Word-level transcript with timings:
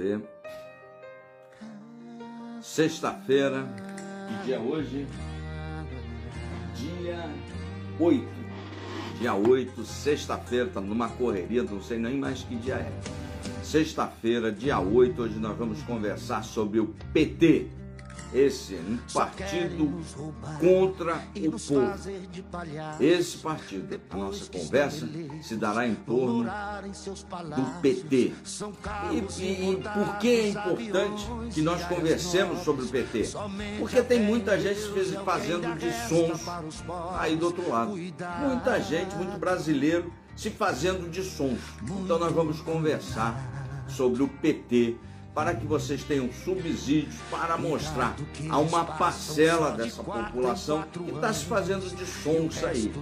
ver. 0.00 0.20
Sexta-feira, 2.62 3.66
que 4.28 4.46
dia 4.46 4.56
é 4.56 4.58
hoje? 4.58 5.06
Dia 6.74 7.30
8. 7.98 8.26
Dia 9.18 9.34
8, 9.34 9.84
sexta-feira, 9.84 10.66
estamos 10.66 10.88
numa 10.88 11.08
correria, 11.10 11.62
não 11.62 11.82
sei 11.82 11.98
nem 11.98 12.16
mais 12.16 12.42
que 12.42 12.56
dia 12.56 12.76
é. 12.76 12.92
Sexta-feira, 13.62 14.50
dia 14.50 14.80
8, 14.80 15.20
hoje 15.20 15.38
nós 15.38 15.56
vamos 15.56 15.82
conversar 15.82 16.42
sobre 16.42 16.80
o 16.80 16.94
PT 17.12 17.66
esse 18.32 18.78
partido 19.12 20.00
contra 20.60 21.16
o 21.36 21.50
povo. 21.50 23.00
Esse 23.00 23.38
partido, 23.38 24.00
a 24.10 24.16
nossa 24.16 24.50
conversa 24.50 25.08
se 25.42 25.56
dará 25.56 25.86
em 25.86 25.94
torno 25.94 26.44
do 26.44 27.80
PT. 27.80 28.32
E, 29.10 29.42
e, 29.42 29.76
por 29.76 30.18
que 30.18 30.28
é 30.28 30.48
importante 30.48 31.26
que 31.52 31.62
nós 31.62 31.84
conversemos 31.84 32.60
sobre 32.60 32.84
o 32.84 32.88
PT? 32.88 33.30
Porque 33.78 34.02
tem 34.02 34.20
muita 34.20 34.58
gente 34.60 34.80
fazendo 35.24 35.76
de 35.76 35.92
sons 36.08 36.40
aí 37.18 37.36
do 37.36 37.46
outro 37.46 37.68
lado. 37.68 37.90
Muita 37.90 38.80
gente, 38.80 39.14
muito 39.16 39.38
brasileiro 39.38 40.12
se 40.36 40.50
fazendo 40.50 41.10
de 41.10 41.22
sons. 41.22 41.58
Então 41.82 42.18
nós 42.18 42.32
vamos 42.32 42.60
conversar 42.60 43.36
sobre 43.88 44.22
o 44.22 44.28
PT 44.28 44.96
para 45.34 45.54
que 45.54 45.66
vocês 45.66 46.02
tenham 46.02 46.28
subsídios 46.44 47.14
para 47.30 47.56
mostrar 47.56 48.16
a 48.48 48.58
uma 48.58 48.84
parcela 48.84 49.70
dessa 49.70 50.02
população 50.02 50.84
que 50.92 51.10
está 51.10 51.32
se 51.32 51.44
fazendo 51.44 51.88
de 51.94 52.04
sonsa 52.04 52.68
aí, 52.68 52.92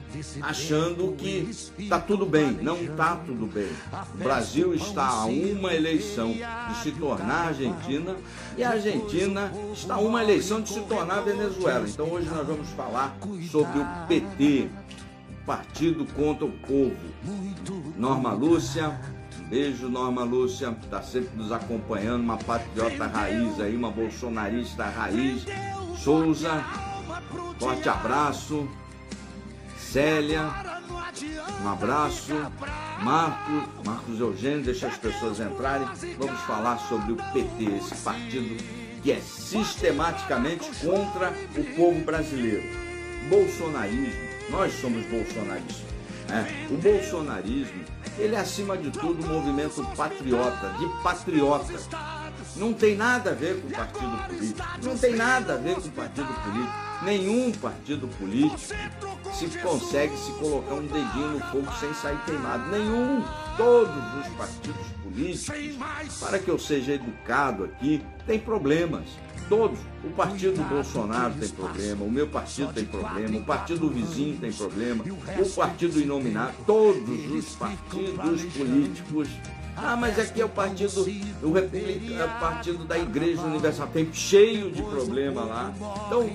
achando 0.43 1.15
que 1.17 1.49
está 1.79 1.99
tudo 1.99 2.27
bem. 2.27 2.53
Não 2.53 2.77
está 2.77 3.17
tudo 3.17 3.47
bem. 3.47 3.71
O 4.15 4.19
Brasil 4.19 4.75
está 4.75 5.07
a 5.07 5.25
uma 5.25 5.75
eleição 5.75 6.33
de 6.33 6.77
se 6.83 6.93
tornar 6.93 7.49
Argentina 7.49 8.17
e 8.57 8.63
a 8.63 8.71
Argentina 8.71 9.53
está 9.73 9.95
a 9.95 10.01
uma 10.01 10.23
eleição 10.23 10.61
de 10.61 10.69
se 10.69 10.81
tornar 10.83 11.23
Venezuela. 11.23 11.89
Então 11.89 12.11
hoje 12.11 12.29
nós 12.29 12.47
vamos 12.47 12.69
falar 12.71 13.17
sobre 13.51 13.79
o 13.79 13.87
PT, 14.07 14.69
Partido 15.47 16.05
contra 16.15 16.45
o 16.45 16.53
Povo. 16.53 16.95
Norma 17.97 18.33
Lúcia, 18.33 19.01
Beijo, 19.49 19.89
Norma 19.89 20.25
Lúcia, 20.25 20.77
está 20.83 21.01
sempre 21.01 21.31
nos 21.35 21.51
acompanhando, 21.51 22.21
uma 22.21 22.37
patriota 22.37 23.07
raiz 23.07 23.59
aí, 23.59 23.75
uma 23.75 23.91
bolsonarista 23.91 24.85
raiz. 24.85 25.47
Souza, 25.97 26.63
forte 27.59 27.89
abraço. 27.89 28.69
Célia, 29.79 30.43
um 31.63 31.69
abraço. 31.69 32.35
Marcos, 33.03 33.87
Marcos 33.87 34.21
Eugênio, 34.21 34.65
deixa 34.65 34.89
as 34.89 34.99
pessoas 34.99 35.41
entrarem. 35.41 35.89
Vamos 36.19 36.41
falar 36.43 36.77
sobre 36.81 37.13
o 37.13 37.17
PT, 37.17 37.75
esse 37.75 37.95
partido 38.03 38.63
que 39.03 39.13
é 39.13 39.21
sistematicamente 39.21 40.69
contra 40.85 41.33
o 41.57 41.65
povo 41.75 42.05
brasileiro. 42.05 42.65
Bolsonarismo, 43.31 44.29
nós 44.51 44.75
somos 44.75 45.07
bolsonaristas. 45.07 45.87
Né? 46.29 46.67
O 46.71 46.77
bolsonarismo 46.77 47.83
ele 48.19 48.35
é, 48.35 48.41
acima 48.41 48.77
de 48.77 48.91
tudo, 48.91 49.25
um 49.25 49.35
movimento 49.35 49.85
patriota, 49.97 50.69
de 50.79 51.03
patriota. 51.03 51.73
Não 52.57 52.73
tem 52.73 52.97
nada 52.97 53.31
a 53.31 53.35
ver 53.35 53.61
com 53.61 53.71
partido 53.71 54.27
político. 54.27 54.69
Não 54.83 54.99
tem 54.99 55.15
nada 55.15 55.55
a 55.55 55.57
ver 55.57 55.75
com 55.77 55.89
partido 55.91 56.43
político. 56.43 56.89
Nenhum 57.03 57.53
partido 57.53 58.09
político 58.19 58.59
se 59.33 59.47
consegue 59.59 60.17
se 60.17 60.33
colocar 60.33 60.75
um 60.75 60.87
dedinho 60.87 61.31
no 61.31 61.41
fogo 61.41 61.73
sem 61.79 61.95
sair 61.95 62.19
queimado. 62.25 62.69
Nenhum. 62.71 63.23
Todos 63.57 63.95
os 64.21 64.29
partidos 64.37 64.87
políticos, 65.03 66.19
para 66.21 66.39
que 66.39 66.49
eu 66.49 66.59
seja 66.59 66.93
educado 66.93 67.65
aqui, 67.65 68.05
tem 68.27 68.39
problemas. 68.39 69.05
Todos. 69.49 69.79
O 70.05 70.11
partido 70.11 70.63
Bolsonaro 70.69 71.35
tem 71.35 71.49
problema, 71.49 72.05
o 72.05 72.11
meu 72.11 72.27
partido 72.29 72.73
tem 72.73 72.85
problema, 72.85 73.39
o 73.39 73.45
partido 73.45 73.89
vizinho 73.89 74.39
tem 74.39 74.53
problema, 74.53 75.05
o 75.05 75.51
partido 75.51 76.01
inominado, 76.01 76.55
todos 76.67 77.31
os 77.33 77.57
partidos 77.57 78.45
políticos. 78.57 79.29
Ah, 79.81 79.97
mas 79.97 80.19
aqui 80.19 80.41
é 80.41 80.45
o 80.45 80.49
partido, 80.49 81.07
o 81.41 81.53
Republicano, 81.53 82.21
é 82.21 82.25
o 82.25 82.41
partido 82.41 82.85
da 82.85 82.99
Igreja 82.99 83.43
Universal, 83.43 83.87
tem 83.87 84.13
cheio 84.13 84.73
de 84.73 84.83
problema 84.83 85.45
lá. 85.45 85.73
Então, 86.07 86.29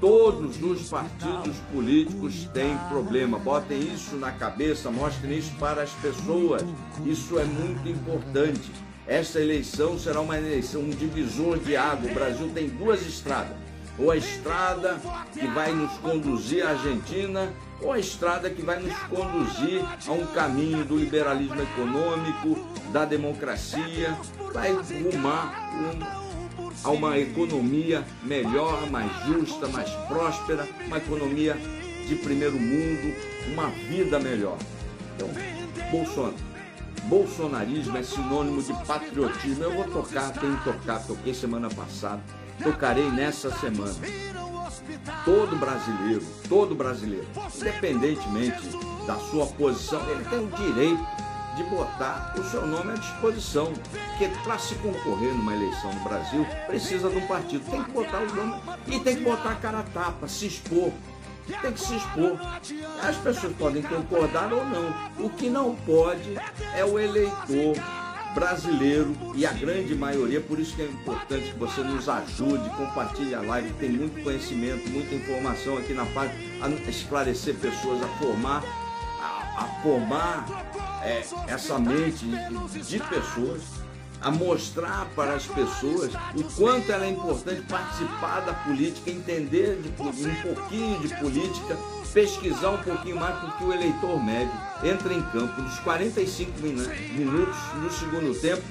todos 0.00 0.60
os 0.60 0.88
partidos 0.88 1.56
políticos 1.72 2.48
têm 2.52 2.76
problema. 2.88 3.38
Botem 3.38 3.80
isso 3.80 4.16
na 4.16 4.32
cabeça, 4.32 4.90
mostrem 4.90 5.38
isso 5.38 5.52
para 5.54 5.82
as 5.82 5.90
pessoas. 5.92 6.64
Isso 7.06 7.38
é 7.38 7.44
muito 7.44 7.88
importante. 7.88 8.72
Esta 9.10 9.40
eleição 9.40 9.98
será 9.98 10.20
uma 10.20 10.38
eleição, 10.38 10.82
um 10.82 10.90
divisor 10.90 11.58
de 11.58 11.74
água. 11.74 12.08
O 12.08 12.14
Brasil 12.14 12.48
tem 12.54 12.68
duas 12.68 13.04
estradas. 13.04 13.56
Ou 13.98 14.12
a 14.12 14.16
estrada 14.16 15.00
que 15.32 15.48
vai 15.48 15.72
nos 15.72 15.90
conduzir 15.98 16.64
à 16.64 16.70
Argentina, 16.70 17.52
ou 17.82 17.92
a 17.92 17.98
estrada 17.98 18.48
que 18.48 18.62
vai 18.62 18.78
nos 18.78 18.96
conduzir 19.08 19.82
a 20.06 20.12
um 20.12 20.24
caminho 20.26 20.84
do 20.84 20.96
liberalismo 20.96 21.60
econômico, 21.60 22.64
da 22.92 23.04
democracia, 23.04 24.16
vai 24.54 24.70
rumar 24.70 25.72
um, 25.74 26.70
a 26.84 26.90
uma 26.90 27.18
economia 27.18 28.04
melhor, 28.22 28.88
mais 28.92 29.10
justa, 29.26 29.66
mais 29.66 29.90
próspera, 30.06 30.68
uma 30.86 30.98
economia 30.98 31.56
de 32.06 32.14
primeiro 32.14 32.60
mundo, 32.60 33.12
uma 33.52 33.70
vida 33.70 34.20
melhor. 34.20 34.56
Então, 35.16 35.28
Bolsonaro 35.90 36.49
bolsonarismo 37.04 37.96
é 37.96 38.02
sinônimo 38.02 38.62
de 38.62 38.72
patriotismo. 38.86 39.64
Eu 39.64 39.74
vou 39.74 39.84
tocar, 39.84 40.30
tenho 40.32 40.56
que 40.58 40.64
tocar, 40.64 41.04
toquei 41.06 41.34
semana 41.34 41.68
passada, 41.68 42.20
tocarei 42.62 43.10
nessa 43.10 43.50
semana. 43.58 43.94
Todo 45.24 45.56
brasileiro, 45.56 46.24
todo 46.48 46.74
brasileiro, 46.74 47.26
independentemente 47.56 48.60
da 49.06 49.16
sua 49.16 49.46
posição, 49.46 50.00
ele 50.10 50.24
tem 50.24 50.38
o 50.38 50.48
direito 50.48 51.06
de 51.56 51.64
botar 51.64 52.34
o 52.38 52.44
seu 52.44 52.66
nome 52.66 52.92
à 52.92 52.94
disposição. 52.94 53.72
Porque 53.72 54.28
para 54.42 54.58
se 54.58 54.74
concorrer 54.76 55.34
numa 55.34 55.54
eleição 55.54 55.92
no 55.92 56.00
Brasil, 56.04 56.46
precisa 56.66 57.10
de 57.10 57.18
um 57.18 57.26
partido. 57.26 57.68
Tem 57.70 57.82
que 57.82 57.90
botar 57.90 58.18
o 58.18 58.34
nome 58.34 58.60
e 58.86 59.00
tem 59.00 59.16
que 59.16 59.22
botar 59.22 59.50
a 59.50 59.56
cara 59.56 59.80
a 59.80 59.82
tapa, 59.82 60.28
se 60.28 60.46
expor 60.46 60.92
tem 61.58 61.72
que 61.72 61.80
se 61.80 61.96
expor. 61.96 62.38
As 63.02 63.16
pessoas 63.16 63.54
podem 63.56 63.82
concordar 63.82 64.52
ou 64.52 64.64
não. 64.64 65.26
O 65.26 65.30
que 65.30 65.48
não 65.48 65.74
pode 65.74 66.36
é 66.74 66.84
o 66.84 66.98
eleitor 66.98 67.76
brasileiro 68.34 69.12
e 69.34 69.44
a 69.44 69.52
grande 69.52 69.94
maioria, 69.94 70.40
por 70.40 70.58
isso 70.58 70.76
que 70.76 70.82
é 70.82 70.86
importante 70.86 71.50
que 71.52 71.58
você 71.58 71.82
nos 71.82 72.08
ajude, 72.08 72.68
compartilhe 72.70 73.34
a 73.34 73.40
live, 73.40 73.72
tem 73.74 73.90
muito 73.90 74.22
conhecimento, 74.22 74.88
muita 74.88 75.14
informação 75.14 75.76
aqui 75.76 75.92
na 75.92 76.06
página, 76.06 76.34
a 76.62 76.90
esclarecer 76.90 77.56
pessoas, 77.56 78.00
a 78.02 78.08
formar, 78.18 78.62
a, 79.20 79.64
a 79.64 79.82
formar 79.82 80.46
é, 81.02 81.24
essa 81.48 81.78
mente 81.78 82.24
de 82.24 83.00
pessoas 83.00 83.79
a 84.20 84.30
mostrar 84.30 85.06
para 85.16 85.34
as 85.34 85.46
pessoas 85.46 86.12
o 86.36 86.44
quanto 86.56 86.92
ela 86.92 87.06
é 87.06 87.10
importante 87.10 87.62
participar 87.62 88.40
da 88.40 88.52
política, 88.52 89.10
entender 89.10 89.80
de, 89.80 89.88
um 89.88 90.42
pouquinho 90.42 91.00
de 91.00 91.08
política, 91.16 91.76
pesquisar 92.12 92.70
um 92.70 92.82
pouquinho 92.82 93.16
mais, 93.16 93.38
porque 93.40 93.64
o 93.64 93.72
eleitor 93.72 94.22
médio 94.22 94.52
entra 94.84 95.12
em 95.12 95.22
campo 95.22 95.60
nos 95.60 95.78
45 95.80 96.52
minutos 96.60 97.56
do 97.80 97.90
segundo 97.90 98.38
tempo, 98.40 98.62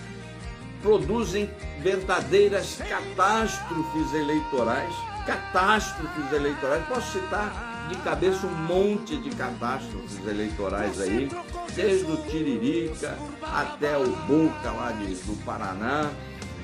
produzem 0.81 1.49
verdadeiras 1.81 2.77
catástrofes 2.87 4.13
eleitorais, 4.13 4.93
catástrofes 5.25 6.31
eleitorais. 6.31 6.85
Posso 6.87 7.11
citar 7.19 7.68
de 7.89 7.97
cabeça 8.03 8.45
um 8.45 8.55
monte 8.67 9.17
de 9.17 9.31
catástrofes 9.31 10.19
eleitorais 10.25 11.01
aí, 11.01 11.27
desde 11.75 12.11
o 12.11 12.17
Tiririca 12.29 13.17
até 13.41 13.97
o 13.97 14.05
Boca 14.27 14.71
lá 14.71 14.91
de, 14.91 15.15
do 15.15 15.43
Paraná, 15.43 16.11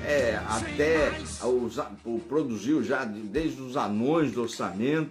é, 0.04 0.36
até 0.48 1.10
os, 1.44 1.78
o, 2.04 2.20
produziu 2.20 2.82
já 2.82 3.04
desde 3.04 3.60
os 3.60 3.76
anões 3.76 4.30
do 4.30 4.42
orçamento, 4.42 5.10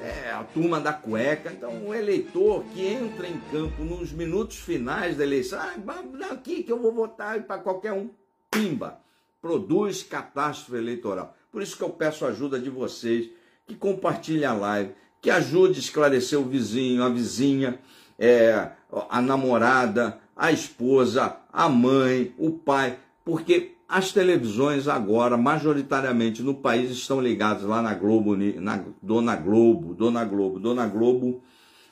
é, 0.00 0.32
a 0.32 0.44
turma 0.44 0.78
da 0.78 0.92
cueca. 0.92 1.50
Então, 1.50 1.86
o 1.86 1.94
eleitor 1.94 2.62
que 2.74 2.86
entra 2.86 3.26
em 3.26 3.40
campo 3.50 3.82
nos 3.82 4.12
minutos 4.12 4.58
finais 4.58 5.16
da 5.16 5.24
eleição, 5.24 5.58
ah, 5.58 6.32
aqui 6.32 6.62
que 6.62 6.70
eu 6.70 6.78
vou 6.78 6.92
votar 6.92 7.42
para 7.44 7.58
qualquer 7.58 7.92
um, 7.92 8.10
pimba, 8.50 9.00
produz 9.40 10.02
catástrofe 10.02 10.76
eleitoral. 10.76 11.34
Por 11.50 11.62
isso 11.62 11.76
que 11.76 11.82
eu 11.82 11.90
peço 11.90 12.26
a 12.26 12.28
ajuda 12.28 12.58
de 12.58 12.68
vocês 12.68 13.30
que 13.66 13.74
compartilhem 13.74 14.44
a 14.44 14.52
live, 14.52 14.92
que 15.24 15.30
ajude 15.30 15.76
a 15.76 15.80
esclarecer 15.80 16.38
o 16.38 16.44
vizinho, 16.44 17.02
a 17.02 17.08
vizinha, 17.08 17.78
é, 18.18 18.72
a 19.08 19.22
namorada, 19.22 20.18
a 20.36 20.52
esposa, 20.52 21.38
a 21.50 21.66
mãe, 21.66 22.34
o 22.36 22.50
pai, 22.50 22.98
porque 23.24 23.72
as 23.88 24.12
televisões 24.12 24.86
agora, 24.86 25.38
majoritariamente 25.38 26.42
no 26.42 26.54
país, 26.54 26.90
estão 26.90 27.22
ligadas 27.22 27.62
lá 27.62 27.80
na 27.80 27.94
Globo, 27.94 28.36
na 28.36 28.84
Dona 29.00 29.34
Globo, 29.34 29.94
Dona 29.94 30.26
Globo. 30.26 30.60
Dona 30.60 30.86
Globo 30.86 31.42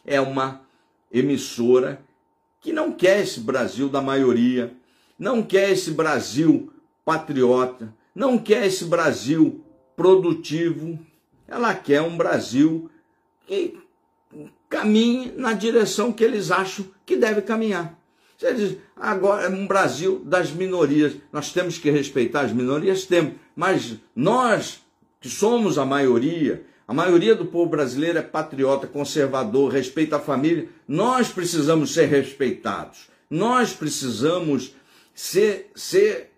é 0.05 0.20
uma 0.20 0.61
emissora 1.11 2.02
que 2.61 2.70
não 2.70 2.93
quer 2.93 3.23
esse 3.23 3.40
Brasil 3.40 3.88
da 3.88 4.02
maioria, 4.02 4.75
não 5.19 5.43
quer 5.43 5.70
esse 5.70 5.93
Brasil 5.93 6.70
patriota, 7.02 7.94
não 8.14 8.37
quer 8.37 8.67
esse 8.67 8.84
Brasil 8.84 9.64
produtivo, 9.96 10.99
ela 11.49 11.75
quer 11.75 12.02
um 12.02 12.14
Brasil 12.14 12.90
que 13.52 13.78
caminhe 14.70 15.31
na 15.37 15.52
direção 15.52 16.10
que 16.10 16.25
eles 16.25 16.50
acham 16.50 16.87
que 17.04 17.16
deve 17.16 17.43
caminhar. 17.43 17.99
Você 18.38 18.54
diz, 18.54 18.78
agora 18.96 19.44
é 19.44 19.49
um 19.50 19.66
Brasil 19.66 20.22
das 20.25 20.50
minorias, 20.50 21.16
nós 21.31 21.52
temos 21.52 21.76
que 21.76 21.90
respeitar 21.90 22.40
as 22.40 22.52
minorias, 22.52 23.04
temos, 23.04 23.34
mas 23.54 23.99
nós 24.16 24.81
que 25.20 25.28
somos 25.28 25.76
a 25.76 25.84
maioria, 25.84 26.64
a 26.88 26.94
maioria 26.94 27.34
do 27.34 27.44
povo 27.44 27.70
brasileiro 27.70 28.19
é 28.19 28.22
patriota, 28.22 28.87
conservador, 28.87 29.70
respeita 29.70 30.16
a 30.16 30.20
família, 30.20 30.69
nós 30.88 31.28
precisamos 31.28 31.93
ser 31.93 32.06
respeitados, 32.06 33.10
nós 33.28 33.75
precisamos 33.75 34.75
ser, 35.14 35.70
ser 35.76 36.32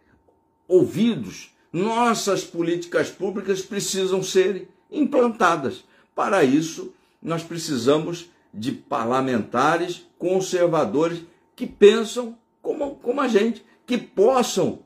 ouvidos, 0.66 1.54
nossas 1.72 2.42
políticas 2.42 3.08
públicas 3.08 3.62
precisam 3.62 4.22
ser 4.22 4.68
implantadas. 4.90 5.84
Para 6.14 6.44
isso, 6.44 6.92
nós 7.24 7.42
precisamos 7.42 8.30
de 8.52 8.70
parlamentares 8.70 10.06
conservadores 10.18 11.22
que 11.56 11.66
pensam 11.66 12.36
como, 12.62 12.96
como 12.96 13.20
a 13.20 13.28
gente, 13.28 13.64
que 13.86 13.98
possam 13.98 14.80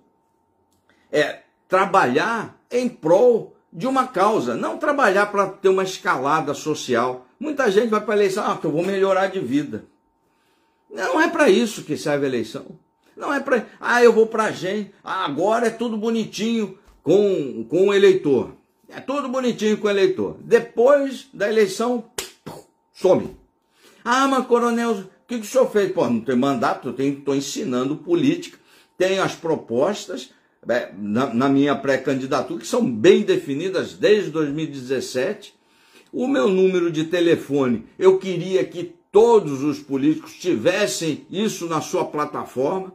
é, 1.12 1.40
trabalhar 1.68 2.58
em 2.70 2.88
prol 2.88 3.54
de 3.72 3.86
uma 3.86 4.06
causa, 4.06 4.54
não 4.54 4.78
trabalhar 4.78 5.26
para 5.26 5.46
ter 5.46 5.68
uma 5.68 5.82
escalada 5.82 6.54
social. 6.54 7.26
Muita 7.38 7.70
gente 7.70 7.88
vai 7.88 8.00
para 8.00 8.14
a 8.14 8.16
eleição, 8.16 8.44
ah, 8.46 8.56
que 8.56 8.66
eu 8.66 8.72
vou 8.72 8.84
melhorar 8.84 9.28
de 9.28 9.40
vida. 9.40 9.84
Não 10.90 11.20
é 11.20 11.28
para 11.28 11.50
isso 11.50 11.84
que 11.84 11.96
serve 11.96 12.24
a 12.24 12.28
eleição. 12.28 12.66
Não 13.16 13.32
é 13.32 13.40
para, 13.40 13.66
ah, 13.80 14.02
eu 14.02 14.12
vou 14.12 14.26
para 14.26 14.44
a 14.44 14.50
gente, 14.50 14.92
ah, 15.04 15.24
agora 15.24 15.66
é 15.66 15.70
tudo 15.70 15.96
bonitinho 15.96 16.78
com, 17.02 17.64
com 17.68 17.88
o 17.88 17.94
eleitor. 17.94 18.52
É 18.88 19.00
tudo 19.00 19.28
bonitinho 19.28 19.76
com 19.76 19.86
o 19.86 19.90
eleitor. 19.90 20.36
Depois 20.40 21.28
da 21.32 21.48
eleição, 21.48 22.04
some. 23.00 23.36
Ah, 24.04 24.26
mas 24.26 24.46
coronel, 24.46 24.92
o 24.92 25.04
que, 25.26 25.38
que 25.38 25.46
o 25.46 25.48
senhor 25.48 25.70
fez? 25.70 25.92
Pô, 25.92 26.08
não 26.08 26.20
tem 26.20 26.36
mandato, 26.36 26.94
estou 26.98 27.34
ensinando 27.34 27.96
política, 27.96 28.58
tenho 28.96 29.22
as 29.22 29.34
propostas 29.34 30.30
é, 30.68 30.92
na, 30.96 31.32
na 31.32 31.48
minha 31.48 31.76
pré-candidatura, 31.76 32.60
que 32.60 32.66
são 32.66 32.84
bem 32.84 33.22
definidas 33.22 33.94
desde 33.94 34.30
2017. 34.30 35.54
O 36.12 36.26
meu 36.26 36.48
número 36.48 36.90
de 36.90 37.04
telefone, 37.04 37.86
eu 37.98 38.18
queria 38.18 38.64
que 38.64 38.94
todos 39.12 39.62
os 39.62 39.78
políticos 39.78 40.32
tivessem 40.34 41.26
isso 41.30 41.66
na 41.66 41.80
sua 41.80 42.04
plataforma. 42.04 42.92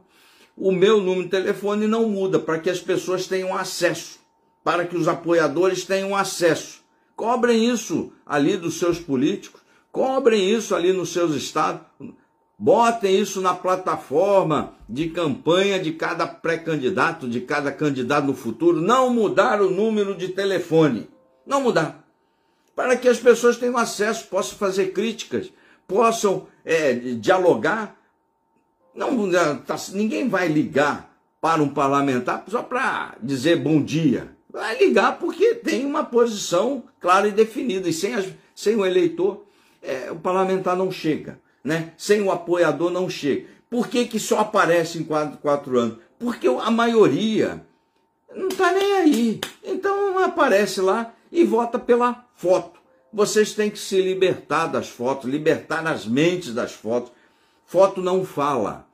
O 0.57 0.71
meu 0.71 0.99
número 0.99 1.23
de 1.23 1.29
telefone 1.29 1.87
não 1.87 2.09
muda 2.09 2.39
para 2.39 2.59
que 2.59 2.69
as 2.69 2.79
pessoas 2.79 3.25
tenham 3.27 3.55
acesso, 3.55 4.19
para 4.63 4.85
que 4.85 4.97
os 4.97 5.07
apoiadores 5.07 5.85
tenham 5.85 6.15
acesso. 6.15 6.81
Cobrem 7.15 7.69
isso 7.71 8.11
ali 8.25 8.57
dos 8.57 8.79
seus 8.79 8.99
políticos. 8.99 9.62
Cobrem 9.93 10.49
isso 10.49 10.73
ali 10.73 10.91
nos 10.91 11.13
seus 11.13 11.35
estados. 11.35 11.81
Botem 12.57 13.15
isso 13.15 13.39
na 13.41 13.53
plataforma 13.53 14.73
de 14.89 15.09
campanha 15.09 15.79
de 15.79 15.91
cada 15.91 16.25
pré-candidato, 16.25 17.29
de 17.29 17.41
cada 17.41 17.71
candidato 17.71 18.25
no 18.25 18.33
futuro. 18.33 18.81
Não 18.81 19.13
mudar 19.13 19.61
o 19.61 19.69
número 19.69 20.15
de 20.15 20.29
telefone. 20.29 21.07
Não 21.45 21.61
mudar. 21.61 22.07
Para 22.75 22.97
que 22.97 23.07
as 23.07 23.19
pessoas 23.19 23.57
tenham 23.57 23.77
acesso, 23.77 24.27
possam 24.29 24.57
fazer 24.57 24.93
críticas, 24.93 25.53
possam 25.87 26.47
é, 26.65 26.93
dialogar. 26.93 27.95
Não, 28.95 29.29
tá, 29.59 29.75
ninguém 29.93 30.27
vai 30.27 30.47
ligar 30.47 31.15
para 31.39 31.61
um 31.61 31.69
parlamentar 31.69 32.43
só 32.47 32.63
para 32.63 33.15
dizer 33.21 33.57
bom 33.57 33.79
dia. 33.79 34.35
Vai 34.49 34.75
ligar 34.79 35.19
porque 35.19 35.53
tem 35.53 35.85
uma 35.85 36.03
posição 36.03 36.83
clara 36.99 37.27
e 37.27 37.31
definida. 37.31 37.87
E 37.87 37.93
sem, 37.93 38.15
as, 38.15 38.25
sem 38.55 38.75
o 38.75 38.83
eleitor 38.83 39.45
é, 39.83 40.09
o 40.11 40.15
parlamentar 40.15 40.75
não 40.75 40.89
chega, 40.89 41.39
né? 41.63 41.93
Sem 41.97 42.21
o 42.21 42.31
apoiador 42.31 42.89
não 42.89 43.09
chega. 43.09 43.47
Por 43.69 43.87
que, 43.87 44.05
que 44.05 44.19
só 44.19 44.39
aparece 44.39 44.97
em 44.97 45.03
quatro, 45.03 45.37
quatro 45.39 45.77
anos? 45.77 45.97
Porque 46.17 46.47
a 46.47 46.71
maioria 46.71 47.65
não 48.33 48.47
está 48.47 48.71
nem 48.71 48.93
aí. 48.93 49.41
Então 49.63 50.17
aparece 50.19 50.79
lá 50.79 51.13
e 51.31 51.43
vota 51.43 51.77
pela 51.77 52.25
foto. 52.35 52.79
Vocês 53.11 53.53
têm 53.53 53.69
que 53.69 53.77
se 53.79 54.01
libertar 54.01 54.67
das 54.67 54.89
fotos, 54.89 55.29
libertar 55.29 55.85
as 55.85 56.05
mentes 56.05 56.53
das 56.53 56.71
fotos. 56.71 57.11
Foto 57.65 58.01
não 58.01 58.23
fala, 58.23 58.87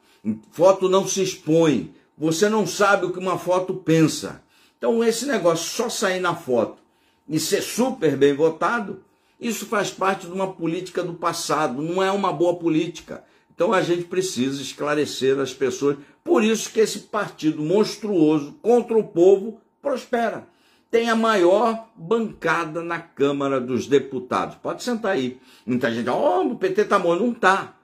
foto 0.52 0.90
não 0.90 1.08
se 1.08 1.22
expõe. 1.22 1.94
Você 2.18 2.50
não 2.50 2.66
sabe 2.66 3.06
o 3.06 3.12
que 3.12 3.20
uma 3.20 3.38
foto 3.38 3.74
pensa. 3.74 4.42
Então 4.78 5.04
esse 5.04 5.26
negócio 5.26 5.70
só 5.70 5.90
sair 5.90 6.20
na 6.20 6.36
foto 6.36 6.82
e 7.28 7.40
ser 7.40 7.62
super 7.62 8.18
bem 8.18 8.34
votado 8.34 9.04
isso 9.40 9.66
faz 9.66 9.90
parte 9.90 10.28
de 10.28 10.34
uma 10.34 10.52
política 10.52 11.02
do 11.02 11.14
passado, 11.14 11.82
não 11.82 12.04
é 12.04 12.12
uma 12.12 12.34
boa 12.34 12.56
política. 12.56 13.24
Então 13.54 13.72
a 13.72 13.82
gente 13.82 14.04
precisa 14.04 14.62
esclarecer 14.62 15.40
as 15.40 15.54
pessoas. 15.54 15.98
Por 16.24 16.44
isso 16.44 16.72
que 16.72 16.80
esse 16.80 17.00
partido 17.00 17.62
monstruoso 17.62 18.54
contra 18.62 18.98
o 18.98 19.04
povo 19.04 19.60
prospera. 19.82 20.48
Tem 20.92 21.10
a 21.10 21.16
maior 21.16 21.88
bancada 21.96 22.82
na 22.82 23.00
Câmara 23.00 23.62
dos 23.62 23.86
Deputados. 23.86 24.56
Pode 24.56 24.84
sentar 24.84 25.12
aí. 25.12 25.40
Muita 25.66 25.94
gente, 25.94 26.10
ó, 26.10 26.42
oh, 26.42 26.48
o 26.48 26.56
PT 26.56 26.86
tá 26.86 26.98
morto. 26.98 27.24
Não 27.24 27.34
tá. 27.34 27.76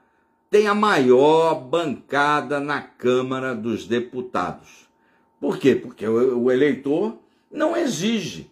Tem 0.49 0.67
a 0.67 0.73
maior 0.73 1.55
bancada 1.55 2.59
na 2.59 2.81
Câmara 2.81 3.53
dos 3.53 3.85
Deputados. 3.85 4.89
Por 5.39 5.57
quê? 5.57 5.75
Porque 5.75 6.07
o, 6.07 6.51
eleitor 6.51 7.17
não 7.51 7.77
exige 7.77 8.49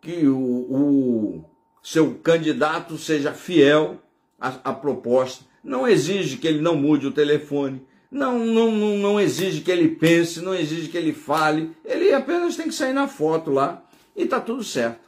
que 0.00 0.26
o, 0.26 0.38
o 0.38 1.44
seu 1.84 2.14
candidato 2.14 2.96
seja 2.96 3.34
fiel 3.34 4.00
à, 4.40 4.70
à, 4.70 4.72
proposta, 4.72 5.44
não 5.62 5.86
exige 5.86 6.38
que 6.38 6.48
ele 6.48 6.62
não 6.62 6.74
mude 6.74 7.06
o 7.06 7.12
telefone, 7.12 7.82
não, 8.10 8.38
não, 8.38 8.70
não, 8.72 8.96
não 8.96 9.20
exige 9.20 9.60
que 9.60 9.70
ele 9.70 9.88
pense, 9.88 10.40
não 10.40 10.54
exige 10.54 10.88
que 10.88 10.96
ele 10.96 11.12
fale, 11.12 11.72
ele 11.84 12.10
apenas 12.14 12.56
tem 12.56 12.68
que 12.68 12.74
sair 12.74 12.94
na 12.94 13.06
foto 13.06 13.50
lá 13.50 13.84
e 14.16 14.22
está 14.22 14.40
tudo 14.40 14.64
certo. 14.64 15.04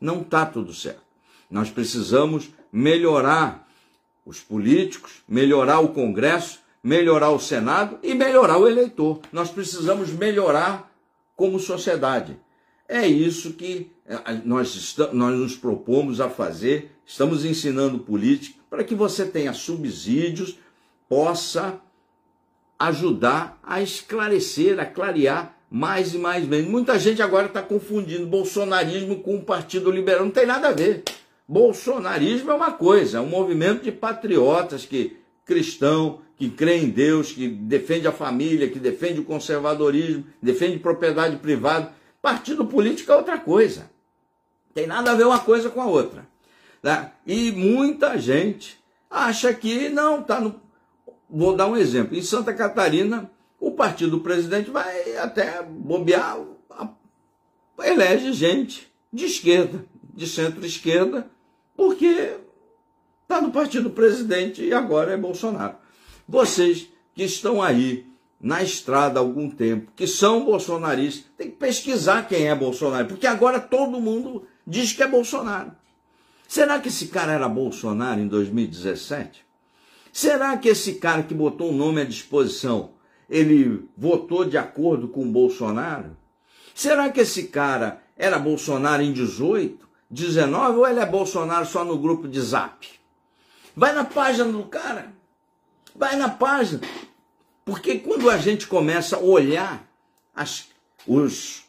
Não 0.00 0.20
está 0.20 0.44
tudo 0.44 0.74
certo. 0.74 1.00
Nós 1.48 1.70
precisamos 1.70 2.50
melhorar 2.72 3.64
os 4.24 4.40
políticos, 4.40 5.22
melhorar 5.28 5.78
o 5.78 5.90
Congresso, 5.90 6.58
melhorar 6.82 7.30
o 7.30 7.38
Senado 7.38 8.00
e 8.02 8.14
melhorar 8.14 8.58
o 8.58 8.66
eleitor. 8.66 9.20
Nós 9.32 9.50
precisamos 9.50 10.10
melhorar 10.10 10.90
como 11.36 11.60
sociedade. 11.60 12.36
É 12.88 13.06
isso 13.06 13.54
que 13.54 13.90
é, 14.06 14.16
nós, 14.44 14.96
nós 15.12 15.38
nos 15.38 15.56
propomos 15.56 16.20
a 16.20 16.28
fazer, 16.28 16.92
estamos 17.04 17.44
ensinando 17.44 17.98
política 17.98 18.58
para 18.70 18.84
que 18.84 18.94
você 18.94 19.24
tenha 19.24 19.52
subsídios, 19.52 20.58
possa 21.08 21.80
ajudar 22.78 23.58
a 23.62 23.80
esclarecer, 23.80 24.78
a 24.78 24.84
clarear 24.84 25.56
mais 25.70 26.14
e 26.14 26.18
mais 26.18 26.44
bem. 26.44 26.62
Muita 26.62 26.98
gente 26.98 27.22
agora 27.22 27.46
está 27.46 27.62
confundindo 27.62 28.26
bolsonarismo 28.26 29.20
com 29.20 29.36
o 29.36 29.42
Partido 29.42 29.90
Liberal. 29.90 30.24
Não 30.24 30.30
tem 30.30 30.46
nada 30.46 30.68
a 30.68 30.72
ver. 30.72 31.02
Bolsonarismo 31.48 32.50
é 32.50 32.54
uma 32.54 32.72
coisa, 32.72 33.18
é 33.18 33.20
um 33.20 33.28
movimento 33.28 33.84
de 33.84 33.92
patriotas 33.92 34.84
que 34.84 35.16
cristão, 35.44 36.20
que 36.36 36.50
crê 36.50 36.78
em 36.78 36.90
Deus, 36.90 37.32
que 37.32 37.48
defende 37.48 38.06
a 38.06 38.12
família, 38.12 38.68
que 38.68 38.78
defende 38.78 39.20
o 39.20 39.24
conservadorismo, 39.24 40.24
defende 40.42 40.78
propriedade 40.78 41.36
privada. 41.36 41.92
Partido 42.26 42.64
político 42.64 43.12
é 43.12 43.16
outra 43.16 43.38
coisa. 43.38 43.88
Tem 44.74 44.84
nada 44.84 45.12
a 45.12 45.14
ver 45.14 45.24
uma 45.24 45.38
coisa 45.38 45.70
com 45.70 45.80
a 45.80 45.86
outra. 45.86 46.26
Né? 46.82 47.12
E 47.24 47.52
muita 47.52 48.18
gente 48.18 48.82
acha 49.08 49.54
que 49.54 49.88
não, 49.90 50.24
tá 50.24 50.40
no. 50.40 50.60
Vou 51.30 51.54
dar 51.54 51.68
um 51.68 51.76
exemplo. 51.76 52.16
Em 52.16 52.22
Santa 52.22 52.52
Catarina, 52.52 53.30
o 53.60 53.70
partido 53.70 54.10
do 54.10 54.24
presidente 54.24 54.72
vai 54.72 55.16
até 55.18 55.62
bobear, 55.62 56.40
elege 57.78 58.32
gente 58.32 58.92
de 59.12 59.26
esquerda, 59.26 59.84
de 60.12 60.26
centro-esquerda, 60.26 61.30
porque 61.76 62.38
está 63.22 63.40
no 63.40 63.52
partido 63.52 63.84
do 63.84 63.94
presidente 63.94 64.64
e 64.64 64.72
agora 64.72 65.12
é 65.12 65.16
Bolsonaro. 65.16 65.76
Vocês 66.26 66.88
que 67.14 67.22
estão 67.22 67.62
aí 67.62 68.04
na 68.40 68.62
estrada 68.62 69.18
há 69.18 69.22
algum 69.22 69.50
tempo, 69.50 69.90
que 69.96 70.06
são 70.06 70.44
bolsonaristas, 70.44 71.24
tem 71.36 71.50
que 71.50 71.56
pesquisar 71.56 72.28
quem 72.28 72.48
é 72.48 72.54
Bolsonaro, 72.54 73.08
porque 73.08 73.26
agora 73.26 73.58
todo 73.58 74.00
mundo 74.00 74.46
diz 74.66 74.92
que 74.92 75.02
é 75.02 75.08
Bolsonaro. 75.08 75.72
Será 76.46 76.78
que 76.78 76.88
esse 76.88 77.08
cara 77.08 77.32
era 77.32 77.48
Bolsonaro 77.48 78.20
em 78.20 78.28
2017? 78.28 79.44
Será 80.12 80.56
que 80.56 80.68
esse 80.68 80.94
cara 80.94 81.22
que 81.22 81.34
botou 81.34 81.70
o 81.70 81.76
nome 81.76 82.00
à 82.00 82.04
disposição, 82.04 82.92
ele 83.28 83.88
votou 83.96 84.44
de 84.44 84.56
acordo 84.56 85.08
com 85.08 85.30
Bolsonaro? 85.30 86.16
Será 86.74 87.10
que 87.10 87.20
esse 87.20 87.44
cara 87.48 88.02
era 88.16 88.38
Bolsonaro 88.38 89.02
em 89.02 89.12
18, 89.12 89.86
19 90.08 90.78
ou 90.78 90.88
ele 90.88 91.00
é 91.00 91.06
Bolsonaro 91.06 91.66
só 91.66 91.84
no 91.84 91.98
grupo 91.98 92.28
de 92.28 92.40
Zap? 92.40 92.86
Vai 93.74 93.92
na 93.92 94.04
página 94.04 94.50
do 94.50 94.62
cara. 94.64 95.12
Vai 95.94 96.16
na 96.16 96.28
página. 96.28 96.80
Porque 97.66 97.98
quando 97.98 98.30
a 98.30 98.38
gente 98.38 98.68
começa 98.68 99.16
a 99.16 99.20
olhar 99.20 99.84
as, 100.32 100.68
os, 101.04 101.64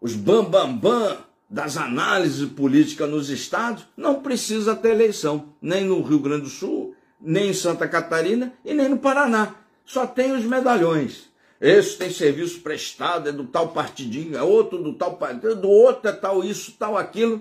os 0.00 0.16
bambambam 0.16 0.76
bam, 0.76 1.06
bam 1.06 1.18
das 1.48 1.76
análises 1.76 2.50
políticas 2.50 3.08
nos 3.08 3.30
estados, 3.30 3.86
não 3.96 4.20
precisa 4.20 4.74
ter 4.74 4.90
eleição, 4.90 5.54
nem 5.62 5.84
no 5.84 6.02
Rio 6.02 6.18
Grande 6.18 6.42
do 6.42 6.48
Sul, 6.48 6.92
nem 7.20 7.50
em 7.50 7.54
Santa 7.54 7.86
Catarina 7.86 8.52
e 8.64 8.74
nem 8.74 8.88
no 8.88 8.98
Paraná. 8.98 9.54
Só 9.86 10.08
tem 10.08 10.32
os 10.32 10.44
medalhões. 10.44 11.28
Esse 11.60 11.96
tem 11.96 12.10
serviço 12.10 12.60
prestado, 12.60 13.28
é 13.28 13.32
do 13.32 13.44
tal 13.44 13.68
partidinho, 13.68 14.36
é 14.36 14.42
outro 14.42 14.82
do 14.82 14.92
tal 14.92 15.18
partido, 15.18 15.54
do 15.54 15.68
outro 15.68 16.08
é 16.08 16.12
tal 16.12 16.42
isso, 16.42 16.72
tal 16.72 16.96
aquilo. 16.96 17.36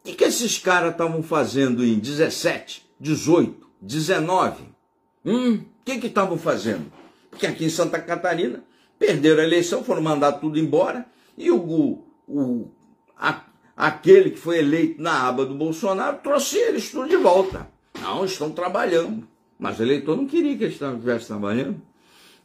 O 0.00 0.08
que, 0.08 0.14
que 0.14 0.24
esses 0.24 0.56
caras 0.56 0.92
estavam 0.92 1.22
fazendo 1.22 1.84
em 1.84 1.98
17, 1.98 2.88
18, 2.98 3.68
19? 3.82 4.77
Hum, 5.24 5.56
o 5.56 5.84
que 5.84 6.06
estavam 6.06 6.38
fazendo? 6.38 6.90
Porque 7.30 7.46
aqui 7.46 7.64
em 7.64 7.70
Santa 7.70 8.00
Catarina 8.00 8.62
perderam 8.98 9.40
a 9.40 9.44
eleição, 9.44 9.84
foram 9.84 10.02
mandar 10.02 10.32
tudo 10.32 10.58
embora, 10.58 11.06
e 11.36 11.50
o, 11.50 12.02
o, 12.26 12.70
a, 13.16 13.44
aquele 13.76 14.30
que 14.30 14.38
foi 14.38 14.58
eleito 14.58 15.00
na 15.00 15.28
aba 15.28 15.46
do 15.46 15.54
Bolsonaro 15.54 16.18
trouxe 16.18 16.58
eles 16.58 16.90
tudo 16.90 17.08
de 17.08 17.16
volta. 17.16 17.68
Não, 18.00 18.24
estão 18.24 18.50
trabalhando. 18.50 19.26
Mas 19.58 19.78
o 19.78 19.82
eleitor 19.82 20.16
não 20.16 20.26
queria 20.26 20.56
que 20.56 20.64
eles 20.64 20.80
estivessem 20.80 21.26
trabalhando. 21.26 21.80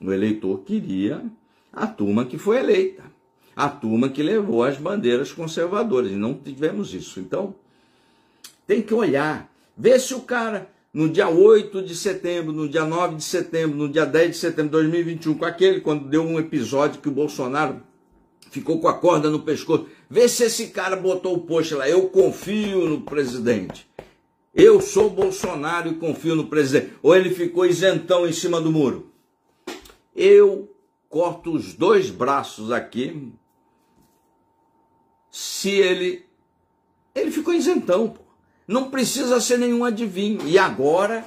O 0.01 0.11
eleitor 0.11 0.59
queria 0.59 1.23
a 1.71 1.87
turma 1.87 2.25
que 2.25 2.37
foi 2.37 2.59
eleita, 2.59 3.03
a 3.55 3.69
turma 3.69 4.09
que 4.09 4.21
levou 4.21 4.63
as 4.63 4.77
bandeiras 4.77 5.31
conservadoras. 5.31 6.11
E 6.11 6.15
não 6.15 6.33
tivemos 6.33 6.93
isso. 6.93 7.19
Então, 7.19 7.55
tem 8.65 8.81
que 8.81 8.93
olhar, 8.93 9.51
ver 9.77 9.99
se 9.99 10.13
o 10.13 10.21
cara, 10.21 10.69
no 10.93 11.09
dia 11.09 11.27
8 11.27 11.81
de 11.81 11.95
setembro, 11.95 12.53
no 12.53 12.69
dia 12.69 12.85
9 12.85 13.15
de 13.15 13.23
setembro, 13.23 13.75
no 13.75 13.89
dia 13.89 14.05
10 14.05 14.31
de 14.31 14.38
setembro 14.38 14.65
de 14.65 14.71
2021, 14.71 15.33
com 15.33 15.45
aquele, 15.45 15.81
quando 15.81 16.07
deu 16.07 16.21
um 16.21 16.39
episódio 16.39 17.01
que 17.01 17.09
o 17.09 17.12
Bolsonaro 17.12 17.81
ficou 18.51 18.79
com 18.79 18.88
a 18.88 18.93
corda 18.93 19.31
no 19.31 19.39
pescoço, 19.39 19.88
vê 20.07 20.29
se 20.29 20.43
esse 20.43 20.67
cara 20.67 20.95
botou 20.95 21.33
o 21.33 21.41
post 21.41 21.73
lá, 21.73 21.89
eu 21.89 22.07
confio 22.09 22.88
no 22.88 23.01
presidente. 23.01 23.91
Eu 24.53 24.79
sou 24.79 25.09
Bolsonaro 25.09 25.89
e 25.89 25.95
confio 25.95 26.35
no 26.35 26.45
presidente. 26.45 26.93
Ou 27.01 27.15
ele 27.15 27.31
ficou 27.31 27.65
isentão 27.65 28.27
em 28.27 28.31
cima 28.31 28.62
do 28.62 28.71
muro. 28.71 29.12
Eu 30.15 30.71
corto 31.09 31.51
os 31.51 31.73
dois 31.73 32.12
braços 32.12 32.71
aqui. 32.71 33.33
Se 35.31 35.71
ele. 35.71 36.23
Ele 37.15 37.31
ficou 37.31 37.51
isentão, 37.51 38.09
pô. 38.09 38.22
Não 38.67 38.89
precisa 38.89 39.39
ser 39.41 39.58
nenhum 39.58 39.84
adivinho. 39.84 40.48
E 40.48 40.58
agora, 40.58 41.25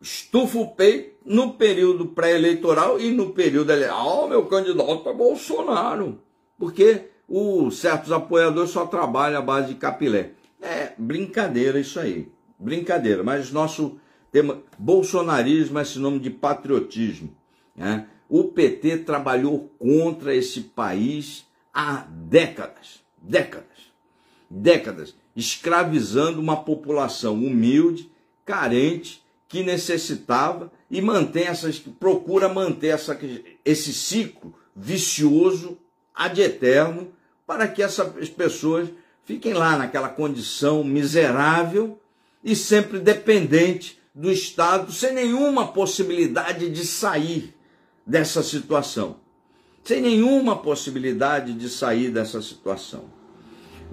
estufa 0.00 0.58
o 0.58 0.68
peito 0.68 1.18
no 1.24 1.54
período 1.54 2.06
pré-eleitoral 2.06 2.98
e 2.98 3.10
no 3.10 3.30
período 3.30 3.70
eleitoral. 3.70 4.24
Oh, 4.24 4.28
meu 4.28 4.46
candidato 4.46 5.08
é 5.08 5.12
Bolsonaro. 5.12 6.20
Porque 6.58 7.08
os 7.28 7.78
certos 7.78 8.10
apoiadores 8.10 8.70
só 8.70 8.86
trabalham 8.86 9.38
à 9.38 9.42
base 9.42 9.68
de 9.68 9.74
capilé. 9.74 10.32
É 10.60 10.92
brincadeira 10.98 11.78
isso 11.78 12.00
aí. 12.00 12.28
Brincadeira, 12.58 13.22
mas 13.22 13.50
nosso 13.50 13.98
tema, 14.30 14.62
bolsonarismo 14.78 15.78
é 15.78 15.84
sinônimo 15.84 16.20
de 16.20 16.30
patriotismo. 16.30 17.34
Né? 17.74 18.06
O 18.28 18.44
PT 18.44 18.98
trabalhou 18.98 19.70
contra 19.78 20.34
esse 20.34 20.60
país 20.60 21.46
há 21.72 22.06
décadas, 22.08 23.02
décadas, 23.20 23.92
décadas, 24.48 25.14
escravizando 25.34 26.40
uma 26.40 26.56
população 26.56 27.34
humilde, 27.34 28.10
carente, 28.44 29.22
que 29.48 29.62
necessitava 29.62 30.70
e 30.90 31.00
mantém 31.00 31.46
essas, 31.46 31.78
procura 31.78 32.48
manter 32.48 32.88
essa, 32.88 33.18
esse 33.64 33.92
ciclo 33.92 34.54
vicioso 34.74 35.76
ad 36.14 36.40
eterno 36.40 37.12
para 37.46 37.66
que 37.66 37.82
essas 37.82 38.28
pessoas 38.28 38.88
fiquem 39.24 39.52
lá 39.52 39.76
naquela 39.76 40.08
condição 40.08 40.84
miserável 40.84 42.00
e 42.44 42.54
sempre 42.54 42.98
dependente 42.98 44.00
do 44.14 44.30
Estado, 44.30 44.92
sem 44.92 45.12
nenhuma 45.12 45.68
possibilidade 45.68 46.68
de 46.68 46.84
sair 46.86 47.54
dessa 48.06 48.42
situação. 48.42 49.16
Sem 49.84 50.00
nenhuma 50.00 50.56
possibilidade 50.56 51.54
de 51.54 51.68
sair 51.68 52.10
dessa 52.10 52.42
situação. 52.42 53.19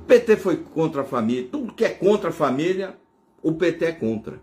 PT 0.08 0.38
foi 0.38 0.58
contra 0.58 1.02
a 1.02 1.06
família, 1.06 1.48
tudo 1.52 1.74
que 1.74 1.86
é 1.86 1.90
contra 1.90 2.30
a 2.30 2.34
família, 2.34 2.98
o 3.42 3.54
PT 3.54 3.86
é 3.86 3.92
contra. 3.92 4.42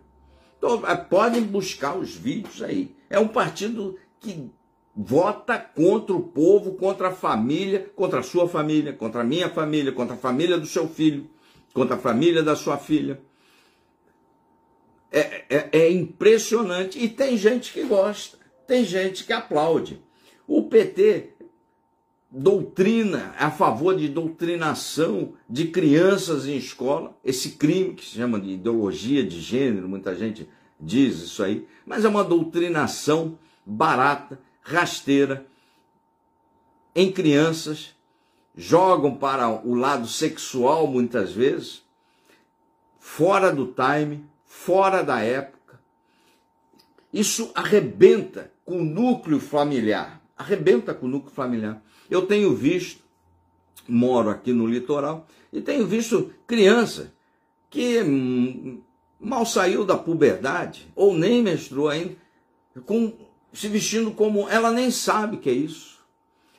Então, 0.58 0.86
é, 0.86 0.94
podem 0.94 1.42
buscar 1.42 1.96
os 1.96 2.14
vídeos 2.14 2.62
aí. 2.62 2.94
É 3.10 3.18
um 3.18 3.28
partido 3.28 3.98
que 4.20 4.50
vota 4.94 5.58
contra 5.58 6.14
o 6.14 6.22
povo, 6.22 6.74
contra 6.74 7.08
a 7.08 7.12
família, 7.12 7.90
contra 7.96 8.20
a 8.20 8.22
sua 8.22 8.48
família, 8.48 8.92
contra 8.92 9.22
a 9.22 9.24
minha 9.24 9.48
família, 9.48 9.92
contra 9.92 10.14
a 10.14 10.18
família 10.18 10.58
do 10.58 10.66
seu 10.66 10.88
filho, 10.88 11.28
contra 11.72 11.96
a 11.96 11.98
família 11.98 12.42
da 12.42 12.54
sua 12.54 12.76
filha 12.78 13.20
é, 15.14 15.44
é, 15.48 15.68
é 15.72 15.90
impressionante. 15.90 16.98
E 16.98 17.08
tem 17.08 17.36
gente 17.36 17.72
que 17.72 17.84
gosta, 17.84 18.36
tem 18.66 18.84
gente 18.84 19.24
que 19.24 19.32
aplaude. 19.32 20.02
O 20.46 20.64
PT 20.64 21.33
doutrina, 22.36 23.32
a 23.38 23.48
favor 23.48 23.96
de 23.96 24.08
doutrinação 24.08 25.34
de 25.48 25.68
crianças 25.68 26.46
em 26.46 26.56
escola, 26.56 27.16
esse 27.24 27.50
crime 27.52 27.94
que 27.94 28.04
se 28.04 28.16
chama 28.16 28.40
de 28.40 28.50
ideologia 28.50 29.24
de 29.24 29.40
gênero, 29.40 29.88
muita 29.88 30.16
gente 30.16 30.48
diz 30.80 31.22
isso 31.22 31.44
aí, 31.44 31.64
mas 31.86 32.04
é 32.04 32.08
uma 32.08 32.24
doutrinação 32.24 33.38
barata, 33.64 34.40
rasteira, 34.62 35.46
em 36.92 37.12
crianças, 37.12 37.94
jogam 38.56 39.14
para 39.14 39.48
o 39.48 39.76
lado 39.76 40.08
sexual 40.08 40.88
muitas 40.88 41.32
vezes, 41.32 41.84
fora 42.98 43.52
do 43.52 43.66
time, 43.66 44.24
fora 44.44 45.04
da 45.04 45.20
época. 45.20 45.78
Isso 47.12 47.52
arrebenta 47.54 48.50
com 48.64 48.80
o 48.80 48.84
núcleo 48.84 49.38
familiar. 49.38 50.23
Arrebenta 50.36 50.92
com 50.92 51.06
o 51.06 51.08
núcleo 51.08 51.32
familiar. 51.32 51.82
Eu 52.10 52.26
tenho 52.26 52.54
visto, 52.54 53.02
moro 53.88 54.30
aqui 54.30 54.52
no 54.52 54.66
litoral, 54.66 55.26
e 55.52 55.60
tenho 55.60 55.86
visto 55.86 56.32
criança 56.46 57.12
que 57.70 58.00
hum, 58.02 58.80
mal 59.18 59.46
saiu 59.46 59.84
da 59.84 59.96
puberdade, 59.96 60.90
ou 60.94 61.16
nem 61.16 61.42
menstruou 61.42 61.88
ainda, 61.88 62.16
com, 62.84 63.12
se 63.52 63.68
vestindo 63.68 64.10
como 64.12 64.48
ela 64.48 64.70
nem 64.70 64.90
sabe 64.90 65.38
que 65.38 65.50
é 65.50 65.52
isso. 65.52 65.94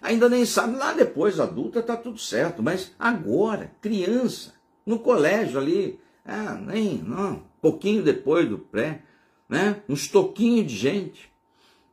Ainda 0.02 0.30
nem 0.30 0.46
sabe, 0.46 0.76
lá 0.76 0.94
depois, 0.94 1.40
adulta, 1.40 1.80
está 1.80 1.98
tudo 1.98 2.20
certo, 2.20 2.62
mas 2.62 2.94
agora, 3.00 3.72
criança, 3.82 4.54
no 4.86 5.00
colégio 5.00 5.60
ali, 5.60 6.00
ah, 6.24 6.54
nem, 6.54 6.98
não, 7.00 7.44
pouquinho 7.62 8.04
depois 8.04 8.48
do 8.48 8.60
pré, 8.60 9.02
né? 9.50 9.82
Uns 9.90 10.08
toquinhos 10.08 10.68
de 10.68 10.78
gente. 10.78 11.32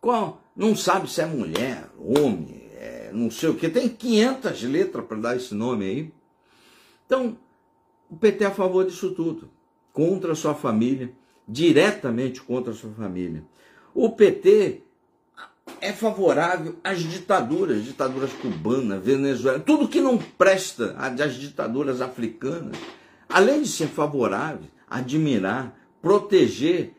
Qual, 0.00 0.41
não 0.54 0.76
sabe 0.76 1.10
se 1.10 1.20
é 1.20 1.26
mulher, 1.26 1.88
homem, 1.98 2.68
é, 2.76 3.10
não 3.12 3.30
sei 3.30 3.48
o 3.48 3.54
que. 3.54 3.68
Tem 3.68 3.88
500 3.88 4.62
letras 4.64 5.04
para 5.04 5.16
dar 5.16 5.36
esse 5.36 5.54
nome 5.54 5.84
aí. 5.84 6.12
Então, 7.06 7.36
o 8.10 8.16
PT 8.16 8.44
é 8.44 8.46
a 8.48 8.50
favor 8.50 8.84
disso 8.84 9.12
tudo. 9.12 9.50
Contra 9.92 10.32
a 10.32 10.36
sua 10.36 10.54
família, 10.54 11.12
diretamente 11.46 12.40
contra 12.42 12.72
a 12.72 12.76
sua 12.76 12.90
família. 12.92 13.44
O 13.94 14.10
PT 14.10 14.82
é 15.80 15.92
favorável 15.92 16.76
às 16.82 17.00
ditaduras, 17.00 17.84
ditaduras 17.84 18.32
cubanas, 18.32 19.02
Venezuela, 19.02 19.60
tudo 19.60 19.88
que 19.88 20.00
não 20.00 20.18
presta 20.18 20.94
às 20.98 21.34
ditaduras 21.34 22.00
africanas. 22.00 22.76
Além 23.28 23.62
de 23.62 23.68
ser 23.68 23.88
favorável, 23.88 24.68
admirar, 24.88 25.74
proteger 26.00 26.92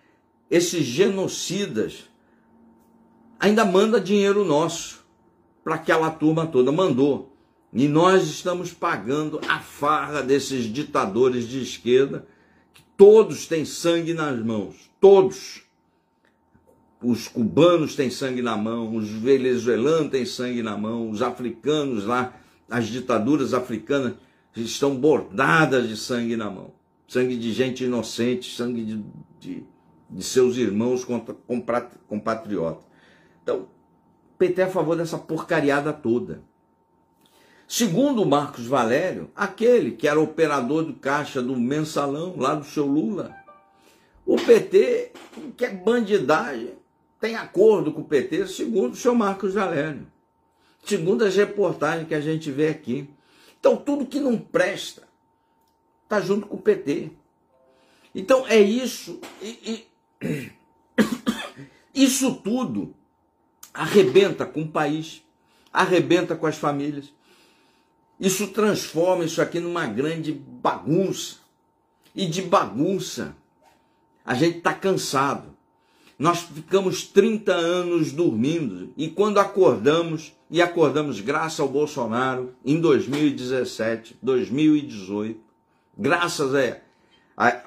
esses 0.49 0.83
genocidas, 0.83 2.09
ainda 3.39 3.65
manda 3.65 3.99
dinheiro 3.99 4.43
nosso 4.45 5.03
para 5.63 5.75
aquela 5.75 6.09
turma 6.09 6.47
toda. 6.47 6.71
Mandou. 6.71 7.35
E 7.71 7.87
nós 7.87 8.23
estamos 8.23 8.71
pagando 8.71 9.39
a 9.47 9.59
farra 9.59 10.21
desses 10.21 10.65
ditadores 10.65 11.47
de 11.47 11.61
esquerda, 11.61 12.27
que 12.73 12.83
todos 12.95 13.47
têm 13.47 13.65
sangue 13.65 14.13
nas 14.13 14.37
mãos. 14.39 14.91
Todos. 15.01 15.63
Os 17.01 17.27
cubanos 17.27 17.95
têm 17.95 18.09
sangue 18.09 18.41
na 18.41 18.55
mão, 18.55 18.95
os 18.95 19.09
venezuelanos 19.09 20.11
têm 20.11 20.25
sangue 20.25 20.61
na 20.61 20.77
mão, 20.77 21.09
os 21.09 21.21
africanos 21.21 22.05
lá, 22.05 22.33
as 22.69 22.87
ditaduras 22.87 23.53
africanas 23.53 24.13
estão 24.55 24.95
bordadas 24.95 25.89
de 25.89 25.97
sangue 25.97 26.37
na 26.37 26.49
mão 26.49 26.71
sangue 27.13 27.37
de 27.37 27.53
gente 27.53 27.83
inocente, 27.83 28.55
sangue 28.55 28.83
de, 28.83 29.05
de, 29.39 29.63
de 30.09 30.23
seus 30.23 30.57
irmãos 30.57 31.05
compatriotas. 32.07 32.83
Então, 33.43 33.67
PT 34.37 34.61
é 34.61 34.63
a 34.65 34.69
favor 34.69 34.95
dessa 34.95 35.17
porcariada 35.17 35.93
toda. 35.93 36.41
Segundo 37.67 38.25
Marcos 38.25 38.65
Valério, 38.67 39.31
aquele 39.35 39.91
que 39.91 40.07
era 40.07 40.19
operador 40.19 40.83
do 40.83 40.93
caixa 40.93 41.41
do 41.41 41.55
mensalão 41.55 42.35
lá 42.37 42.55
do 42.55 42.65
seu 42.65 42.85
Lula, 42.85 43.35
o 44.25 44.35
PT 44.37 45.11
quer 45.57 45.75
bandidagem, 45.75 46.73
tem 47.19 47.35
acordo 47.35 47.91
com 47.91 48.01
o 48.01 48.05
PT, 48.05 48.47
segundo 48.47 48.93
o 48.93 48.97
seu 48.97 49.13
Marcos 49.15 49.53
Valério. 49.53 50.07
segundo 50.85 51.23
as 51.23 51.35
reportagens 51.37 52.07
que 52.07 52.13
a 52.13 52.19
gente 52.19 52.51
vê 52.51 52.67
aqui. 52.67 53.09
Então, 53.57 53.77
tudo 53.77 54.05
que 54.05 54.19
não 54.19 54.37
presta 54.37 55.03
está 56.03 56.19
junto 56.19 56.45
com 56.47 56.57
o 56.57 56.61
PT. 56.61 57.11
Então, 58.13 58.45
é 58.45 58.59
isso. 58.59 59.21
E, 59.41 59.87
e, 60.21 60.51
isso 61.95 62.35
tudo 62.35 62.93
arrebenta 63.73 64.45
com 64.45 64.61
o 64.61 64.67
país, 64.67 65.23
arrebenta 65.71 66.35
com 66.35 66.45
as 66.45 66.57
famílias. 66.57 67.11
Isso 68.19 68.47
transforma 68.49 69.25
isso 69.25 69.41
aqui 69.41 69.59
numa 69.59 69.87
grande 69.87 70.31
bagunça. 70.31 71.37
E 72.15 72.27
de 72.27 72.43
bagunça, 72.43 73.35
a 74.23 74.35
gente 74.35 74.59
está 74.59 74.73
cansado. 74.73 75.53
Nós 76.17 76.41
ficamos 76.41 77.03
30 77.03 77.51
anos 77.51 78.11
dormindo 78.11 78.93
e 78.95 79.09
quando 79.09 79.39
acordamos, 79.39 80.31
e 80.49 80.61
acordamos 80.61 81.19
graças 81.19 81.59
ao 81.59 81.67
Bolsonaro 81.67 82.53
em 82.63 82.79
2017, 82.79 84.17
2018, 84.21 85.39
graças 85.97 86.53
a, 86.55 86.77
a, 87.35 87.61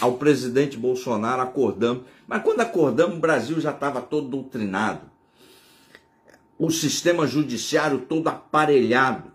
ao 0.00 0.14
presidente 0.14 0.76
Bolsonaro 0.76 1.42
acordamos. 1.42 2.04
Mas 2.28 2.42
quando 2.44 2.60
acordamos, 2.60 3.16
o 3.16 3.20
Brasil 3.20 3.60
já 3.60 3.72
estava 3.72 4.00
todo 4.00 4.28
doutrinado. 4.28 5.09
O 6.60 6.70
sistema 6.70 7.26
judiciário 7.26 8.02
todo 8.02 8.28
aparelhado 8.28 9.32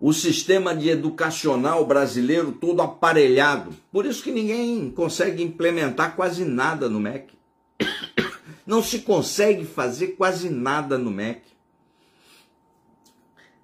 o 0.00 0.12
sistema 0.12 0.76
de 0.76 0.88
educacional 0.88 1.84
brasileiro 1.84 2.52
todo 2.52 2.80
aparelhado. 2.80 3.74
Por 3.90 4.06
isso 4.06 4.22
que 4.22 4.30
ninguém 4.30 4.90
consegue 4.90 5.42
implementar 5.42 6.14
quase 6.14 6.44
nada 6.44 6.88
no 6.88 7.00
MEC. 7.00 7.36
Não 8.64 8.82
se 8.82 9.00
consegue 9.00 9.64
fazer 9.64 10.08
quase 10.08 10.50
nada 10.50 10.96
no 10.96 11.10
MEC. 11.10 11.42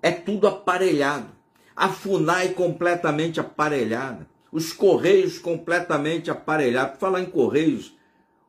É 0.02 0.10
tudo 0.10 0.48
aparelhado. 0.48 1.28
A 1.76 1.88
FUNAI 1.88 2.50
completamente 2.50 3.38
aparelhada. 3.38 4.28
Os 4.50 4.72
Correios 4.72 5.38
completamente 5.38 6.30
aparelhados. 6.30 6.98
Falar 6.98 7.20
em 7.20 7.26
Correios, 7.26 7.96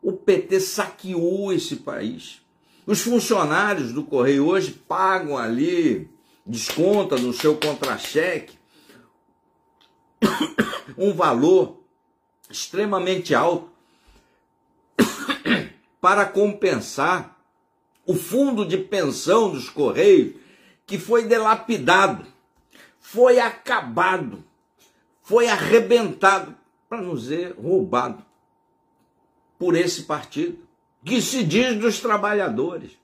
o 0.02 0.14
PT 0.14 0.60
saqueou 0.60 1.54
esse 1.54 1.78
país. 1.78 2.45
Os 2.86 3.02
funcionários 3.02 3.92
do 3.92 4.04
Correio 4.04 4.46
hoje 4.46 4.72
pagam 4.72 5.38
ali 5.38 6.10
desconta 6.46 7.18
no 7.18 7.34
seu 7.34 7.58
contra-cheque 7.58 8.58
um 10.98 11.14
valor 11.14 11.82
extremamente 12.50 13.34
alto 13.34 13.70
para 16.00 16.26
compensar 16.26 17.36
o 18.06 18.14
fundo 18.14 18.64
de 18.64 18.78
pensão 18.78 19.52
dos 19.52 19.68
Correios, 19.68 20.36
que 20.86 21.00
foi 21.00 21.24
delapidado, 21.24 22.28
foi 23.00 23.40
acabado, 23.40 24.44
foi 25.24 25.48
arrebentado, 25.48 26.56
para 26.88 27.02
não 27.02 27.16
dizer 27.16 27.56
roubado, 27.60 28.24
por 29.58 29.76
esse 29.76 30.04
partido, 30.04 30.65
que 31.06 31.22
se 31.22 31.44
diz 31.44 31.78
dos 31.78 32.00
trabalhadores 32.00 32.98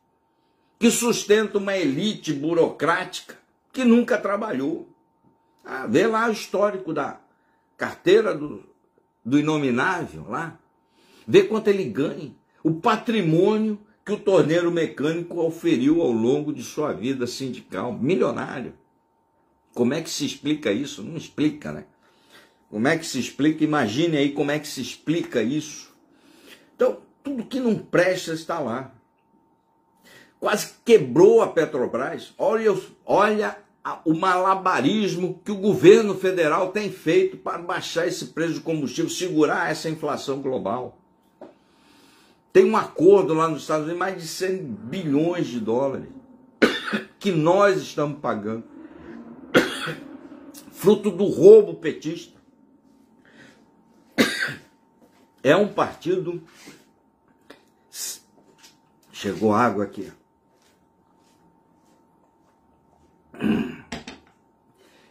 que 0.80 0.90
sustenta 0.90 1.60
uma 1.60 1.78
elite 1.78 2.34
burocrática 2.34 3.38
que 3.72 3.86
nunca 3.86 4.18
trabalhou. 4.18 4.90
Ah, 5.64 5.86
vê 5.86 6.08
lá 6.08 6.28
o 6.28 6.32
histórico 6.32 6.92
da 6.92 7.22
carteira 7.78 8.34
do, 8.34 8.64
do 9.24 9.38
inominável 9.38 10.26
lá. 10.28 10.60
Vê 11.28 11.44
quanto 11.44 11.68
ele 11.68 11.84
ganha. 11.84 12.36
O 12.64 12.74
patrimônio 12.74 13.80
que 14.04 14.12
o 14.12 14.20
torneiro 14.20 14.72
mecânico 14.72 15.40
oferiu 15.40 16.02
ao 16.02 16.12
longo 16.12 16.52
de 16.52 16.64
sua 16.64 16.92
vida 16.92 17.28
sindical. 17.28 17.94
Milionário. 17.94 18.74
Como 19.76 19.94
é 19.94 20.02
que 20.02 20.10
se 20.10 20.26
explica 20.26 20.72
isso? 20.72 21.04
Não 21.04 21.16
explica, 21.16 21.72
né? 21.72 21.86
Como 22.72 22.88
é 22.88 22.98
que 22.98 23.06
se 23.06 23.20
explica? 23.20 23.64
Imagine 23.64 24.18
aí 24.18 24.32
como 24.32 24.50
é 24.50 24.58
que 24.58 24.68
se 24.68 24.82
explica 24.82 25.44
isso. 25.44 25.92
Então, 26.76 26.98
tudo 27.24 27.46
que 27.46 27.60
não 27.60 27.76
presta 27.76 28.34
está 28.34 28.60
lá 28.60 28.92
quase 30.42 30.74
quebrou 30.84 31.42
a 31.44 31.48
Petrobras. 31.48 32.34
Olha, 32.38 32.76
olha 33.06 33.58
o 34.04 34.14
malabarismo 34.14 35.40
que 35.46 35.52
o 35.52 35.58
governo 35.58 36.16
federal 36.16 36.72
tem 36.72 36.92
feito 36.92 37.38
para 37.38 37.60
baixar 37.60 38.08
esse 38.08 38.26
preço 38.28 38.56
de 38.56 38.60
combustível, 38.62 39.10
segurar 39.10 39.72
essa 39.72 39.88
inflação 39.88 40.42
global. 40.42 40.98
Tem 42.52 42.66
um 42.66 42.76
acordo 42.76 43.34
lá 43.34 43.48
nos 43.48 43.62
Estados 43.62 43.86
Unidos, 43.86 44.00
mais 44.00 44.22
de 44.22 44.28
100 44.28 44.64
bilhões 44.64 45.48
de 45.48 45.60
dólares, 45.60 46.10
que 47.18 47.32
nós 47.32 47.80
estamos 47.80 48.20
pagando, 48.20 48.64
fruto 50.74 51.12
do 51.12 51.26
roubo 51.26 51.76
petista. 51.76 52.42
É 55.44 55.56
um 55.56 55.70
partido. 55.70 56.44
Chegou 59.22 59.54
água 59.54 59.84
aqui. 59.84 60.12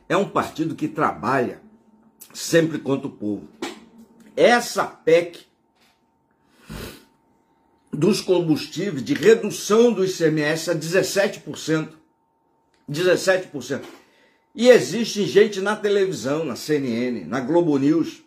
é 0.08 0.16
um 0.16 0.28
partido 0.28 0.74
que 0.74 0.88
trabalha 0.88 1.62
sempre 2.34 2.80
contra 2.80 3.06
o 3.06 3.12
povo. 3.12 3.46
Essa 4.36 4.84
PEC 4.84 5.46
dos 7.92 8.20
combustíveis, 8.20 9.04
de 9.04 9.14
redução 9.14 9.92
do 9.92 10.04
ICMS 10.04 10.72
a 10.72 10.74
17%. 10.74 11.90
17%. 12.90 13.84
E 14.52 14.70
existe 14.70 15.24
gente 15.24 15.60
na 15.60 15.76
televisão, 15.76 16.44
na 16.44 16.56
CNN, 16.56 17.26
na 17.26 17.38
Globo 17.38 17.78
News, 17.78 18.24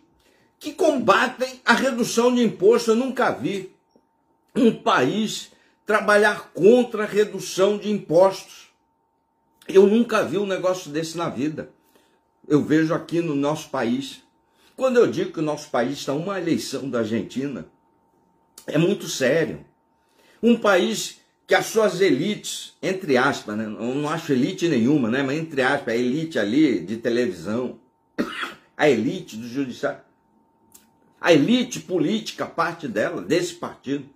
que 0.58 0.72
combatem 0.72 1.60
a 1.62 1.74
redução 1.74 2.34
de 2.34 2.42
imposto. 2.42 2.92
Eu 2.92 2.96
nunca 2.96 3.30
vi 3.32 3.70
um 4.56 4.74
país 4.74 5.52
trabalhar 5.86 6.50
contra 6.52 7.04
a 7.04 7.06
redução 7.06 7.78
de 7.78 7.90
impostos. 7.90 8.72
Eu 9.68 9.86
nunca 9.86 10.22
vi 10.22 10.38
um 10.38 10.46
negócio 10.46 10.90
desse 10.90 11.16
na 11.16 11.28
vida. 11.28 11.70
Eu 12.46 12.62
vejo 12.62 12.94
aqui 12.94 13.20
no 13.20 13.34
nosso 13.34 13.70
país. 13.70 14.22
Quando 14.76 14.96
eu 14.96 15.06
digo 15.06 15.32
que 15.32 15.38
o 15.38 15.42
nosso 15.42 15.70
país 15.70 15.98
está 15.98 16.12
uma 16.12 16.38
eleição 16.38 16.88
da 16.88 17.00
Argentina, 17.00 17.66
é 18.66 18.76
muito 18.76 19.06
sério. 19.08 19.64
Um 20.42 20.56
país 20.56 21.20
que 21.46 21.54
as 21.54 21.66
suas 21.66 22.00
elites, 22.00 22.74
entre 22.82 23.16
aspas, 23.16 23.56
né? 23.56 23.64
eu 23.64 23.94
não 23.94 24.08
acho 24.08 24.32
elite 24.32 24.68
nenhuma, 24.68 25.10
né? 25.10 25.22
mas 25.22 25.38
entre 25.38 25.62
aspas, 25.62 25.94
a 25.94 25.96
elite 25.96 26.38
ali 26.38 26.80
de 26.80 26.96
televisão, 26.96 27.78
a 28.76 28.88
elite 28.88 29.36
do 29.36 29.46
judiciário, 29.46 30.00
a 31.20 31.32
elite 31.32 31.80
política, 31.80 32.46
parte 32.46 32.88
dela, 32.88 33.22
desse 33.22 33.54
partido, 33.54 34.08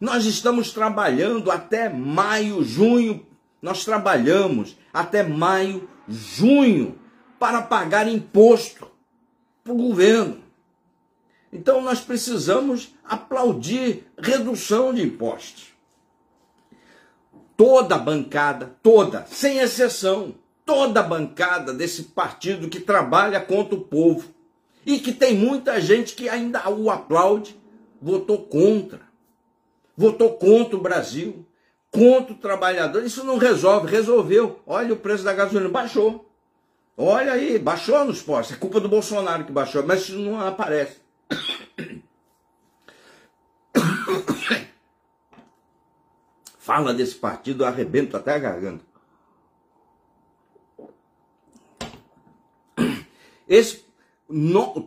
Nós 0.00 0.24
estamos 0.24 0.72
trabalhando 0.72 1.50
até 1.50 1.86
maio, 1.88 2.64
junho, 2.64 3.26
nós 3.60 3.84
trabalhamos 3.84 4.78
até 4.92 5.22
maio, 5.22 5.88
junho, 6.08 6.98
para 7.38 7.62
pagar 7.62 8.08
imposto 8.08 8.88
para 9.62 9.72
o 9.72 9.76
governo. 9.76 10.42
Então 11.52 11.82
nós 11.82 12.00
precisamos 12.00 12.94
aplaudir 13.04 14.04
redução 14.18 14.94
de 14.94 15.02
impostos 15.02 15.72
toda 17.62 17.94
a 17.94 17.98
bancada, 17.98 18.74
toda, 18.82 19.24
sem 19.28 19.58
exceção, 19.58 20.34
toda 20.66 20.98
a 20.98 21.02
bancada 21.04 21.72
desse 21.72 22.02
partido 22.02 22.68
que 22.68 22.80
trabalha 22.80 23.40
contra 23.40 23.76
o 23.76 23.80
povo 23.82 24.34
e 24.84 24.98
que 24.98 25.12
tem 25.12 25.36
muita 25.36 25.80
gente 25.80 26.14
que 26.14 26.28
ainda 26.28 26.68
o 26.68 26.90
aplaude, 26.90 27.56
votou 28.00 28.38
contra. 28.38 29.02
Votou 29.96 30.30
contra 30.30 30.76
o 30.76 30.80
Brasil, 30.80 31.46
contra 31.88 32.32
o 32.32 32.38
trabalhador. 32.38 33.04
Isso 33.04 33.22
não 33.22 33.36
resolve, 33.36 33.88
resolveu. 33.88 34.58
Olha 34.66 34.94
o 34.94 34.96
preço 34.96 35.22
da 35.22 35.32
gasolina, 35.32 35.68
baixou. 35.68 36.28
Olha 36.96 37.34
aí, 37.34 37.60
baixou 37.60 38.04
nos 38.04 38.20
postos. 38.20 38.56
É 38.56 38.58
culpa 38.58 38.80
do 38.80 38.88
Bolsonaro 38.88 39.44
que 39.44 39.52
baixou, 39.52 39.86
mas 39.86 40.00
isso 40.00 40.18
não 40.18 40.40
aparece. 40.40 41.01
fala 46.58 46.94
desse 46.94 47.16
partido, 47.16 47.64
arrebento 47.64 48.16
até 48.16 48.34
a 48.34 48.38
garganta. 48.38 48.84
Esse, 53.48 53.84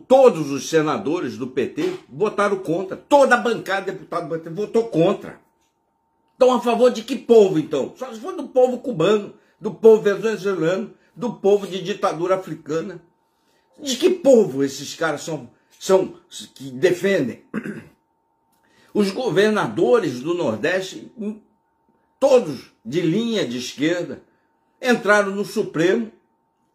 todos 0.08 0.50
os 0.50 0.68
senadores 0.68 1.36
do 1.36 1.46
PT 1.46 1.98
votaram 2.08 2.58
contra. 2.58 2.96
Toda 2.96 3.34
a 3.36 3.38
bancada 3.38 3.92
de 3.92 3.92
deputado 3.92 4.28
do 4.28 4.34
PT 4.34 4.50
votou 4.50 4.88
contra. 4.88 5.38
Estão 6.32 6.52
a 6.52 6.60
favor 6.60 6.90
de 6.90 7.02
que 7.02 7.16
povo, 7.16 7.58
então? 7.58 7.94
Só 7.96 8.12
se 8.12 8.20
for 8.20 8.34
do 8.34 8.48
povo 8.48 8.78
cubano, 8.78 9.34
do 9.60 9.72
povo 9.72 10.02
venezuelano, 10.02 10.92
do 11.14 11.32
povo 11.32 11.66
de 11.66 11.82
ditadura 11.82 12.34
africana. 12.34 13.00
De 13.80 13.96
que 13.96 14.10
povo 14.10 14.64
esses 14.64 14.94
caras 14.94 15.22
são, 15.22 15.50
são 15.78 16.14
que 16.54 16.70
defendem? 16.70 17.44
Os 18.92 19.10
governadores 19.10 20.20
do 20.20 20.34
Nordeste, 20.34 21.12
todos 22.18 22.72
de 22.84 23.00
linha 23.02 23.46
de 23.46 23.58
esquerda, 23.58 24.22
entraram 24.80 25.32
no 25.32 25.44
Supremo, 25.44 26.10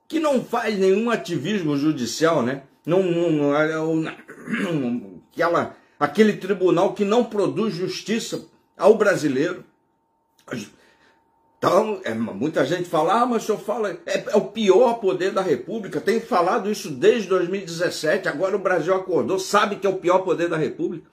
que 0.07 0.19
não 0.19 0.43
faz 0.43 0.77
nenhum 0.77 1.09
ativismo 1.09 1.77
judicial, 1.77 2.43
né? 2.43 2.63
Não, 2.85 3.01
não, 3.03 3.31
não, 3.31 3.51
aquela, 5.31 5.75
aquele 5.99 6.33
tribunal 6.33 6.93
que 6.93 7.05
não 7.05 7.23
produz 7.23 7.73
justiça 7.73 8.45
ao 8.77 8.97
brasileiro. 8.97 9.63
Então, 11.61 12.01
é, 12.03 12.11
muita 12.11 12.65
gente 12.65 12.89
fala, 12.89 13.21
ah, 13.21 13.25
mas 13.27 13.43
o 13.43 13.45
senhor 13.45 13.59
fala, 13.59 13.91
é, 14.07 14.25
é, 14.31 14.35
o 14.35 14.45
pior 14.45 14.95
poder 14.95 15.31
da 15.31 15.43
República. 15.43 16.01
Tenho 16.01 16.19
falado 16.19 16.71
isso 16.71 16.89
desde 16.89 17.29
2017. 17.29 18.27
Agora 18.27 18.55
o 18.55 18.59
Brasil 18.59 18.95
acordou, 18.95 19.37
sabe 19.37 19.75
que 19.75 19.85
é 19.85 19.89
o 19.89 19.99
pior 19.99 20.19
poder 20.23 20.49
da 20.49 20.57
República. 20.57 21.07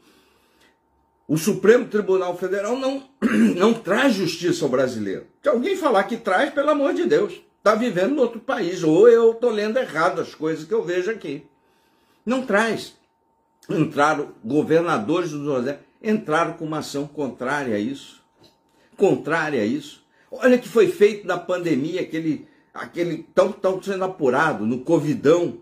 O 1.28 1.36
Supremo 1.36 1.86
Tribunal 1.86 2.34
Federal 2.38 2.78
não, 2.78 3.02
não 3.56 3.74
traz 3.74 4.14
justiça 4.14 4.64
ao 4.64 4.70
brasileiro. 4.70 5.26
Se 5.42 5.50
alguém 5.50 5.76
falar 5.76 6.04
que 6.04 6.16
traz, 6.16 6.48
pelo 6.48 6.70
amor 6.70 6.94
de 6.94 7.04
Deus, 7.04 7.42
está 7.58 7.74
vivendo 7.74 8.14
em 8.14 8.20
outro 8.20 8.40
país. 8.40 8.82
Ou 8.82 9.06
eu 9.06 9.32
estou 9.32 9.50
lendo 9.50 9.76
errado 9.76 10.22
as 10.22 10.34
coisas 10.34 10.64
que 10.64 10.72
eu 10.72 10.82
vejo 10.82 11.10
aqui. 11.10 11.46
Não 12.24 12.46
traz. 12.46 12.94
Entraram 13.68 14.30
governadores 14.42 15.30
do 15.30 15.40
Nordeste, 15.40 15.82
entraram 16.02 16.54
com 16.54 16.64
uma 16.64 16.78
ação 16.78 17.06
contrária 17.06 17.76
a 17.76 17.78
isso. 17.78 18.24
Contrária 18.96 19.60
a 19.60 19.66
isso. 19.66 20.07
Olha 20.30 20.58
que 20.58 20.68
foi 20.68 20.88
feito 20.88 21.26
na 21.26 21.38
pandemia, 21.38 22.02
aquele, 22.02 22.46
aquele 22.72 23.26
tão, 23.34 23.50
tão 23.50 23.82
sendo 23.82 24.04
apurado 24.04 24.66
no 24.66 24.80
Covidão, 24.80 25.58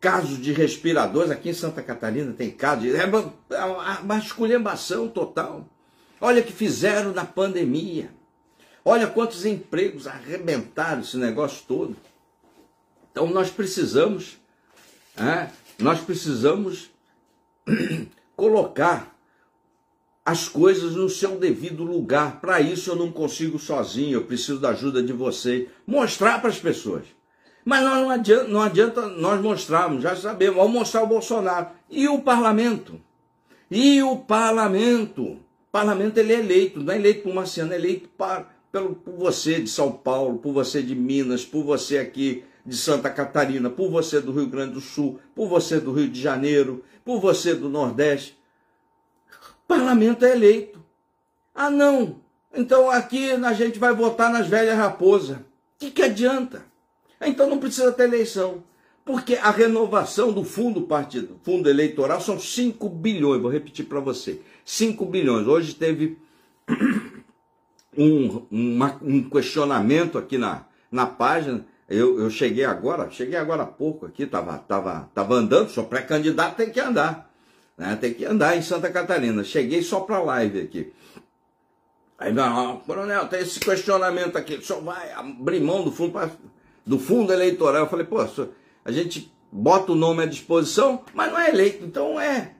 casos 0.00 0.40
de 0.40 0.52
respiradores, 0.52 1.30
aqui 1.30 1.48
em 1.48 1.54
Santa 1.54 1.82
Catarina 1.82 2.32
tem 2.34 2.50
casos, 2.50 2.94
é 2.94 3.06
uma, 3.06 3.34
é 3.50 3.64
uma 4.02 4.18
esculhambação 4.18 5.08
total. 5.08 5.66
Olha 6.20 6.42
o 6.42 6.44
que 6.44 6.52
fizeram 6.52 7.12
na 7.12 7.24
pandemia. 7.24 8.10
Olha 8.84 9.06
quantos 9.06 9.46
empregos 9.46 10.06
arrebentaram 10.06 11.00
esse 11.00 11.16
negócio 11.16 11.64
todo. 11.66 11.96
Então 13.10 13.26
nós 13.28 13.48
precisamos, 13.48 14.36
é, 15.16 15.48
nós 15.78 16.00
precisamos 16.00 16.90
colocar 18.36 19.13
as 20.24 20.48
coisas 20.48 20.94
no 20.94 21.08
seu 21.08 21.36
devido 21.36 21.84
lugar. 21.84 22.40
Para 22.40 22.60
isso 22.60 22.90
eu 22.90 22.96
não 22.96 23.12
consigo 23.12 23.58
sozinho, 23.58 24.14
eu 24.14 24.24
preciso 24.24 24.58
da 24.58 24.70
ajuda 24.70 25.02
de 25.02 25.12
você. 25.12 25.68
Mostrar 25.86 26.40
para 26.40 26.50
as 26.50 26.58
pessoas. 26.58 27.04
Mas 27.64 27.82
não 27.82 28.10
adianta, 28.10 28.44
não 28.48 28.62
adianta 28.62 29.06
nós 29.08 29.40
mostrarmos, 29.40 30.02
já 30.02 30.14
sabemos, 30.14 30.56
vamos 30.56 30.72
mostrar 30.72 31.02
o 31.02 31.06
Bolsonaro. 31.06 31.68
E 31.90 32.06
o 32.08 32.20
parlamento? 32.20 33.00
E 33.70 34.02
o 34.02 34.16
parlamento? 34.18 35.22
O 35.22 35.40
parlamento 35.72 36.18
ele 36.18 36.34
é 36.34 36.40
eleito, 36.40 36.80
não 36.80 36.92
é 36.92 36.96
eleito 36.96 37.22
por 37.22 37.34
Marciano, 37.34 37.72
é 37.72 37.76
eleito 37.76 38.08
para, 38.10 38.46
pelo, 38.70 38.94
por 38.94 39.14
você 39.14 39.60
de 39.60 39.70
São 39.70 39.90
Paulo, 39.90 40.38
por 40.38 40.52
você 40.52 40.82
de 40.82 40.94
Minas, 40.94 41.44
por 41.44 41.64
você 41.64 41.98
aqui 41.98 42.44
de 42.64 42.76
Santa 42.76 43.10
Catarina, 43.10 43.70
por 43.70 43.90
você 43.90 44.20
do 44.20 44.32
Rio 44.32 44.46
Grande 44.46 44.74
do 44.74 44.80
Sul, 44.80 45.18
por 45.34 45.48
você 45.48 45.80
do 45.80 45.92
Rio 45.92 46.08
de 46.08 46.20
Janeiro, 46.20 46.84
por 47.04 47.18
você 47.18 47.54
do 47.54 47.68
Nordeste. 47.68 48.38
Parlamento 49.66 50.24
é 50.24 50.32
eleito. 50.32 50.82
Ah, 51.54 51.70
não. 51.70 52.20
Então 52.54 52.90
aqui 52.90 53.30
a 53.30 53.52
gente 53.52 53.78
vai 53.78 53.94
votar 53.94 54.30
nas 54.30 54.46
velhas 54.46 54.76
raposas. 54.76 55.36
O 55.36 55.42
que, 55.78 55.90
que 55.90 56.02
adianta? 56.02 56.64
Então 57.20 57.48
não 57.48 57.58
precisa 57.58 57.92
ter 57.92 58.04
eleição. 58.04 58.62
Porque 59.04 59.34
a 59.34 59.50
renovação 59.50 60.32
do 60.32 60.42
fundo 60.44 60.82
partido, 60.82 61.38
fundo 61.42 61.68
eleitoral, 61.68 62.20
são 62.20 62.38
5 62.38 62.88
bilhões. 62.88 63.42
Vou 63.42 63.50
repetir 63.50 63.84
para 63.84 64.00
você: 64.00 64.40
5 64.64 65.04
bilhões. 65.04 65.46
Hoje 65.46 65.74
teve 65.74 66.16
um, 67.96 68.46
uma, 68.50 68.98
um 69.02 69.28
questionamento 69.28 70.16
aqui 70.16 70.38
na, 70.38 70.64
na 70.90 71.06
página. 71.06 71.66
Eu, 71.86 72.18
eu 72.18 72.30
cheguei 72.30 72.64
agora, 72.64 73.10
cheguei 73.10 73.36
agora 73.36 73.64
há 73.64 73.66
pouco 73.66 74.06
aqui, 74.06 74.22
estava 74.22 74.56
tava, 74.56 75.10
tava 75.12 75.34
andando, 75.34 75.68
sou 75.68 75.84
pré-candidato, 75.84 76.56
tem 76.56 76.70
que 76.70 76.80
andar. 76.80 77.30
Né? 77.76 77.96
Tem 78.00 78.14
que 78.14 78.24
andar 78.24 78.56
em 78.56 78.62
Santa 78.62 78.90
Catarina. 78.90 79.42
Cheguei 79.44 79.82
só 79.82 80.00
para 80.00 80.22
live 80.22 80.60
aqui. 80.60 80.92
Aí, 82.18 82.32
não, 82.32 82.78
coronel, 82.78 83.26
tem 83.28 83.40
esse 83.40 83.58
questionamento 83.58 84.36
aqui. 84.36 84.62
Senhor 84.62 84.82
vai 84.82 85.12
abrir 85.12 85.60
mão 85.60 85.82
do 85.82 85.90
fundo, 85.90 86.18
do 86.86 86.98
fundo 86.98 87.32
eleitoral? 87.32 87.82
Eu 87.82 87.88
falei, 87.88 88.06
pô, 88.06 88.18
a 88.84 88.92
gente 88.92 89.32
bota 89.50 89.92
o 89.92 89.96
nome 89.96 90.22
à 90.22 90.26
disposição, 90.26 91.04
mas 91.12 91.30
não 91.30 91.38
é 91.38 91.50
eleito. 91.50 91.84
Então 91.84 92.20
é, 92.20 92.52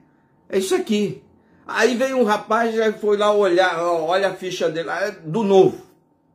é 0.49 0.57
isso 0.57 0.75
aqui. 0.75 1.23
Aí 1.67 1.95
veio 1.95 2.17
um 2.17 2.23
rapaz, 2.23 2.75
já 2.75 2.93
foi 2.93 3.17
lá 3.17 3.31
olhar, 3.31 3.81
olha 3.81 4.29
a 4.29 4.33
ficha 4.35 4.69
dele, 4.69 4.89
é 4.89 5.11
do 5.11 5.41
novo, 5.41 5.81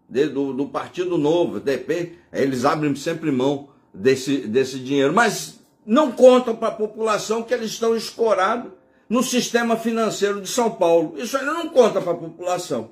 do, 0.08 0.52
do 0.52 0.66
Partido 0.66 1.16
Novo, 1.16 1.60
depende, 1.60 2.18
eles 2.32 2.64
abrem 2.64 2.96
sempre 2.96 3.30
mão 3.30 3.68
desse, 3.94 4.38
desse 4.38 4.80
dinheiro. 4.80 5.12
Mas 5.12 5.59
não 5.90 6.12
contam 6.12 6.54
para 6.54 6.68
a 6.68 6.76
população 6.76 7.42
que 7.42 7.52
eles 7.52 7.72
estão 7.72 7.96
escorados 7.96 8.70
no 9.08 9.24
sistema 9.24 9.76
financeiro 9.76 10.40
de 10.40 10.48
São 10.48 10.70
Paulo. 10.70 11.14
Isso 11.16 11.36
ainda 11.36 11.52
não 11.52 11.68
conta 11.68 12.00
para 12.00 12.12
a 12.12 12.16
população. 12.16 12.90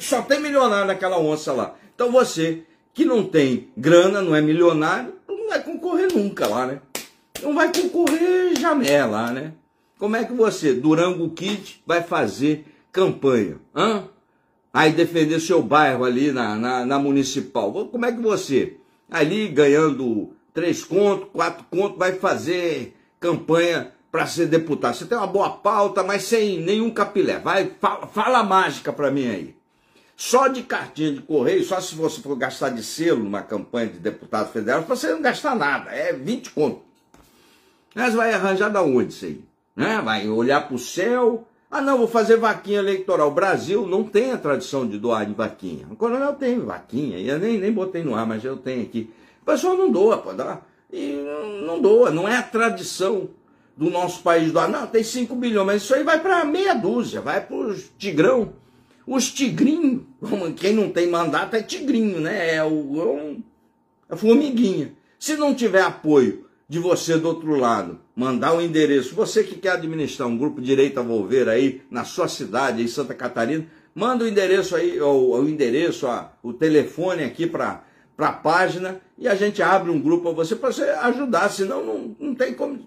Só 0.00 0.20
tem 0.22 0.40
milionário 0.40 0.88
naquela 0.88 1.20
onça 1.20 1.52
lá. 1.52 1.76
Então 1.94 2.10
você 2.10 2.64
que 2.92 3.04
não 3.04 3.24
tem 3.24 3.68
grana, 3.76 4.20
não 4.20 4.34
é 4.34 4.40
milionário, 4.40 5.14
não 5.28 5.50
vai 5.50 5.62
concorrer 5.62 6.12
nunca 6.12 6.48
lá, 6.48 6.66
né? 6.66 6.80
Não 7.40 7.54
vai 7.54 7.72
concorrer 7.72 8.58
jamais 8.58 9.08
lá, 9.08 9.30
né? 9.30 9.52
Como 9.96 10.16
é 10.16 10.24
que 10.24 10.32
você, 10.32 10.74
Durango 10.74 11.30
Kid, 11.30 11.80
vai 11.86 12.02
fazer 12.02 12.64
campanha? 12.90 13.58
Hã? 13.72 14.08
Aí 14.74 14.92
defender 14.92 15.38
seu 15.38 15.62
bairro 15.62 16.04
ali 16.04 16.32
na, 16.32 16.56
na, 16.56 16.84
na 16.84 16.98
municipal. 16.98 17.72
Como 17.72 18.04
é 18.04 18.10
que 18.10 18.20
você, 18.20 18.78
ali 19.08 19.46
ganhando 19.46 20.34
três 20.52 20.84
contos, 20.84 21.28
quatro 21.32 21.64
contos, 21.70 21.98
vai 21.98 22.12
fazer 22.12 22.96
campanha 23.18 23.92
para 24.10 24.26
ser 24.26 24.46
deputado. 24.46 24.94
Você 24.94 25.06
tem 25.06 25.16
uma 25.16 25.26
boa 25.26 25.50
pauta, 25.50 26.02
mas 26.02 26.24
sem 26.24 26.60
nenhum 26.60 26.90
capilé. 26.90 27.38
Vai, 27.38 27.72
fala, 27.80 28.06
fala 28.06 28.42
mágica 28.42 28.92
para 28.92 29.10
mim 29.10 29.28
aí. 29.28 29.56
Só 30.16 30.48
de 30.48 30.62
cartinha 30.62 31.12
de 31.12 31.22
correio, 31.22 31.64
só 31.64 31.80
se 31.80 31.94
você 31.94 32.20
for 32.20 32.36
gastar 32.36 32.70
de 32.70 32.82
selo 32.82 33.24
numa 33.24 33.40
campanha 33.40 33.86
de 33.86 33.98
deputado 33.98 34.52
federal, 34.52 34.82
você 34.82 35.10
não 35.10 35.22
gastar 35.22 35.54
nada, 35.54 35.90
é 35.90 36.12
20 36.12 36.50
contos. 36.50 36.82
Mas 37.94 38.14
vai 38.14 38.32
arranjar 38.34 38.68
da 38.68 38.82
onde 38.82 39.12
isso 39.12 39.24
aí? 39.24 39.44
Né? 39.74 40.00
Vai 40.04 40.28
olhar 40.28 40.66
para 40.66 40.74
o 40.74 40.78
céu. 40.78 41.46
Ah, 41.70 41.80
não, 41.80 41.98
vou 41.98 42.08
fazer 42.08 42.36
vaquinha 42.36 42.80
eleitoral. 42.80 43.28
O 43.28 43.34
Brasil 43.34 43.86
não 43.86 44.04
tem 44.04 44.32
a 44.32 44.36
tradição 44.36 44.86
de 44.86 44.98
doar 44.98 45.24
de 45.24 45.32
vaquinha. 45.32 45.86
O 45.90 45.96
coronel 45.96 46.34
tem 46.34 46.58
vaquinha, 46.58 47.18
eu 47.18 47.38
nem, 47.38 47.58
nem 47.58 47.72
botei 47.72 48.02
no 48.02 48.14
ar, 48.14 48.26
mas 48.26 48.44
eu 48.44 48.56
tenho 48.56 48.82
aqui. 48.82 49.10
Pessoal 49.50 49.76
não 49.76 49.90
doa, 49.90 50.18
pode 50.18 50.36
dar. 50.36 50.64
E 50.92 51.24
não 51.66 51.80
doa, 51.80 52.08
não 52.08 52.28
é 52.28 52.36
a 52.36 52.42
tradição 52.42 53.30
do 53.76 53.90
nosso 53.90 54.22
país 54.22 54.52
doar. 54.52 54.70
Não, 54.70 54.86
tem 54.86 55.02
5 55.02 55.34
bilhões, 55.34 55.66
mas 55.66 55.82
isso 55.82 55.92
aí 55.92 56.04
vai 56.04 56.20
para 56.20 56.44
meia 56.44 56.72
dúzia, 56.72 57.20
vai 57.20 57.44
para 57.44 57.56
os 57.56 57.90
tigrão. 57.98 58.52
Os 59.04 59.28
tigrinhos, 59.28 60.02
quem 60.56 60.72
não 60.72 60.88
tem 60.88 61.08
mandato 61.10 61.56
é 61.56 61.62
tigrinho, 61.62 62.20
né? 62.20 62.54
É 62.54 62.64
o, 62.64 63.40
é 64.08 64.14
a 64.14 64.16
formiguinha. 64.16 64.92
Se 65.18 65.36
não 65.36 65.52
tiver 65.52 65.82
apoio 65.82 66.46
de 66.68 66.78
você 66.78 67.18
do 67.18 67.26
outro 67.26 67.56
lado, 67.56 67.98
mandar 68.14 68.52
o 68.52 68.58
um 68.58 68.60
endereço, 68.60 69.16
você 69.16 69.42
que 69.42 69.56
quer 69.56 69.72
administrar 69.72 70.28
um 70.28 70.38
grupo 70.38 70.60
direito 70.60 71.00
a 71.00 71.02
volver 71.02 71.48
aí 71.48 71.82
na 71.90 72.04
sua 72.04 72.28
cidade, 72.28 72.84
em 72.84 72.86
Santa 72.86 73.14
Catarina, 73.14 73.66
manda 73.92 74.22
o 74.22 74.28
endereço 74.28 74.76
aí, 74.76 75.00
o, 75.00 75.32
o 75.32 75.48
endereço, 75.48 76.06
a, 76.06 76.32
o 76.40 76.52
telefone 76.52 77.24
aqui 77.24 77.48
para 77.48 77.82
para 78.20 78.28
a 78.28 78.32
página 78.32 79.00
e 79.20 79.28
a 79.28 79.34
gente 79.34 79.62
abre 79.62 79.90
um 79.90 80.00
grupo 80.00 80.22
para 80.24 80.32
você 80.32 80.56
para 80.56 80.72
você 80.72 80.84
ajudar, 80.84 81.50
senão 81.50 81.84
não, 81.84 82.16
não 82.18 82.34
tem 82.34 82.54
como. 82.54 82.80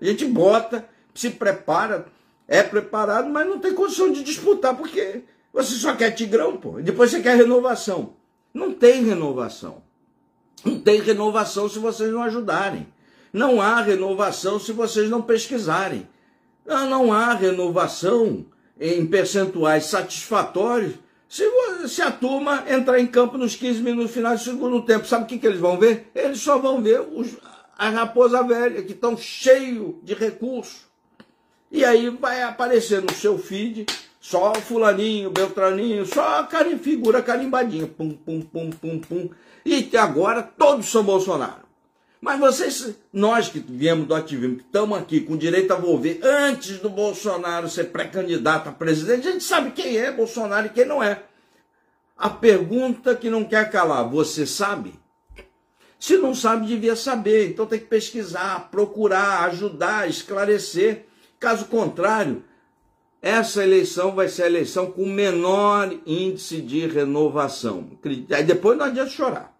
A 0.00 0.02
gente 0.02 0.24
bota, 0.24 0.88
se 1.14 1.28
prepara, 1.28 2.06
é 2.48 2.62
preparado, 2.62 3.28
mas 3.28 3.46
não 3.46 3.58
tem 3.58 3.74
condição 3.74 4.10
de 4.10 4.24
disputar, 4.24 4.74
porque 4.74 5.24
você 5.52 5.74
só 5.74 5.94
quer 5.94 6.12
Tigrão, 6.12 6.56
pô. 6.56 6.80
Depois 6.80 7.10
você 7.10 7.20
quer 7.20 7.36
renovação. 7.36 8.14
Não 8.54 8.72
tem 8.72 9.04
renovação. 9.04 9.82
Não 10.64 10.80
tem 10.80 11.02
renovação 11.02 11.68
se 11.68 11.78
vocês 11.78 12.10
não 12.10 12.22
ajudarem. 12.22 12.88
Não 13.30 13.60
há 13.60 13.82
renovação 13.82 14.58
se 14.58 14.72
vocês 14.72 15.10
não 15.10 15.20
pesquisarem. 15.20 16.08
Não, 16.64 16.88
não 16.88 17.12
há 17.12 17.34
renovação 17.34 18.46
em 18.80 19.04
percentuais 19.04 19.84
satisfatórios 19.84 20.94
se, 21.28 21.44
se 21.88 22.00
a 22.00 22.10
turma 22.10 22.64
entrar 22.68 22.98
em 22.98 23.06
campo 23.06 23.36
nos 23.36 23.54
15 23.54 23.82
minutos 23.82 24.12
finais 24.12 24.40
do 24.40 24.50
segundo 24.50 24.82
tempo, 24.82 25.06
sabe 25.06 25.24
o 25.24 25.26
que, 25.26 25.38
que 25.38 25.46
eles 25.46 25.60
vão 25.60 25.78
ver? 25.78 26.10
Eles 26.14 26.40
só 26.40 26.58
vão 26.58 26.80
ver 26.80 27.00
os, 27.00 27.36
a 27.76 27.90
raposa 27.90 28.42
velha, 28.42 28.82
que 28.82 28.92
estão 28.92 29.16
cheio 29.16 30.00
de 30.02 30.14
recursos. 30.14 30.88
E 31.70 31.84
aí 31.84 32.08
vai 32.08 32.42
aparecer 32.42 33.02
no 33.02 33.12
seu 33.12 33.38
feed 33.38 33.84
Só 34.18 34.54
fulaninho, 34.54 35.30
beltraninho, 35.30 36.06
só 36.06 36.42
carim, 36.44 36.78
figura 36.78 37.22
carimbadinha. 37.22 37.86
Pum, 37.86 38.10
pum, 38.10 38.40
pum, 38.40 38.70
pum, 38.70 38.98
pum. 38.98 39.30
E 39.64 39.94
agora 39.96 40.42
todos 40.42 40.86
são 40.86 41.04
Bolsonaro. 41.04 41.67
Mas 42.20 42.40
vocês, 42.40 42.94
nós 43.12 43.48
que 43.48 43.60
viemos 43.60 44.06
do 44.06 44.14
ativismo, 44.14 44.56
que 44.56 44.62
estamos 44.64 44.98
aqui 44.98 45.20
com 45.20 45.36
direito 45.36 45.72
a 45.72 45.76
volver, 45.76 46.20
antes 46.22 46.78
do 46.78 46.90
Bolsonaro 46.90 47.68
ser 47.68 47.84
pré-candidato 47.84 48.68
a 48.68 48.72
presidente, 48.72 49.28
a 49.28 49.32
gente 49.32 49.44
sabe 49.44 49.70
quem 49.70 49.96
é 49.96 50.10
Bolsonaro 50.10 50.66
e 50.66 50.70
quem 50.70 50.84
não 50.84 51.02
é. 51.02 51.22
A 52.16 52.28
pergunta 52.28 53.14
que 53.14 53.30
não 53.30 53.44
quer 53.44 53.70
calar, 53.70 54.08
você 54.08 54.44
sabe? 54.44 54.94
Se 55.98 56.16
não 56.16 56.34
sabe, 56.34 56.66
devia 56.66 56.96
saber. 56.96 57.50
Então 57.50 57.66
tem 57.66 57.78
que 57.78 57.86
pesquisar, 57.86 58.68
procurar, 58.70 59.44
ajudar, 59.44 60.08
esclarecer. 60.08 61.06
Caso 61.38 61.66
contrário, 61.66 62.42
essa 63.22 63.62
eleição 63.62 64.14
vai 64.14 64.28
ser 64.28 64.44
a 64.44 64.46
eleição 64.46 64.90
com 64.90 65.06
menor 65.06 65.92
índice 66.06 66.60
de 66.60 66.86
renovação. 66.86 67.90
Aí 68.30 68.42
depois 68.44 68.76
não 68.76 68.86
adianta 68.86 69.10
chorar. 69.10 69.57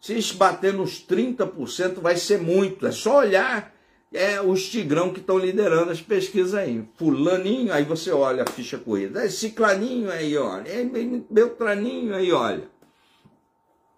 Se 0.00 0.34
bater 0.34 0.72
nos 0.72 1.04
30%, 1.06 2.00
vai 2.00 2.16
ser 2.16 2.40
muito. 2.40 2.86
É 2.86 2.92
só 2.92 3.18
olhar 3.18 3.74
é, 4.12 4.40
os 4.40 4.68
tigrão 4.68 5.12
que 5.12 5.20
estão 5.20 5.38
liderando 5.38 5.90
as 5.90 6.00
pesquisas 6.00 6.54
aí. 6.54 6.84
Fulaninho, 6.96 7.72
aí 7.72 7.84
você 7.84 8.10
olha 8.10 8.42
a 8.42 8.50
ficha 8.50 8.78
corrida. 8.78 9.24
É 9.24 9.28
ciclaninho 9.28 10.10
aí, 10.10 10.36
olha. 10.36 10.68
É 10.68 10.84
beltraninho 11.30 12.14
aí, 12.14 12.32
olha. 12.32 12.68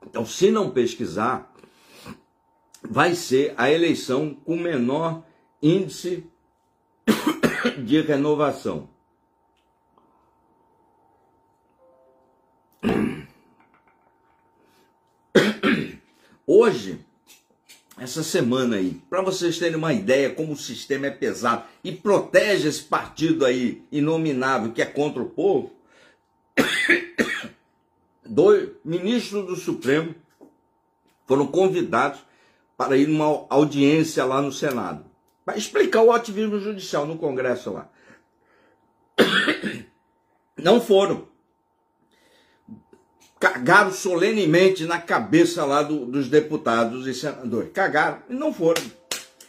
Então, 0.04 0.26
se 0.26 0.50
não 0.50 0.70
pesquisar, 0.70 1.52
vai 2.82 3.14
ser 3.14 3.54
a 3.56 3.70
eleição 3.70 4.34
com 4.34 4.56
menor 4.56 5.22
índice 5.62 6.26
de 7.84 8.00
renovação. 8.00 8.88
Hoje, 16.46 16.98
essa 17.96 18.22
semana 18.22 18.76
aí, 18.76 19.00
para 19.08 19.22
vocês 19.22 19.58
terem 19.58 19.76
uma 19.76 19.92
ideia 19.92 20.34
como 20.34 20.52
o 20.52 20.56
sistema 20.56 21.06
é 21.06 21.10
pesado 21.10 21.64
e 21.84 21.92
protege 21.92 22.68
esse 22.68 22.82
partido 22.82 23.44
aí 23.44 23.84
inominável 23.92 24.72
que 24.72 24.82
é 24.82 24.86
contra 24.86 25.22
o 25.22 25.28
povo, 25.28 25.72
dois 28.26 28.70
ministros 28.84 29.46
do 29.46 29.56
Supremo 29.56 30.14
foram 31.26 31.46
convidados 31.46 32.20
para 32.76 32.96
ir 32.96 33.06
numa 33.06 33.46
audiência 33.48 34.24
lá 34.24 34.42
no 34.42 34.50
Senado, 34.50 35.04
para 35.44 35.56
explicar 35.56 36.02
o 36.02 36.10
ativismo 36.10 36.58
judicial 36.58 37.06
no 37.06 37.18
Congresso 37.18 37.72
lá. 37.72 37.88
Não 40.56 40.80
foram 40.80 41.28
cagaram 43.42 43.90
solenemente 43.90 44.84
na 44.84 45.00
cabeça 45.00 45.64
lá 45.64 45.82
do, 45.82 46.06
dos 46.06 46.28
deputados 46.28 47.08
e 47.08 47.12
senadores. 47.12 47.72
Cagaram 47.72 48.18
e 48.30 48.34
não 48.34 48.54
foram. 48.54 48.80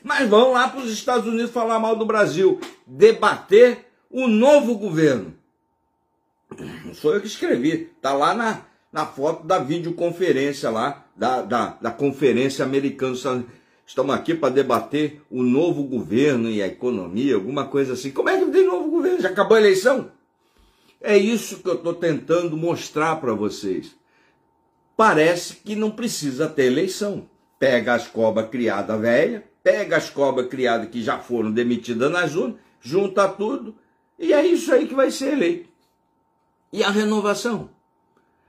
Mas 0.04 0.28
vão 0.28 0.52
lá 0.52 0.68
para 0.68 0.82
os 0.82 0.92
Estados 0.92 1.28
Unidos 1.28 1.52
falar 1.52 1.78
mal 1.78 1.96
do 1.96 2.04
Brasil, 2.04 2.60
debater 2.88 3.86
o 4.10 4.28
novo 4.28 4.80
governo. 4.80 5.36
Não 6.84 6.96
sou 6.96 7.14
eu 7.14 7.22
que 7.22 7.28
escrevi, 7.28 7.92
tá 8.02 8.14
lá 8.14 8.34
na, 8.34 8.62
na 8.92 9.06
foto 9.06 9.46
da 9.46 9.60
videoconferência 9.60 10.72
lá, 10.72 11.06
da, 11.16 11.44
da, 11.44 11.78
da 11.80 11.92
conferência 11.92 12.66
americana. 12.66 13.46
Estamos 13.86 14.16
aqui 14.16 14.34
para 14.34 14.52
debater 14.52 15.22
o 15.30 15.44
novo 15.44 15.84
governo 15.84 16.50
e 16.50 16.64
a 16.64 16.68
economia, 16.68 17.36
alguma 17.36 17.68
coisa 17.68 17.94
assim. 17.94 18.10
Como 18.10 18.28
é 18.28 18.40
que 18.40 18.52
tem 18.52 18.66
novo 18.66 18.90
governo? 18.90 19.22
Já 19.22 19.30
acabou 19.30 19.56
a 19.56 19.60
eleição? 19.60 20.10
É 21.06 21.18
isso 21.18 21.60
que 21.60 21.68
eu 21.68 21.74
estou 21.74 21.94
tentando 21.94 22.56
mostrar 22.56 23.18
para 23.18 23.34
vocês. 23.34 23.94
Parece 24.96 25.58
que 25.58 25.76
não 25.76 25.92
precisa 25.92 26.48
ter 26.48 26.68
eleição. 26.68 27.30
Pega 27.60 27.94
as 27.94 28.08
cobras 28.08 28.50
criadas 28.50 29.02
velha, 29.02 29.44
pega 29.62 29.98
as 29.98 30.10
cobras 30.10 30.48
criadas 30.48 30.90
que 30.90 31.04
já 31.04 31.20
foram 31.20 31.52
demitidas 31.52 32.10
nas 32.10 32.34
urnas, 32.36 32.56
junta 32.80 33.28
tudo, 33.28 33.76
e 34.18 34.32
é 34.32 34.46
isso 34.48 34.74
aí 34.74 34.88
que 34.88 34.96
vai 34.96 35.12
ser 35.12 35.34
eleito. 35.34 35.68
E 36.72 36.82
a 36.82 36.90
renovação? 36.90 37.70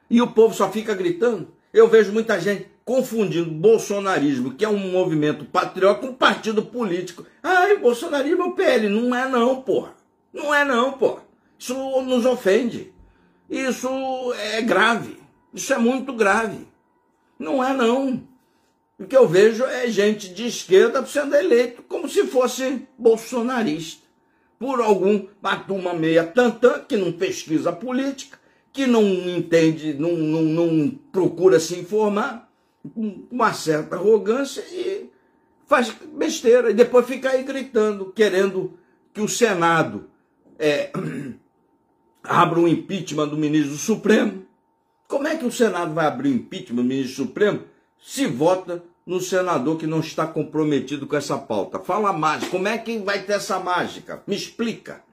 E 0.08 0.22
o 0.22 0.28
povo 0.28 0.54
só 0.54 0.70
fica 0.70 0.94
gritando. 0.94 1.48
Eu 1.72 1.88
vejo 1.88 2.12
muita 2.12 2.40
gente 2.40 2.68
confundindo 2.84 3.50
bolsonarismo, 3.50 4.54
que 4.54 4.64
é 4.64 4.68
um 4.68 4.92
movimento 4.92 5.44
patriota, 5.44 6.02
com 6.02 6.06
um 6.08 6.14
partido 6.14 6.62
político. 6.62 7.26
Ah, 7.42 7.74
o 7.76 7.80
bolsonarismo 7.80 8.42
é 8.44 8.46
o 8.46 8.52
PL. 8.52 8.88
Não 8.88 9.12
é 9.12 9.28
não, 9.28 9.60
porra. 9.60 9.94
Não 10.32 10.54
é 10.54 10.64
não, 10.64 10.92
porra. 10.92 11.33
Isso 11.58 11.74
nos 12.02 12.24
ofende. 12.24 12.92
Isso 13.48 13.88
é 14.34 14.62
grave. 14.62 15.18
Isso 15.52 15.72
é 15.72 15.78
muito 15.78 16.12
grave. 16.12 16.66
Não 17.38 17.62
é 17.62 17.72
não. 17.72 18.22
O 18.98 19.06
que 19.06 19.16
eu 19.16 19.26
vejo 19.26 19.64
é 19.64 19.88
gente 19.88 20.32
de 20.32 20.46
esquerda 20.46 21.04
sendo 21.04 21.34
eleito 21.34 21.82
como 21.82 22.08
se 22.08 22.26
fosse 22.26 22.86
bolsonarista. 22.96 24.04
Por 24.58 24.80
algum, 24.80 25.26
uma 25.42 25.56
turma 25.56 25.92
meia 25.92 26.24
tantã, 26.24 26.80
que 26.80 26.96
não 26.96 27.12
pesquisa 27.12 27.72
política, 27.72 28.38
que 28.72 28.86
não 28.86 29.02
entende, 29.02 29.94
não, 29.94 30.12
não, 30.12 30.42
não 30.42 30.90
procura 31.12 31.60
se 31.60 31.76
informar, 31.78 32.50
com 32.94 33.26
uma 33.30 33.52
certa 33.52 33.96
arrogância 33.96 34.62
e 34.70 35.10
faz 35.66 35.90
besteira. 36.12 36.70
E 36.70 36.74
depois 36.74 37.06
fica 37.06 37.30
aí 37.30 37.42
gritando, 37.42 38.12
querendo 38.12 38.78
que 39.12 39.20
o 39.20 39.28
Senado 39.28 40.08
é, 40.58 40.90
abra 42.24 42.58
um 42.58 42.66
impeachment 42.66 43.28
do 43.28 43.36
ministro 43.36 43.72
do 43.72 43.78
Supremo. 43.78 44.44
Como 45.06 45.28
é 45.28 45.36
que 45.36 45.44
o 45.44 45.52
Senado 45.52 45.92
vai 45.92 46.06
abrir 46.06 46.30
um 46.30 46.36
impeachment 46.36 46.82
do 46.82 46.88
ministro 46.88 47.24
do 47.24 47.28
Supremo 47.28 47.62
se 48.02 48.26
vota 48.26 48.82
no 49.06 49.20
senador 49.20 49.76
que 49.76 49.86
não 49.86 50.00
está 50.00 50.26
comprometido 50.26 51.06
com 51.06 51.16
essa 51.16 51.36
pauta? 51.36 51.78
Fala 51.78 52.12
mais, 52.12 52.48
como 52.48 52.66
é 52.66 52.78
que 52.78 52.98
vai 52.98 53.22
ter 53.22 53.34
essa 53.34 53.60
mágica? 53.60 54.22
Me 54.26 54.34
explica. 54.34 55.04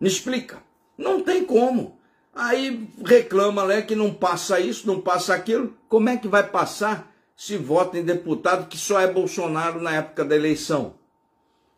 Me 0.00 0.08
explica. 0.08 0.62
Não 0.96 1.20
tem 1.20 1.44
como. 1.44 1.98
Aí 2.34 2.88
reclama 3.04 3.64
né, 3.66 3.82
que 3.82 3.94
não 3.94 4.12
passa 4.12 4.58
isso, 4.58 4.86
não 4.86 5.00
passa 5.00 5.34
aquilo. 5.34 5.74
Como 5.88 6.08
é 6.08 6.16
que 6.16 6.26
vai 6.26 6.42
passar 6.42 7.12
se 7.36 7.56
vota 7.56 7.98
em 7.98 8.04
deputado 8.04 8.68
que 8.68 8.76
só 8.76 9.00
é 9.00 9.06
Bolsonaro 9.06 9.80
na 9.80 9.94
época 9.94 10.24
da 10.24 10.34
eleição? 10.34 10.94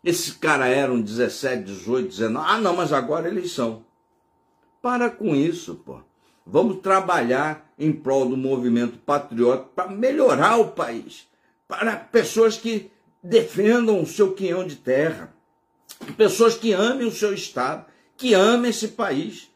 Esse 0.02 0.34
cara 0.34 0.68
eram 0.68 1.00
17, 1.00 1.64
18, 1.64 2.08
19. 2.08 2.46
Ah, 2.48 2.58
não, 2.58 2.76
mas 2.76 2.92
agora 2.92 3.26
é 3.26 3.30
eleição. 3.30 3.84
Para 4.86 5.10
com 5.10 5.34
isso, 5.34 5.74
pô. 5.84 5.98
Vamos 6.46 6.78
trabalhar 6.78 7.74
em 7.76 7.92
prol 7.92 8.28
do 8.28 8.36
movimento 8.36 8.98
patriota 8.98 9.68
para 9.74 9.90
melhorar 9.90 10.58
o 10.58 10.68
país. 10.68 11.26
Para 11.66 11.96
pessoas 11.96 12.56
que 12.56 12.88
defendam 13.20 14.00
o 14.00 14.06
seu 14.06 14.32
quinhão 14.32 14.64
de 14.64 14.76
terra. 14.76 15.34
Pessoas 16.16 16.54
que 16.54 16.72
amem 16.72 17.04
o 17.04 17.10
seu 17.10 17.34
Estado, 17.34 17.84
que 18.16 18.32
amem 18.32 18.70
esse 18.70 18.86
país, 18.86 19.50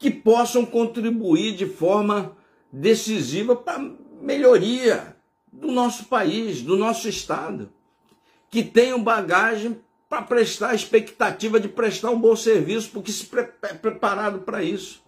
que 0.00 0.10
possam 0.10 0.66
contribuir 0.66 1.54
de 1.54 1.66
forma 1.66 2.36
decisiva 2.72 3.54
para 3.54 3.80
a 3.80 3.90
melhoria 4.20 5.14
do 5.52 5.70
nosso 5.70 6.06
país, 6.06 6.60
do 6.60 6.76
nosso 6.76 7.08
Estado. 7.08 7.70
Que 8.50 8.64
tenham 8.64 9.00
bagagem 9.00 9.80
para 10.12 10.20
prestar 10.20 10.72
a 10.72 10.74
expectativa 10.74 11.58
de 11.58 11.68
prestar 11.68 12.10
um 12.10 12.20
bom 12.20 12.36
serviço, 12.36 12.90
porque 12.90 13.10
se 13.10 13.24
pre 13.24 13.44
preparado 13.44 14.40
para 14.40 14.62
isso. 14.62 15.02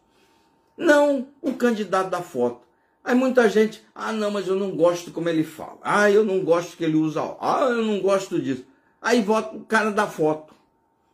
Não 0.78 1.28
o 1.42 1.52
candidato 1.52 2.08
da 2.08 2.22
foto. 2.22 2.62
Aí 3.04 3.14
muita 3.14 3.46
gente, 3.50 3.84
ah 3.94 4.12
não, 4.12 4.30
mas 4.30 4.48
eu 4.48 4.56
não 4.56 4.70
gosto 4.70 5.10
como 5.10 5.28
ele 5.28 5.44
fala. 5.44 5.76
Ah, 5.82 6.10
eu 6.10 6.24
não 6.24 6.42
gosto 6.42 6.74
que 6.74 6.84
ele 6.84 6.96
usa. 6.96 7.20
Ah, 7.38 7.66
eu 7.68 7.84
não 7.84 8.00
gosto 8.00 8.40
disso. 8.40 8.64
Aí 9.02 9.20
vota 9.20 9.54
o 9.54 9.60
cara 9.66 9.90
da 9.90 10.06
foto. 10.06 10.54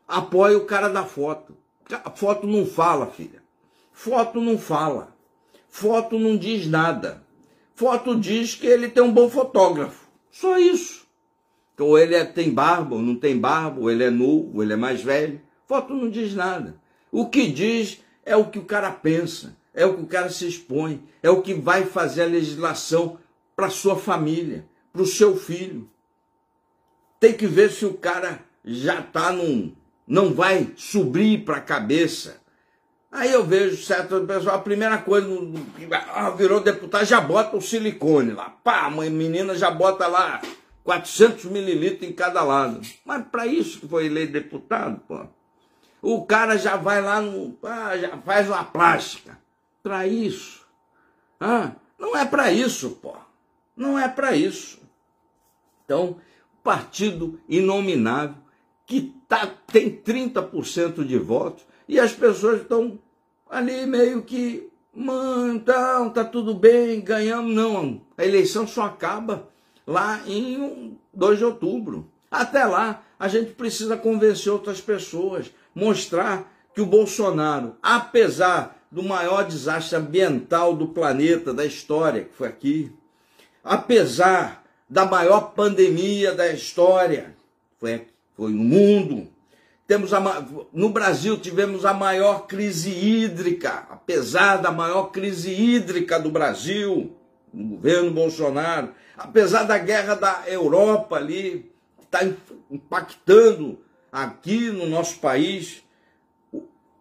Apoia 0.06 0.56
o 0.56 0.66
cara 0.66 0.88
da 0.88 1.02
foto. 1.02 1.56
Foto 2.14 2.46
não 2.46 2.64
fala, 2.64 3.08
filha. 3.08 3.42
Foto 3.92 4.40
não 4.40 4.56
fala. 4.56 5.16
Foto 5.68 6.16
não 6.16 6.36
diz 6.36 6.64
nada. 6.68 7.24
Foto 7.74 8.14
diz 8.14 8.54
que 8.54 8.68
ele 8.68 8.88
tem 8.88 9.02
um 9.02 9.12
bom 9.12 9.28
fotógrafo. 9.28 10.06
Só 10.30 10.56
isso. 10.60 10.99
Ou 11.82 11.98
ele 11.98 12.14
é, 12.14 12.24
tem 12.24 12.52
barba, 12.52 12.96
ou 12.96 13.02
não 13.02 13.16
tem 13.16 13.38
barba, 13.38 13.80
ou 13.80 13.90
ele 13.90 14.04
é 14.04 14.10
nu, 14.10 14.50
ou 14.54 14.62
ele 14.62 14.72
é 14.72 14.76
mais 14.76 15.02
velho. 15.02 15.40
Foto 15.66 15.94
não 15.94 16.10
diz 16.10 16.34
nada. 16.34 16.76
O 17.10 17.28
que 17.28 17.46
diz 17.50 18.02
é 18.24 18.36
o 18.36 18.46
que 18.46 18.58
o 18.58 18.64
cara 18.64 18.90
pensa, 18.90 19.56
é 19.74 19.84
o 19.86 19.94
que 19.94 20.02
o 20.02 20.06
cara 20.06 20.30
se 20.30 20.46
expõe, 20.46 21.02
é 21.22 21.30
o 21.30 21.42
que 21.42 21.54
vai 21.54 21.84
fazer 21.84 22.22
a 22.22 22.26
legislação 22.26 23.18
para 23.56 23.70
sua 23.70 23.96
família, 23.96 24.66
para 24.92 25.02
o 25.02 25.06
seu 25.06 25.36
filho. 25.36 25.88
Tem 27.18 27.32
que 27.34 27.46
ver 27.46 27.70
se 27.70 27.84
o 27.84 27.94
cara 27.94 28.40
já 28.64 29.00
está 29.00 29.32
num. 29.32 29.74
não 30.06 30.32
vai 30.32 30.72
subir 30.76 31.44
para 31.44 31.56
a 31.56 31.60
cabeça. 31.60 32.40
Aí 33.12 33.32
eu 33.32 33.44
vejo 33.44 33.82
certo 33.82 34.24
pessoal, 34.24 34.56
a 34.56 34.60
primeira 34.60 34.98
coisa, 34.98 35.28
ah, 36.14 36.30
virou 36.30 36.60
deputado, 36.60 37.04
já 37.04 37.20
bota 37.20 37.56
o 37.56 37.60
silicone 37.60 38.32
lá. 38.32 38.50
Pá, 38.62 38.86
a 38.86 38.90
menina 38.90 39.54
já 39.56 39.70
bota 39.70 40.06
lá 40.06 40.40
400 40.84 41.44
mililitros 41.46 42.08
em 42.08 42.12
cada 42.12 42.42
lado. 42.42 42.80
Mas 43.04 43.26
para 43.26 43.46
isso 43.46 43.80
que 43.80 43.88
foi 43.88 44.06
eleito 44.06 44.32
deputado, 44.32 45.00
pô. 45.06 45.26
O 46.02 46.24
cara 46.24 46.56
já 46.56 46.76
vai 46.76 47.00
lá 47.02 47.20
no. 47.20 47.56
Ah, 47.62 47.96
já 47.96 48.16
faz 48.18 48.48
uma 48.48 48.64
plástica. 48.64 49.38
Para 49.82 50.06
isso. 50.06 50.66
Ah, 51.38 51.72
não 51.98 52.16
é 52.16 52.24
para 52.24 52.50
isso, 52.50 52.90
pô. 53.02 53.14
Não 53.76 53.98
é 53.98 54.08
para 54.08 54.34
isso. 54.34 54.80
Então, 55.84 56.16
partido 56.62 57.40
inominável 57.48 58.36
que 58.86 59.14
tá, 59.28 59.46
tem 59.66 59.90
30% 59.90 61.04
de 61.04 61.18
votos 61.18 61.64
e 61.88 61.98
as 61.98 62.12
pessoas 62.12 62.62
estão 62.62 62.98
ali 63.48 63.86
meio 63.86 64.22
que, 64.22 64.68
mano, 64.94 65.54
então, 65.54 66.10
tá 66.10 66.24
tudo 66.24 66.54
bem, 66.54 67.00
ganhamos. 67.00 67.54
Não, 67.54 68.00
a 68.16 68.24
eleição 68.24 68.66
só 68.66 68.82
acaba 68.82 69.48
lá 69.90 70.22
em 70.24 70.96
2 71.12 71.38
de 71.38 71.44
outubro. 71.44 72.08
Até 72.30 72.64
lá, 72.64 73.02
a 73.18 73.26
gente 73.26 73.50
precisa 73.52 73.96
convencer 73.96 74.52
outras 74.52 74.80
pessoas, 74.80 75.50
mostrar 75.74 76.48
que 76.72 76.80
o 76.80 76.86
Bolsonaro, 76.86 77.74
apesar 77.82 78.78
do 78.88 79.02
maior 79.02 79.44
desastre 79.44 79.96
ambiental 79.96 80.76
do 80.76 80.86
planeta, 80.86 81.52
da 81.52 81.66
história, 81.66 82.24
que 82.24 82.34
foi 82.34 82.46
aqui, 82.46 82.92
apesar 83.64 84.64
da 84.88 85.04
maior 85.04 85.54
pandemia 85.54 86.32
da 86.32 86.48
história, 86.52 87.34
foi, 87.80 88.06
foi 88.36 88.52
no 88.52 88.62
mundo, 88.62 89.26
temos 89.88 90.14
a, 90.14 90.46
no 90.72 90.90
Brasil 90.90 91.36
tivemos 91.36 91.84
a 91.84 91.92
maior 91.92 92.46
crise 92.46 92.90
hídrica, 92.90 93.88
apesar 93.90 94.58
da 94.58 94.70
maior 94.70 95.10
crise 95.10 95.50
hídrica 95.50 96.18
do 96.18 96.30
Brasil, 96.30 97.16
no 97.52 97.76
governo 97.76 98.10
Bolsonaro, 98.10 98.92
apesar 99.16 99.64
da 99.64 99.78
guerra 99.78 100.14
da 100.14 100.44
Europa 100.46 101.16
ali, 101.16 101.70
está 102.02 102.20
impactando 102.70 103.78
aqui 104.10 104.70
no 104.70 104.86
nosso 104.86 105.18
país, 105.18 105.82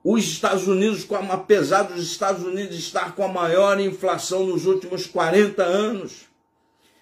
os 0.03 0.23
Estados 0.23 0.67
Unidos, 0.67 1.05
apesar 1.29 1.83
dos 1.83 2.03
Estados 2.03 2.43
Unidos 2.43 2.77
estar 2.77 3.15
com 3.15 3.23
a 3.23 3.27
maior 3.27 3.79
inflação 3.79 4.45
nos 4.45 4.65
últimos 4.65 5.05
40 5.05 5.61
anos, 5.61 6.27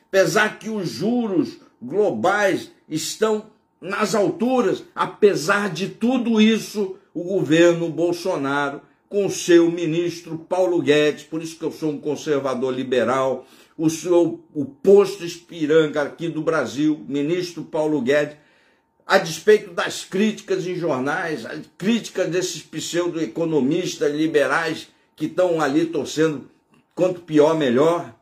apesar 0.08 0.58
que 0.58 0.70
os 0.70 0.90
juros 0.90 1.60
globais 1.82 2.72
estão 2.90 3.52
nas 3.80 4.16
alturas, 4.16 4.84
apesar 4.96 5.70
de 5.72 5.90
tudo 5.90 6.42
isso, 6.42 6.98
o 7.14 7.24
governo 7.24 7.90
Bolsonaro, 7.90 8.82
com 9.10 9.30
seu 9.30 9.72
ministro 9.72 10.38
Paulo 10.38 10.82
Guedes, 10.82 11.24
por 11.24 11.42
isso 11.42 11.58
que 11.58 11.64
eu 11.64 11.72
sou 11.72 11.92
um 11.92 12.00
conservador 12.00 12.74
liberal, 12.74 13.46
o 13.78 13.90
seu 13.90 14.44
o 14.54 14.66
posto 14.66 15.24
espiranga 15.24 16.02
aqui 16.02 16.28
do 16.28 16.42
Brasil, 16.42 17.06
ministro 17.08 17.64
Paulo 17.64 18.02
Guedes, 18.02 18.38
a 19.06 19.18
despeito 19.18 19.72
das 19.72 20.04
críticas 20.04 20.68
em 20.68 20.76
jornais, 20.76 21.46
as 21.46 21.62
críticas 21.78 22.30
desses 22.30 22.62
pseudo-economistas 22.62 24.14
liberais 24.14 24.90
que 25.16 25.28
estão 25.28 25.62
ali 25.62 25.86
torcendo 25.86 26.50
quanto 26.94 27.22
pior, 27.22 27.56
melhor. 27.56 28.14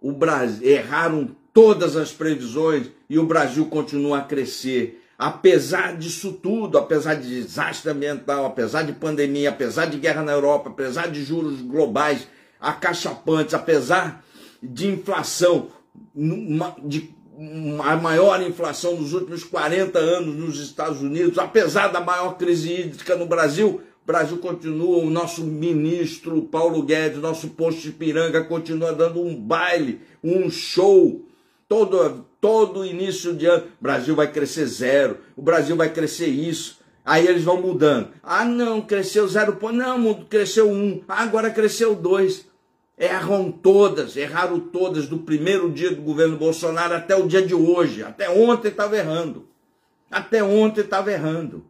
O 0.00 0.12
Brasil, 0.12 0.68
erraram 0.68 1.34
todas 1.52 1.96
as 1.96 2.12
previsões 2.12 2.88
e 3.10 3.18
o 3.18 3.26
Brasil 3.26 3.66
continua 3.66 4.18
a 4.18 4.22
crescer. 4.22 5.02
Apesar 5.18 5.96
disso 5.96 6.32
tudo, 6.32 6.76
apesar 6.76 7.14
de 7.14 7.42
desastre 7.42 7.90
ambiental, 7.90 8.44
apesar 8.44 8.82
de 8.82 8.92
pandemia, 8.92 9.48
apesar 9.48 9.86
de 9.86 9.98
guerra 9.98 10.22
na 10.22 10.32
Europa, 10.32 10.68
apesar 10.68 11.08
de 11.08 11.24
juros 11.24 11.62
globais 11.62 12.28
acachapantes, 12.60 13.54
apesar 13.54 14.22
de 14.62 14.88
inflação, 14.88 15.68
de 16.84 17.14
a 17.84 17.96
maior 17.96 18.42
inflação 18.42 18.96
dos 18.96 19.12
últimos 19.12 19.44
40 19.44 19.98
anos 19.98 20.34
nos 20.34 20.58
Estados 20.58 21.02
Unidos, 21.02 21.38
apesar 21.38 21.88
da 21.88 22.00
maior 22.00 22.38
crise 22.38 22.72
hídrica 22.72 23.14
no 23.14 23.26
Brasil, 23.26 23.82
o 24.02 24.06
Brasil 24.06 24.38
continua, 24.38 24.98
o 24.98 25.10
nosso 25.10 25.44
ministro 25.44 26.42
Paulo 26.42 26.82
Guedes, 26.82 27.18
nosso 27.18 27.48
posto 27.48 27.82
de 27.82 27.92
Piranga 27.92 28.44
continua 28.44 28.92
dando 28.92 29.20
um 29.20 29.34
baile, 29.38 30.00
um 30.24 30.48
show, 30.48 31.25
todo, 31.68 32.26
todo 32.40 32.84
início 32.84 33.34
de 33.34 33.46
ano, 33.46 33.64
o 33.80 33.82
Brasil 33.82 34.14
vai 34.14 34.30
crescer 34.30 34.66
zero, 34.66 35.18
o 35.36 35.42
Brasil 35.42 35.76
vai 35.76 35.90
crescer 35.90 36.28
isso, 36.28 36.78
aí 37.04 37.26
eles 37.26 37.44
vão 37.44 37.60
mudando. 37.60 38.10
Ah 38.22 38.44
não, 38.44 38.80
cresceu 38.80 39.26
zero 39.28 39.58
não, 39.72 40.24
cresceu 40.24 40.70
um, 40.70 41.02
ah, 41.08 41.22
agora 41.22 41.50
cresceu 41.50 41.94
dois. 41.94 42.46
Erram 42.98 43.52
todas, 43.52 44.16
erraram 44.16 44.58
todas 44.58 45.06
do 45.06 45.18
primeiro 45.18 45.70
dia 45.70 45.94
do 45.94 46.00
governo 46.00 46.38
Bolsonaro 46.38 46.94
até 46.94 47.14
o 47.14 47.26
dia 47.26 47.46
de 47.46 47.54
hoje. 47.54 48.02
Até 48.02 48.30
ontem 48.30 48.68
estava 48.68 48.96
errando. 48.96 49.46
Até 50.10 50.42
ontem 50.42 50.80
estava 50.80 51.12
errando. 51.12 51.62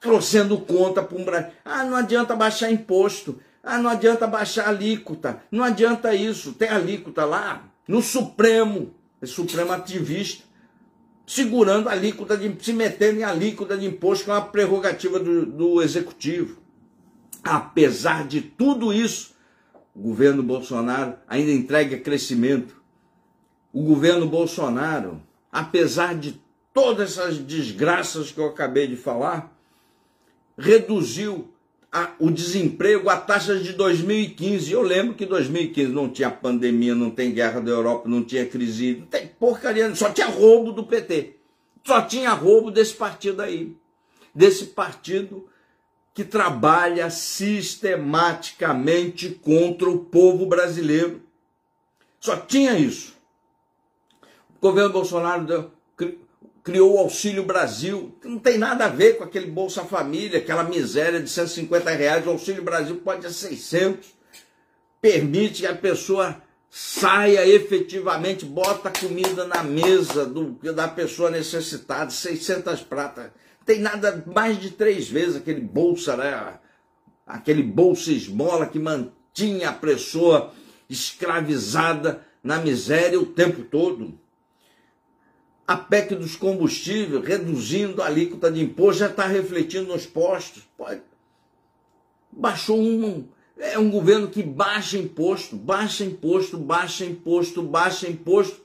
Trouxendo 0.00 0.56
conta 0.56 1.02
para 1.02 1.18
um 1.18 1.24
Brasil. 1.24 1.50
Ah, 1.62 1.84
não 1.84 1.94
adianta 1.94 2.34
baixar 2.34 2.72
imposto. 2.72 3.38
Ah, 3.62 3.76
não 3.76 3.90
adianta 3.90 4.26
baixar 4.26 4.68
alíquota. 4.68 5.42
Não 5.50 5.62
adianta 5.62 6.14
isso. 6.14 6.54
Tem 6.54 6.70
alíquota 6.70 7.26
lá 7.26 7.64
no 7.86 8.00
Supremo, 8.00 8.94
é 9.24 9.26
Supremo 9.26 9.72
ativista, 9.72 10.44
segurando 11.26 11.88
a 11.88 11.92
alíquota, 11.92 12.36
de, 12.36 12.54
se 12.62 12.72
metendo 12.72 13.20
em 13.20 13.24
alíquota 13.24 13.76
de 13.76 13.86
imposto, 13.86 14.24
que 14.24 14.30
é 14.30 14.34
uma 14.34 14.42
prerrogativa 14.42 15.18
do, 15.18 15.46
do 15.46 15.82
Executivo. 15.82 16.58
Apesar 17.42 18.26
de 18.26 18.40
tudo 18.40 18.92
isso, 18.92 19.34
o 19.94 20.00
governo 20.00 20.42
Bolsonaro 20.42 21.14
ainda 21.28 21.50
entrega 21.52 21.98
crescimento. 21.98 22.82
O 23.72 23.82
governo 23.82 24.26
Bolsonaro, 24.26 25.22
apesar 25.50 26.14
de 26.14 26.40
todas 26.72 27.12
essas 27.12 27.38
desgraças 27.38 28.30
que 28.30 28.38
eu 28.38 28.46
acabei 28.46 28.86
de 28.86 28.96
falar, 28.96 29.56
reduziu 30.56 31.53
a, 31.94 32.10
o 32.18 32.28
desemprego 32.28 33.08
a 33.08 33.16
taxas 33.16 33.62
de 33.62 33.72
2015. 33.72 34.72
Eu 34.72 34.82
lembro 34.82 35.14
que 35.14 35.24
2015 35.24 35.92
não 35.92 36.08
tinha 36.08 36.28
pandemia, 36.28 36.92
não 36.92 37.08
tem 37.08 37.32
guerra 37.32 37.60
da 37.60 37.70
Europa, 37.70 38.08
não 38.08 38.24
tinha 38.24 38.44
crise, 38.44 38.96
não 38.96 39.06
tem 39.06 39.28
porcaria, 39.28 39.94
só 39.94 40.10
tinha 40.10 40.26
roubo 40.26 40.72
do 40.72 40.82
PT. 40.82 41.36
Só 41.86 42.02
tinha 42.02 42.30
roubo 42.30 42.72
desse 42.72 42.94
partido 42.94 43.40
aí. 43.40 43.76
Desse 44.34 44.64
partido 44.66 45.48
que 46.12 46.24
trabalha 46.24 47.08
sistematicamente 47.10 49.30
contra 49.30 49.88
o 49.88 50.04
povo 50.04 50.46
brasileiro. 50.46 51.22
Só 52.18 52.36
tinha 52.36 52.76
isso. 52.76 53.14
O 54.56 54.60
governo 54.60 54.92
Bolsonaro 54.92 55.44
deu, 55.44 55.70
criou 56.64 56.94
o 56.94 56.98
Auxílio 56.98 57.44
Brasil, 57.44 58.16
que 58.20 58.26
não 58.26 58.40
tem 58.40 58.58
nada 58.58 58.86
a 58.86 58.88
ver 58.88 59.18
com 59.18 59.22
aquele 59.22 59.46
Bolsa 59.46 59.84
Família, 59.84 60.38
aquela 60.38 60.64
miséria 60.64 61.20
de 61.20 61.30
150 61.30 61.90
reais. 61.90 62.26
O 62.26 62.30
Auxílio 62.30 62.64
Brasil 62.64 62.96
pode 62.96 63.22
ser 63.24 63.48
600. 63.50 64.08
Permite 65.00 65.60
que 65.60 65.66
a 65.66 65.76
pessoa 65.76 66.42
saia 66.68 67.46
efetivamente, 67.46 68.44
bota 68.44 68.90
comida 68.90 69.46
na 69.46 69.62
mesa 69.62 70.26
do, 70.26 70.58
da 70.72 70.88
pessoa 70.88 71.30
necessitada, 71.30 72.10
600 72.10 72.80
pratas 72.80 73.30
tem 73.64 73.80
nada 73.80 74.22
mais 74.26 74.60
de 74.60 74.70
três 74.70 75.08
vezes 75.08 75.36
aquele 75.36 75.60
bolsa, 75.60 76.16
né? 76.16 76.58
Aquele 77.26 77.62
bolsa 77.62 78.12
esmola 78.12 78.66
que 78.66 78.78
mantinha 78.78 79.70
a 79.70 79.72
pessoa 79.72 80.52
escravizada 80.88 82.24
na 82.42 82.58
miséria 82.58 83.18
o 83.18 83.26
tempo 83.26 83.62
todo. 83.62 84.18
A 85.66 85.76
PEC 85.76 86.14
dos 86.14 86.36
combustíveis, 86.36 87.24
reduzindo 87.24 88.02
a 88.02 88.06
alíquota 88.06 88.50
de 88.50 88.62
imposto, 88.62 89.00
já 89.00 89.06
está 89.08 89.26
refletindo 89.26 89.92
nos 89.92 90.04
postos. 90.04 90.62
Pode. 90.76 91.00
Baixou 92.30 92.78
um. 92.78 93.26
É 93.56 93.78
um 93.78 93.90
governo 93.90 94.28
que 94.28 94.42
baixa 94.42 94.98
imposto, 94.98 95.56
baixa 95.56 96.04
imposto, 96.04 96.58
baixa 96.58 97.04
imposto, 97.04 97.62
baixa 97.62 98.08
imposto 98.08 98.60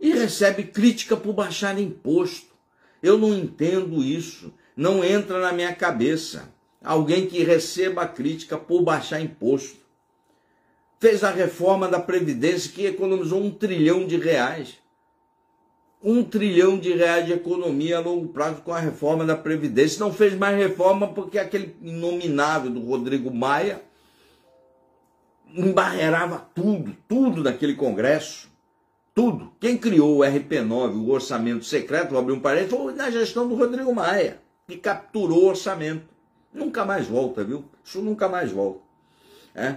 e 0.00 0.12
recebe 0.12 0.64
crítica 0.64 1.16
por 1.16 1.32
baixar 1.32 1.78
imposto. 1.78 2.52
Eu 3.02 3.18
não 3.18 3.34
entendo 3.34 4.02
isso. 4.02 4.52
Não 4.76 5.04
entra 5.04 5.40
na 5.40 5.52
minha 5.52 5.74
cabeça. 5.74 6.52
Alguém 6.82 7.26
que 7.26 7.44
receba 7.44 8.06
crítica 8.06 8.56
por 8.56 8.82
baixar 8.82 9.20
imposto. 9.20 9.76
Fez 10.98 11.22
a 11.22 11.30
reforma 11.30 11.88
da 11.88 12.00
Previdência 12.00 12.72
que 12.72 12.86
economizou 12.86 13.42
um 13.42 13.50
trilhão 13.50 14.06
de 14.06 14.16
reais. 14.16 14.81
Um 16.02 16.24
trilhão 16.24 16.78
de 16.78 16.92
reais 16.92 17.26
de 17.26 17.32
economia 17.32 17.98
a 17.98 18.00
longo 18.00 18.28
prazo 18.28 18.62
com 18.62 18.72
a 18.72 18.80
reforma 18.80 19.24
da 19.24 19.36
Previdência. 19.36 20.00
Não 20.00 20.12
fez 20.12 20.34
mais 20.34 20.56
reforma 20.56 21.08
porque 21.08 21.38
aquele 21.38 21.76
inominável 21.80 22.70
do 22.70 22.80
Rodrigo 22.80 23.32
Maia 23.32 23.80
embarreirava 25.54 26.46
tudo, 26.54 26.96
tudo 27.06 27.42
naquele 27.42 27.74
Congresso. 27.74 28.50
Tudo. 29.14 29.52
Quem 29.60 29.76
criou 29.76 30.18
o 30.18 30.20
RP9, 30.20 30.94
o 30.94 31.10
orçamento 31.10 31.64
secreto, 31.64 32.10
vou 32.10 32.18
abrir 32.18 32.32
um 32.32 32.40
parênteses, 32.40 32.76
foi 32.76 32.94
na 32.94 33.10
gestão 33.10 33.46
do 33.46 33.54
Rodrigo 33.54 33.94
Maia, 33.94 34.40
que 34.66 34.78
capturou 34.78 35.44
o 35.44 35.48
orçamento. 35.48 36.08
Nunca 36.52 36.84
mais 36.84 37.06
volta, 37.06 37.44
viu? 37.44 37.64
Isso 37.84 38.00
nunca 38.00 38.28
mais 38.28 38.50
volta. 38.50 38.80
É. 39.54 39.76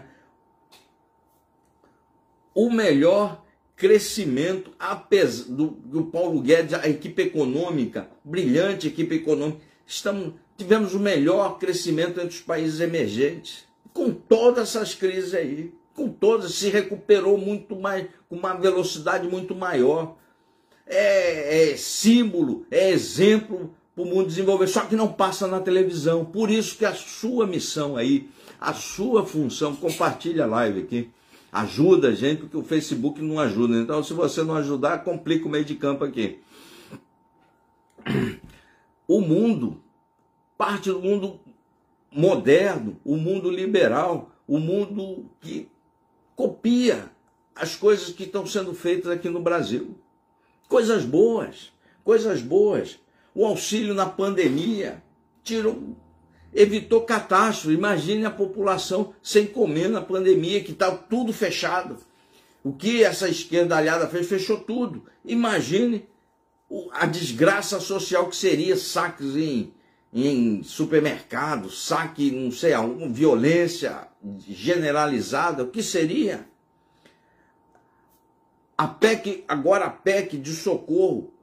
O 2.53 2.69
melhor 2.69 3.44
crescimento 3.76 4.71
apesar 4.80 5.45
do, 5.45 5.67
do 5.67 6.05
Paulo 6.05 6.41
Guedes, 6.41 6.73
a 6.73 6.88
equipe 6.88 7.21
econômica, 7.21 8.09
brilhante 8.23 8.88
equipe 8.88 9.15
econômica, 9.15 9.59
estamos 9.86 10.34
tivemos 10.57 10.93
o 10.93 10.99
melhor 10.99 11.57
crescimento 11.57 12.19
entre 12.19 12.36
os 12.36 12.41
países 12.41 12.80
emergentes, 12.80 13.65
com 13.93 14.11
todas 14.11 14.69
essas 14.69 14.93
crises 14.93 15.34
aí, 15.34 15.73
com 15.93 16.09
todas, 16.09 16.53
se 16.55 16.69
recuperou 16.69 17.38
muito 17.38 17.76
mais, 17.76 18.07
com 18.30 18.36
uma 18.36 18.53
velocidade 18.53 19.28
muito 19.28 19.55
maior. 19.55 20.17
É, 20.88 21.71
é 21.71 21.78
símbolo, 21.78 22.65
é 22.69 22.89
exemplo 22.91 23.73
para 23.95 24.03
o 24.03 24.07
mundo 24.07 24.28
desenvolver, 24.28 24.67
só 24.67 24.82
que 24.82 24.95
não 24.95 25.11
passa 25.11 25.47
na 25.47 25.59
televisão. 25.59 26.26
Por 26.26 26.51
isso 26.51 26.78
que 26.78 26.86
a 26.86 26.93
sua 26.93 27.47
missão 27.47 27.95
aí, 27.95 28.30
a 28.59 28.73
sua 28.73 29.26
função, 29.26 29.76
compartilha 29.76 30.43
a 30.43 30.47
live 30.47 30.82
aqui. 30.82 31.09
Ajuda 31.55 32.09
a 32.09 32.13
gente, 32.13 32.41
porque 32.41 32.57
o 32.57 32.63
Facebook 32.63 33.21
não 33.21 33.39
ajuda. 33.39 33.77
Então, 33.77 34.03
se 34.03 34.11
você 34.11 34.43
não 34.43 34.55
ajudar, 34.55 35.05
complica 35.05 35.47
o 35.47 35.49
meio 35.49 35.63
de 35.63 35.75
campo 35.75 36.03
aqui. 36.03 36.41
O 39.07 39.21
mundo 39.21 39.81
parte 40.57 40.91
do 40.91 40.99
mundo 40.99 41.39
moderno, 42.11 42.99
o 43.05 43.15
mundo 43.15 43.49
liberal, 43.49 44.31
o 44.45 44.59
mundo 44.59 45.29
que 45.39 45.69
copia 46.35 47.09
as 47.55 47.73
coisas 47.73 48.09
que 48.11 48.23
estão 48.23 48.45
sendo 48.45 48.73
feitas 48.73 49.09
aqui 49.09 49.29
no 49.29 49.41
Brasil. 49.41 49.97
Coisas 50.67 51.05
boas, 51.05 51.71
coisas 52.03 52.41
boas. 52.41 52.99
O 53.33 53.45
auxílio 53.45 53.93
na 53.93 54.05
pandemia 54.05 55.01
tirou, 55.41 55.95
evitou 56.55 57.01
catástrofe. 57.01 57.75
Imagine 57.75 58.25
a 58.25 58.31
população 58.31 59.13
sem 59.21 59.45
comer 59.45 59.89
na 59.89 60.01
pandemia, 60.01 60.63
que 60.63 60.71
está 60.71 60.89
tudo 60.89 61.31
fechado. 61.31 61.97
O 62.63 62.73
que 62.73 63.03
essa 63.03 63.29
esquerda 63.29 63.77
aliada 63.77 64.07
fez, 64.07 64.27
fechou 64.27 64.57
tudo. 64.57 65.03
Imagine 65.23 66.07
a 66.93 67.05
desgraça 67.05 67.79
social 67.79 68.27
que 68.27 68.35
seria 68.35 68.75
saques 68.75 69.35
em 69.35 69.75
em 70.17 70.63
supermercado, 70.63 71.69
saque, 71.69 72.31
não 72.31 72.49
sei, 72.49 72.71
alguma 72.71 73.09
violência 73.09 74.07
generalizada, 74.47 75.63
o 75.63 75.67
que 75.67 75.83
seria? 75.83 76.47
A 78.77 78.87
PEC, 78.87 79.43
agora 79.45 79.87
a 79.87 79.89
PEC 79.89 80.37
de 80.37 80.53
socorro, 80.53 81.33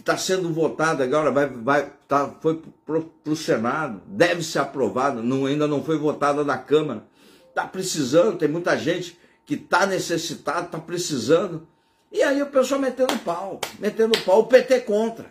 que 0.00 0.02
está 0.02 0.16
sendo 0.16 0.50
votada 0.50 1.04
agora, 1.04 1.30
vai, 1.30 1.46
vai, 1.46 1.92
tá, 2.08 2.30
foi 2.40 2.62
para 2.86 3.32
o 3.32 3.36
Senado, 3.36 4.00
deve 4.06 4.42
ser 4.42 4.60
aprovada, 4.60 5.22
não, 5.22 5.44
ainda 5.44 5.68
não 5.68 5.84
foi 5.84 5.98
votada 5.98 6.42
da 6.42 6.56
Câmara. 6.56 7.04
Está 7.50 7.66
precisando, 7.66 8.38
tem 8.38 8.48
muita 8.48 8.78
gente 8.78 9.18
que 9.44 9.54
está 9.54 9.84
necessitado, 9.84 10.66
está 10.66 10.78
precisando. 10.78 11.68
E 12.10 12.22
aí 12.22 12.40
o 12.40 12.46
pessoal 12.46 12.80
metendo 12.80 13.16
pau, 13.18 13.60
metendo 13.78 14.18
pau, 14.24 14.40
o 14.40 14.46
PT 14.46 14.80
contra. 14.80 15.26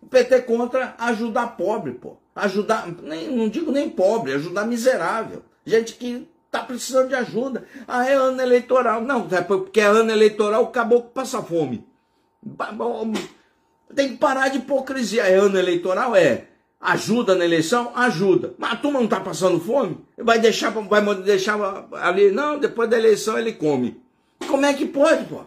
O 0.00 0.06
PT 0.06 0.42
contra 0.42 0.94
ajudar 0.98 1.56
pobre, 1.56 1.92
pô. 1.92 2.16
Ajudar, 2.34 2.88
nem, 3.02 3.28
não 3.28 3.48
digo 3.48 3.70
nem 3.70 3.90
pobre, 3.90 4.32
ajudar 4.32 4.64
miserável. 4.64 5.42
Gente 5.66 5.94
que 5.94 6.26
está 6.46 6.60
precisando 6.60 7.08
de 7.08 7.14
ajuda. 7.14 7.66
Ah, 7.86 8.08
é 8.08 8.14
ano 8.14 8.40
eleitoral. 8.40 9.02
Não, 9.02 9.28
é 9.30 9.42
porque 9.42 9.80
é 9.80 9.86
ano 9.86 10.10
eleitoral, 10.10 10.62
o 10.62 10.68
caboclo 10.68 11.10
passa 11.10 11.42
fome. 11.42 11.86
Tem 13.94 14.10
que 14.10 14.16
parar 14.16 14.48
de 14.48 14.58
hipocrisia. 14.58 15.24
É 15.24 15.34
ano 15.34 15.58
eleitoral? 15.58 16.14
É. 16.14 16.46
Ajuda 16.80 17.34
na 17.34 17.44
eleição? 17.44 17.92
Ajuda. 17.94 18.54
Mas 18.56 18.72
a 18.72 18.76
turma 18.76 18.98
não 18.98 19.06
está 19.06 19.20
passando 19.20 19.58
fome? 19.58 19.98
Vai 20.16 20.38
deixar, 20.38 20.70
vai 20.70 21.14
deixar 21.22 21.58
ali? 21.92 22.30
Não, 22.30 22.58
depois 22.58 22.88
da 22.88 22.96
eleição 22.96 23.38
ele 23.38 23.52
come. 23.52 24.00
Como 24.46 24.64
é 24.64 24.72
que 24.72 24.86
pode, 24.86 25.24
pô? 25.24 25.44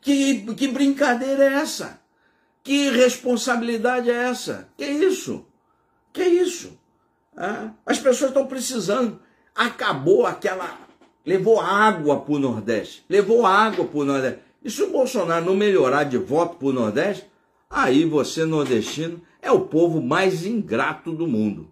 Que, 0.00 0.42
que 0.54 0.68
brincadeira 0.68 1.44
é 1.44 1.54
essa? 1.54 2.00
Que 2.62 2.88
responsabilidade 2.90 4.10
é 4.10 4.14
essa? 4.14 4.68
Que 4.76 4.86
isso? 4.86 5.44
Que 6.12 6.24
isso? 6.24 6.78
Ah, 7.36 7.70
as 7.84 7.98
pessoas 7.98 8.30
estão 8.30 8.46
precisando. 8.46 9.20
Acabou 9.54 10.26
aquela. 10.26 10.78
Levou 11.26 11.60
água 11.60 12.20
para 12.20 12.34
o 12.34 12.38
Nordeste. 12.38 13.04
Levou 13.08 13.44
água 13.44 13.84
para 13.84 13.98
o 13.98 14.04
Nordeste. 14.04 14.40
E 14.62 14.70
se 14.70 14.82
o 14.82 14.90
Bolsonaro 14.90 15.44
não 15.44 15.54
melhorar 15.54 16.04
de 16.04 16.16
voto 16.16 16.56
para 16.56 16.68
o 16.68 16.72
Nordeste, 16.72 17.26
aí 17.74 18.04
você, 18.04 18.44
nordestino, 18.44 19.20
é 19.42 19.50
o 19.50 19.60
povo 19.60 20.00
mais 20.00 20.46
ingrato 20.46 21.10
do 21.12 21.26
mundo. 21.26 21.68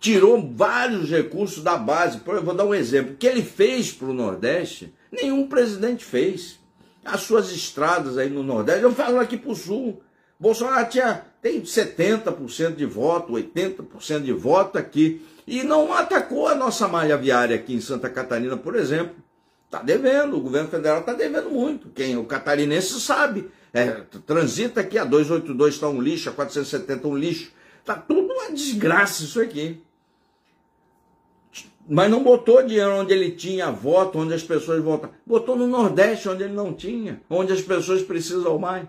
Tirou 0.00 0.52
vários 0.52 1.08
recursos 1.08 1.62
da 1.62 1.76
base. 1.76 2.20
Eu 2.26 2.42
vou 2.42 2.54
dar 2.54 2.64
um 2.64 2.74
exemplo. 2.74 3.14
O 3.14 3.16
que 3.16 3.26
ele 3.26 3.42
fez 3.42 3.92
para 3.92 4.08
o 4.08 4.12
Nordeste, 4.12 4.92
nenhum 5.10 5.48
presidente 5.48 6.04
fez 6.04 6.58
as 7.04 7.22
suas 7.22 7.50
estradas 7.50 8.18
aí 8.18 8.28
no 8.28 8.42
Nordeste. 8.42 8.82
Eu 8.82 8.92
falo 8.92 9.18
aqui 9.18 9.38
para 9.38 9.52
o 9.52 9.56
Sul. 9.56 10.02
Bolsonaro 10.38 10.90
tinha, 10.90 11.22
tem 11.40 11.62
70% 11.62 12.74
de 12.74 12.84
voto, 12.84 13.32
80% 13.32 14.22
de 14.22 14.32
voto 14.32 14.76
aqui. 14.76 15.24
E 15.46 15.62
não 15.62 15.94
atacou 15.94 16.48
a 16.48 16.54
nossa 16.54 16.86
malha 16.88 17.16
viária 17.16 17.56
aqui 17.56 17.72
em 17.72 17.80
Santa 17.80 18.10
Catarina, 18.10 18.56
por 18.56 18.74
exemplo. 18.74 19.16
Está 19.64 19.82
devendo, 19.82 20.36
o 20.36 20.40
governo 20.40 20.68
federal 20.68 21.00
está 21.00 21.12
devendo 21.14 21.50
muito. 21.50 21.88
Quem 21.88 22.16
o 22.16 22.24
catarinense 22.24 23.00
sabe. 23.00 23.50
É, 23.78 23.90
transita 24.26 24.80
aqui, 24.80 24.98
a 24.98 25.04
282 25.04 25.74
está 25.74 25.88
um 25.88 26.00
lixo, 26.00 26.30
a 26.30 26.32
470 26.32 27.08
um 27.08 27.16
lixo. 27.16 27.52
Está 27.80 27.94
tudo 27.94 28.32
uma 28.32 28.50
desgraça 28.50 29.22
isso 29.22 29.40
aqui 29.40 29.82
mas 31.88 32.10
não 32.10 32.22
botou 32.22 32.62
dinheiro 32.62 32.96
onde 32.96 33.12
ele 33.12 33.30
tinha 33.30 33.70
voto, 33.70 34.18
onde 34.18 34.34
as 34.34 34.42
pessoas 34.42 34.82
votam. 34.82 35.10
Botou 35.24 35.56
no 35.56 35.66
Nordeste, 35.66 36.28
onde 36.28 36.42
ele 36.42 36.52
não 36.52 36.72
tinha, 36.72 37.20
onde 37.30 37.52
as 37.52 37.62
pessoas 37.62 38.02
precisam 38.02 38.58
mais. 38.58 38.88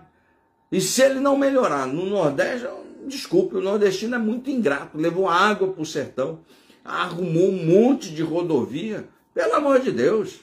E 0.70 0.80
se 0.80 1.02
ele 1.02 1.20
não 1.20 1.36
melhorar 1.36 1.86
no 1.86 2.06
Nordeste, 2.06 2.66
desculpe, 3.06 3.56
o 3.56 3.60
nordestino 3.60 4.16
é 4.16 4.18
muito 4.18 4.50
ingrato. 4.50 4.98
Levou 4.98 5.28
água 5.28 5.68
para 5.68 5.82
o 5.82 5.86
sertão, 5.86 6.40
arrumou 6.84 7.50
um 7.50 7.64
monte 7.64 8.10
de 8.12 8.22
rodovia. 8.22 9.08
Pelo 9.32 9.54
amor 9.54 9.80
de 9.80 9.92
Deus. 9.92 10.40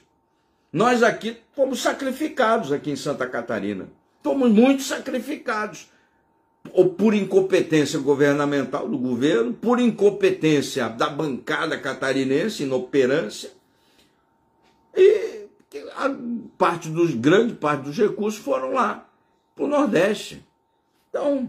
Nós 0.71 1.03
aqui 1.03 1.37
fomos 1.53 1.81
sacrificados 1.81 2.71
aqui 2.71 2.89
em 2.89 2.95
Santa 2.95 3.27
Catarina. 3.27 3.89
Fomos 4.25 4.49
muito 4.49 4.81
sacrificados 4.81 5.87
ou 6.73 6.89
por 6.89 7.13
incompetência 7.13 7.99
governamental 7.99 8.89
do 8.89 8.97
governo, 8.97 9.53
por 9.53 9.79
incompetência 9.79 10.89
da 10.89 11.07
bancada 11.07 11.79
catarinense, 11.79 12.63
inoperância, 12.63 13.51
e 14.95 15.45
parte 16.57 16.89
dos 16.89 17.13
grande 17.13 17.53
parte 17.53 17.83
dos 17.83 17.95
recursos 17.95 18.41
foram 18.41 18.73
lá 18.73 19.07
para 19.53 19.63
o 19.63 19.67
Nordeste. 19.67 20.43
Então, 21.11 21.47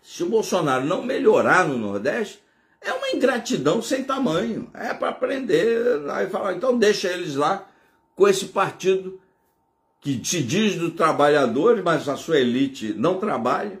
se 0.00 0.22
o 0.22 0.28
Bolsonaro 0.28 0.84
não 0.84 1.02
melhorar 1.02 1.66
no 1.66 1.76
Nordeste, 1.76 2.40
é 2.80 2.92
uma 2.92 3.10
ingratidão 3.10 3.82
sem 3.82 4.04
tamanho. 4.04 4.70
É 4.72 4.94
para 4.94 5.08
aprender 5.08 6.08
aí 6.10 6.30
falar, 6.30 6.54
então 6.54 6.78
deixa 6.78 7.08
eles 7.08 7.34
lá 7.34 7.68
com 8.14 8.28
esse 8.28 8.46
partido 8.46 9.20
que 10.00 10.20
se 10.24 10.42
diz 10.42 10.76
do 10.76 10.90
trabalhador, 10.90 11.82
mas 11.84 12.08
a 12.08 12.16
sua 12.16 12.38
elite 12.38 12.94
não 12.94 13.18
trabalha 13.18 13.80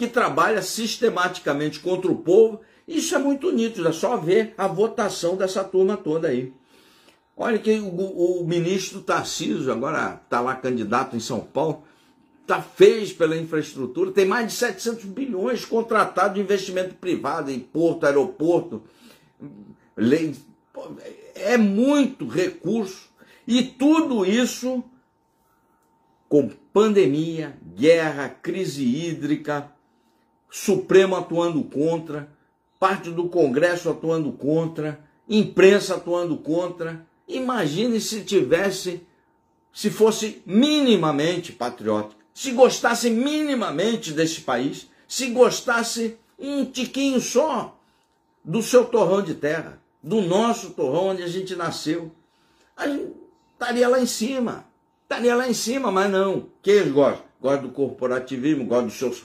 que 0.00 0.06
trabalha 0.06 0.62
sistematicamente 0.62 1.78
contra 1.78 2.10
o 2.10 2.16
povo. 2.16 2.62
Isso 2.88 3.14
é 3.14 3.18
muito 3.18 3.52
nítido, 3.52 3.86
é 3.86 3.92
só 3.92 4.16
ver 4.16 4.54
a 4.56 4.66
votação 4.66 5.36
dessa 5.36 5.62
turma 5.62 5.94
toda 5.94 6.28
aí. 6.28 6.54
Olha 7.36 7.58
que 7.58 7.78
o, 7.78 8.40
o 8.40 8.46
ministro 8.46 9.02
Tarcísio, 9.02 9.70
agora 9.70 10.18
está 10.24 10.40
lá 10.40 10.56
candidato 10.56 11.16
em 11.16 11.20
São 11.20 11.40
Paulo, 11.40 11.84
tá, 12.46 12.62
fez 12.62 13.12
pela 13.12 13.36
infraestrutura, 13.36 14.10
tem 14.10 14.24
mais 14.24 14.46
de 14.46 14.54
700 14.54 15.04
bilhões 15.04 15.66
contratados 15.66 16.36
de 16.36 16.40
investimento 16.40 16.94
privado 16.94 17.50
em 17.50 17.60
porto, 17.60 18.06
aeroporto, 18.06 18.82
é 21.34 21.58
muito 21.58 22.26
recurso. 22.26 23.10
E 23.46 23.62
tudo 23.62 24.24
isso 24.24 24.82
com 26.30 26.48
pandemia, 26.72 27.58
guerra, 27.74 28.28
crise 28.28 28.84
hídrica, 28.84 29.72
Supremo 30.48 31.16
atuando 31.16 31.62
contra, 31.64 32.30
parte 32.78 33.10
do 33.10 33.28
Congresso 33.28 33.90
atuando 33.90 34.30
contra, 34.32 35.00
imprensa 35.28 35.96
atuando 35.96 36.36
contra. 36.36 37.04
Imagine 37.26 38.00
se 38.00 38.22
tivesse, 38.22 39.04
se 39.72 39.90
fosse 39.90 40.40
minimamente 40.46 41.52
patriótico, 41.52 42.20
se 42.32 42.52
gostasse 42.52 43.10
minimamente 43.10 44.12
desse 44.12 44.42
país, 44.42 44.88
se 45.08 45.30
gostasse 45.30 46.16
um 46.38 46.64
tiquinho 46.64 47.20
só 47.20 47.76
do 48.44 48.62
seu 48.62 48.84
torrão 48.84 49.20
de 49.20 49.34
terra, 49.34 49.82
do 50.00 50.20
nosso 50.20 50.70
torrão 50.70 51.08
onde 51.08 51.24
a 51.24 51.28
gente 51.28 51.56
nasceu, 51.56 52.12
a 52.76 52.86
gente 52.86 53.14
estaria 53.52 53.88
lá 53.88 54.00
em 54.00 54.06
cima. 54.06 54.69
Estaria 55.10 55.34
lá 55.34 55.48
em 55.48 55.54
cima, 55.54 55.90
mas 55.90 56.08
não. 56.08 56.46
Quem 56.62 56.74
eles 56.74 56.92
gostam? 56.92 57.24
Gostam 57.40 57.62
do 57.62 57.70
corporativismo, 57.70 58.64
gostam 58.64 58.86
dos 58.86 58.96
seus 58.96 59.24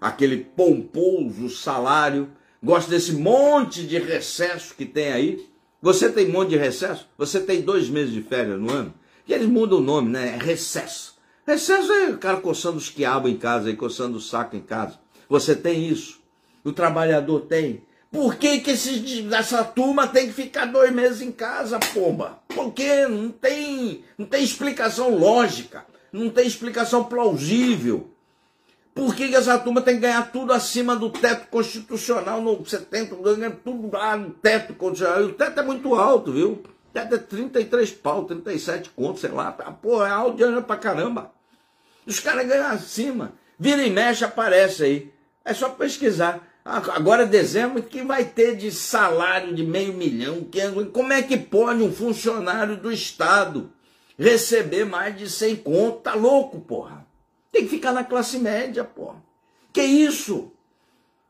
aquele 0.00 0.38
pomposo 0.38 1.50
salário, 1.50 2.30
gosta 2.62 2.90
desse 2.90 3.12
monte 3.12 3.86
de 3.86 3.98
recesso 3.98 4.74
que 4.74 4.86
tem 4.86 5.12
aí. 5.12 5.46
Você 5.82 6.10
tem 6.10 6.30
um 6.30 6.32
monte 6.32 6.50
de 6.50 6.56
recesso? 6.56 7.06
Você 7.18 7.38
tem 7.38 7.60
dois 7.60 7.90
meses 7.90 8.14
de 8.14 8.22
férias 8.22 8.58
no 8.58 8.72
ano? 8.72 8.94
E 9.26 9.34
eles 9.34 9.46
mudam 9.46 9.76
o 9.78 9.82
nome, 9.82 10.08
né? 10.08 10.36
É 10.36 10.42
recesso. 10.42 11.18
Recesso 11.46 11.92
é 11.92 12.08
o 12.08 12.16
cara 12.16 12.40
coçando 12.40 12.78
os 12.78 12.88
quiabos 12.88 13.30
em 13.30 13.36
casa, 13.36 13.74
coçando 13.76 14.16
o 14.16 14.22
saco 14.22 14.56
em 14.56 14.62
casa. 14.62 14.98
Você 15.28 15.54
tem 15.54 15.86
isso. 15.86 16.18
o 16.64 16.72
trabalhador 16.72 17.40
tem? 17.42 17.82
Por 18.10 18.36
que, 18.36 18.60
que 18.60 18.70
esse, 18.70 19.28
essa 19.34 19.62
turma 19.62 20.06
tem 20.06 20.28
que 20.28 20.32
ficar 20.32 20.64
dois 20.64 20.90
meses 20.92 21.20
em 21.20 21.30
casa, 21.30 21.78
pomba? 21.78 22.38
Por 22.48 22.72
quê? 22.72 23.06
Não 23.06 23.30
tem, 23.30 24.02
não 24.16 24.24
tem 24.24 24.42
explicação 24.42 25.14
lógica, 25.14 25.84
não 26.10 26.30
tem 26.30 26.46
explicação 26.46 27.04
plausível. 27.04 28.10
Por 28.94 29.14
que, 29.14 29.28
que 29.28 29.36
essa 29.36 29.56
turma 29.58 29.80
tem 29.80 29.94
que 29.94 30.00
ganhar 30.00 30.32
tudo 30.32 30.52
acima 30.52 30.96
do 30.96 31.10
teto 31.10 31.46
constitucional? 31.48 32.42
No, 32.42 32.56
você 32.56 32.78
tem 32.78 33.08
ganhar 33.08 33.52
tudo 33.62 33.96
lá 33.96 34.16
no 34.16 34.30
teto 34.30 34.74
constitucional. 34.74 35.22
O 35.24 35.34
teto 35.34 35.60
é 35.60 35.62
muito 35.62 35.94
alto, 35.94 36.32
viu? 36.32 36.52
O 36.52 36.92
teto 36.92 37.14
é 37.14 37.18
33 37.18 37.92
pau, 37.92 38.24
37 38.24 38.90
contos, 38.90 39.20
sei 39.20 39.30
lá. 39.30 39.52
Pô, 39.52 40.04
é 40.04 40.10
alto 40.10 40.36
de 40.36 40.62
pra 40.62 40.76
caramba. 40.76 41.30
Os 42.04 42.18
caras 42.18 42.48
ganham 42.48 42.66
acima. 42.66 43.34
Vira 43.56 43.84
e 43.86 43.90
mexe, 43.90 44.24
aparece 44.24 44.82
aí. 44.82 45.12
É 45.44 45.54
só 45.54 45.68
pesquisar. 45.68 46.47
Agora 46.68 47.24
dezembro 47.24 47.82
que 47.82 48.02
vai 48.02 48.26
ter 48.26 48.54
de 48.54 48.70
salário 48.70 49.54
de 49.54 49.64
meio 49.64 49.94
milhão. 49.94 50.46
Como 50.92 51.14
é 51.14 51.22
que 51.22 51.38
pode 51.38 51.82
um 51.82 51.90
funcionário 51.90 52.76
do 52.76 52.92
Estado 52.92 53.72
receber 54.18 54.84
mais 54.84 55.16
de 55.16 55.30
100 55.30 55.56
conto? 55.56 56.00
Tá 56.00 56.14
louco, 56.14 56.60
porra. 56.60 57.06
Tem 57.50 57.62
que 57.62 57.70
ficar 57.70 57.94
na 57.94 58.04
classe 58.04 58.38
média, 58.38 58.84
porra. 58.84 59.16
Que 59.72 59.80
isso? 59.80 60.52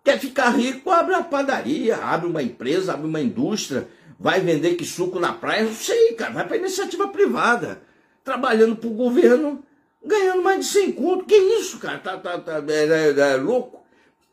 Quer 0.03 0.18
ficar 0.18 0.51
rico? 0.51 0.91
Abre 0.91 1.14
uma 1.14 1.22
padaria, 1.22 1.99
abre 1.99 2.28
uma 2.28 2.43
empresa, 2.43 2.95
abre 2.95 3.07
uma 3.07 3.20
indústria, 3.20 3.86
vai 4.18 4.41
vender 4.41 4.74
que 4.74 4.84
suco 4.84 5.20
na 5.20 5.32
praia, 5.32 5.62
não 5.62 5.72
sei, 5.72 6.14
cara. 6.14 6.32
Vai 6.32 6.49
para 6.49 6.57
iniciativa 6.57 7.07
privada. 7.07 7.80
Trabalhando 8.24 8.74
para 8.74 8.89
o 8.89 8.95
governo, 8.95 9.64
ganhando 10.05 10.43
mais 10.43 10.66
de 10.66 10.72
100 10.72 10.93
conto. 10.93 11.26
Que 11.26 11.36
isso, 11.36 11.78
cara? 11.78 11.99
Tá, 11.99 12.16
tá, 12.16 12.41
tá 12.41 12.64
é, 12.68 13.12
é, 13.16 13.34
é 13.34 13.36
louco? 13.36 13.77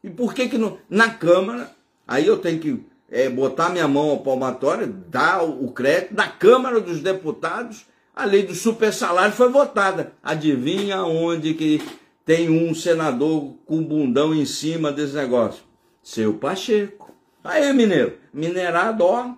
E 0.05 0.09
por 0.11 0.35
que 0.35 0.47
que 0.47 0.55
não... 0.55 0.77
Na 0.87 1.09
Câmara, 1.09 1.71
aí 2.07 2.27
eu 2.27 2.37
tenho 2.37 2.59
que 2.59 2.85
é, 3.09 3.27
botar 3.27 3.69
minha 3.69 3.87
mão 3.87 4.11
ao 4.11 4.19
palmatório, 4.19 4.85
dar 4.85 5.43
o 5.43 5.71
crédito, 5.71 6.13
da 6.13 6.27
Câmara 6.27 6.79
dos 6.79 7.01
Deputados, 7.01 7.87
a 8.15 8.23
lei 8.23 8.43
do 8.43 8.53
super 8.53 8.93
salário 8.93 9.33
foi 9.33 9.49
votada. 9.49 10.13
Adivinha 10.21 11.03
onde 11.03 11.55
que 11.55 11.81
tem 12.23 12.51
um 12.51 12.75
senador 12.75 13.55
com 13.65 13.83
bundão 13.83 14.31
em 14.31 14.45
cima 14.45 14.91
desse 14.91 15.15
negócio? 15.15 15.63
Seu 16.03 16.35
Pacheco. 16.35 17.11
Aí, 17.43 17.73
mineiro, 17.73 18.19
minerado, 18.31 19.03
ó, 19.03 19.33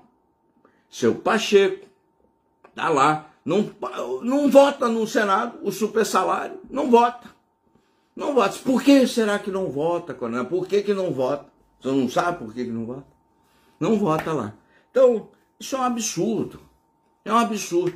seu 0.89 1.15
Pacheco, 1.15 1.88
tá 2.76 2.89
lá. 2.89 3.30
Não, 3.45 3.72
não 4.22 4.51
vota 4.51 4.89
no 4.89 5.07
Senado 5.07 5.59
o 5.63 5.72
super 5.72 6.05
salário, 6.05 6.59
não 6.70 6.91
vota. 6.91 7.36
Não 8.18 8.34
vota. 8.34 8.57
Por 8.65 8.82
que 8.82 9.05
será 9.05 9.38
que 9.38 9.51
não 9.51 9.70
vota, 9.70 10.11
Coronel? 10.11 10.45
Por 10.45 10.68
que, 10.68 10.82
que 10.82 10.91
não 10.91 11.13
vota? 11.13 11.45
Você 11.80 11.89
não 11.89 12.09
sabe 12.09 12.39
por 12.39 12.51
que, 12.51 12.65
que 12.65 12.72
não 12.72 12.84
vota? 12.84 13.05
Não 13.80 13.95
vota 13.95 14.34
lá. 14.34 14.55
Então, 14.89 15.30
isso 15.59 15.76
é 15.76 15.80
um 15.80 15.84
absurdo. 15.84 16.59
É 17.24 17.32
um 17.32 17.38
absurdo. 17.38 17.95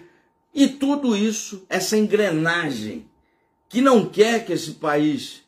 E 0.53 0.67
tudo 0.67 1.17
isso, 1.17 1.65
essa 1.67 1.97
engrenagem, 1.97 3.07
que 3.67 3.81
não 3.81 4.05
quer 4.05 4.45
que 4.45 4.53
esse 4.53 4.73
país. 4.73 5.41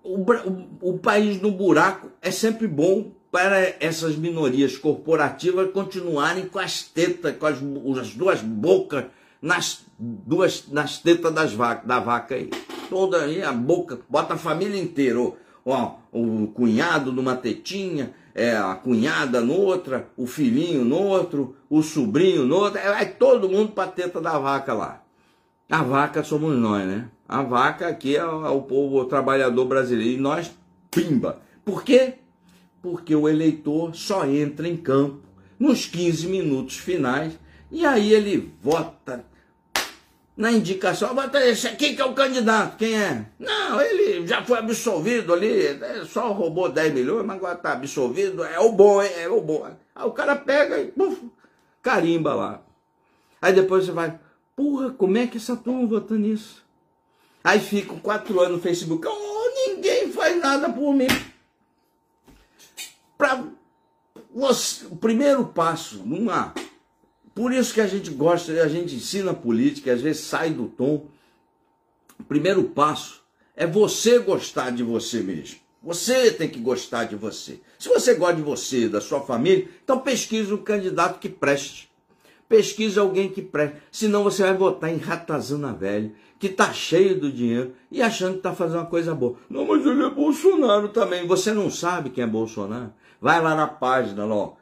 O, 0.00 0.20
o, 0.20 0.92
o 0.92 0.98
país 1.00 1.42
no 1.42 1.50
buraco 1.50 2.08
é 2.22 2.30
sempre 2.30 2.68
bom 2.68 3.10
para 3.32 3.74
essas 3.80 4.14
minorias 4.14 4.78
corporativas 4.78 5.72
continuarem 5.72 6.46
com 6.46 6.60
as 6.60 6.84
tetas, 6.84 7.36
com 7.36 7.46
as, 7.46 7.58
as 8.00 8.14
duas 8.14 8.40
bocas 8.40 9.06
nas 9.42 9.84
duas 9.98 10.68
nas 10.68 10.98
tetas 10.98 11.34
das 11.34 11.52
vaca, 11.52 11.84
da 11.84 11.98
vaca 11.98 12.36
aí 12.36 12.48
toda 12.88 13.22
aí, 13.22 13.42
a 13.42 13.52
boca, 13.52 14.00
bota 14.08 14.34
a 14.34 14.38
família 14.38 14.80
inteira. 14.80 15.18
Ó, 15.64 15.94
o 16.12 16.46
cunhado 16.48 17.12
numa 17.12 17.34
tetinha, 17.36 18.14
é, 18.34 18.56
a 18.56 18.74
cunhada 18.74 19.40
noutra, 19.40 20.08
o 20.16 20.26
filhinho 20.26 20.84
no 20.84 20.96
outro, 20.96 21.56
o 21.68 21.82
sobrinho 21.82 22.44
no 22.44 22.56
outro, 22.56 22.78
é, 22.78 23.04
todo 23.04 23.48
mundo 23.48 23.72
para 23.72 23.88
a 23.88 23.92
teta 23.92 24.20
da 24.20 24.38
vaca 24.38 24.72
lá. 24.72 25.02
A 25.68 25.82
vaca 25.82 26.22
somos 26.22 26.56
nós, 26.56 26.86
né? 26.86 27.08
A 27.28 27.42
vaca 27.42 27.88
aqui 27.88 28.16
é, 28.16 28.20
é 28.20 28.24
o 28.24 28.62
povo 28.62 29.00
o 29.00 29.04
trabalhador 29.06 29.64
brasileiro 29.64 30.12
e 30.12 30.20
nós, 30.20 30.52
pimba. 30.90 31.40
Por 31.64 31.82
quê? 31.82 32.14
Porque 32.80 33.16
o 33.16 33.28
eleitor 33.28 33.96
só 33.96 34.24
entra 34.24 34.68
em 34.68 34.76
campo 34.76 35.22
nos 35.58 35.86
15 35.86 36.28
minutos 36.28 36.76
finais 36.76 37.36
e 37.72 37.84
aí 37.84 38.12
ele 38.12 38.52
vota 38.62 39.24
na 40.36 40.52
indicação, 40.52 41.14
bota 41.14 41.44
esse 41.46 41.66
aqui 41.66 41.94
que 41.94 42.02
é 42.02 42.04
o 42.04 42.12
candidato, 42.12 42.76
quem 42.76 42.94
é? 42.94 43.24
Não, 43.38 43.80
ele 43.80 44.26
já 44.26 44.44
foi 44.44 44.58
absolvido 44.58 45.32
ali, 45.32 45.66
é, 45.66 46.04
só 46.04 46.30
roubou 46.32 46.68
10 46.68 46.92
milhões, 46.92 47.24
mas 47.24 47.36
agora 47.36 47.56
tá 47.56 47.72
absolvido, 47.72 48.44
é 48.44 48.60
o 48.60 48.70
bom, 48.70 49.00
é 49.00 49.26
o 49.28 49.40
bom. 49.40 49.66
Aí 49.94 50.06
o 50.06 50.12
cara 50.12 50.36
pega 50.36 50.78
e 50.78 50.88
puf, 50.88 51.22
carimba 51.80 52.34
lá. 52.34 52.62
Aí 53.40 53.54
depois 53.54 53.86
você 53.86 53.92
vai, 53.92 54.18
porra, 54.54 54.90
como 54.90 55.16
é 55.16 55.26
que 55.26 55.38
essa 55.38 55.56
turma 55.56 55.86
vota 55.86 56.14
nisso? 56.14 56.62
Aí 57.42 57.58
fica 57.58 57.94
quatro 57.94 58.38
anos 58.38 58.56
no 58.56 58.62
Facebook, 58.62 59.06
oh, 59.06 59.70
ninguém 59.70 60.12
faz 60.12 60.38
nada 60.38 60.68
por 60.68 60.92
mim. 60.92 61.06
Pra 63.16 63.42
você, 64.34 64.84
o 64.86 64.96
primeiro 64.96 65.46
passo 65.46 66.02
numa 66.04 66.52
por 67.36 67.52
isso 67.52 67.74
que 67.74 67.82
a 67.82 67.86
gente 67.86 68.10
gosta, 68.10 68.50
a 68.62 68.66
gente 68.66 68.94
ensina 68.94 69.34
política, 69.34 69.92
às 69.92 70.00
vezes 70.00 70.22
sai 70.22 70.48
do 70.48 70.68
tom. 70.68 71.06
O 72.18 72.24
primeiro 72.24 72.64
passo 72.64 73.22
é 73.54 73.66
você 73.66 74.18
gostar 74.18 74.70
de 74.70 74.82
você 74.82 75.20
mesmo. 75.20 75.58
Você 75.82 76.30
tem 76.30 76.48
que 76.48 76.58
gostar 76.58 77.04
de 77.04 77.14
você. 77.14 77.60
Se 77.78 77.90
você 77.90 78.14
gosta 78.14 78.36
de 78.36 78.42
você, 78.42 78.88
da 78.88 79.02
sua 79.02 79.20
família, 79.20 79.68
então 79.84 80.00
pesquise 80.00 80.50
um 80.50 80.56
candidato 80.56 81.20
que 81.20 81.28
preste. 81.28 81.90
Pesquise 82.48 82.98
alguém 82.98 83.28
que 83.28 83.42
preste. 83.42 83.76
Senão 83.92 84.24
você 84.24 84.42
vai 84.42 84.54
votar 84.54 84.90
em 84.90 84.96
ratazana 84.96 85.74
velha, 85.74 86.10
que 86.38 86.48
tá 86.48 86.72
cheio 86.72 87.20
do 87.20 87.30
dinheiro 87.30 87.74
e 87.92 88.00
achando 88.00 88.36
que 88.36 88.42
tá 88.42 88.54
fazendo 88.54 88.78
uma 88.78 88.86
coisa 88.86 89.14
boa. 89.14 89.36
Não, 89.50 89.66
mas 89.66 89.84
ele 89.84 90.02
é 90.02 90.08
Bolsonaro 90.08 90.88
também. 90.88 91.26
Você 91.26 91.52
não 91.52 91.70
sabe 91.70 92.08
quem 92.08 92.24
é 92.24 92.26
Bolsonaro? 92.26 92.94
Vai 93.20 93.42
lá 93.42 93.54
na 93.54 93.66
página, 93.66 94.24
ó 94.24 94.54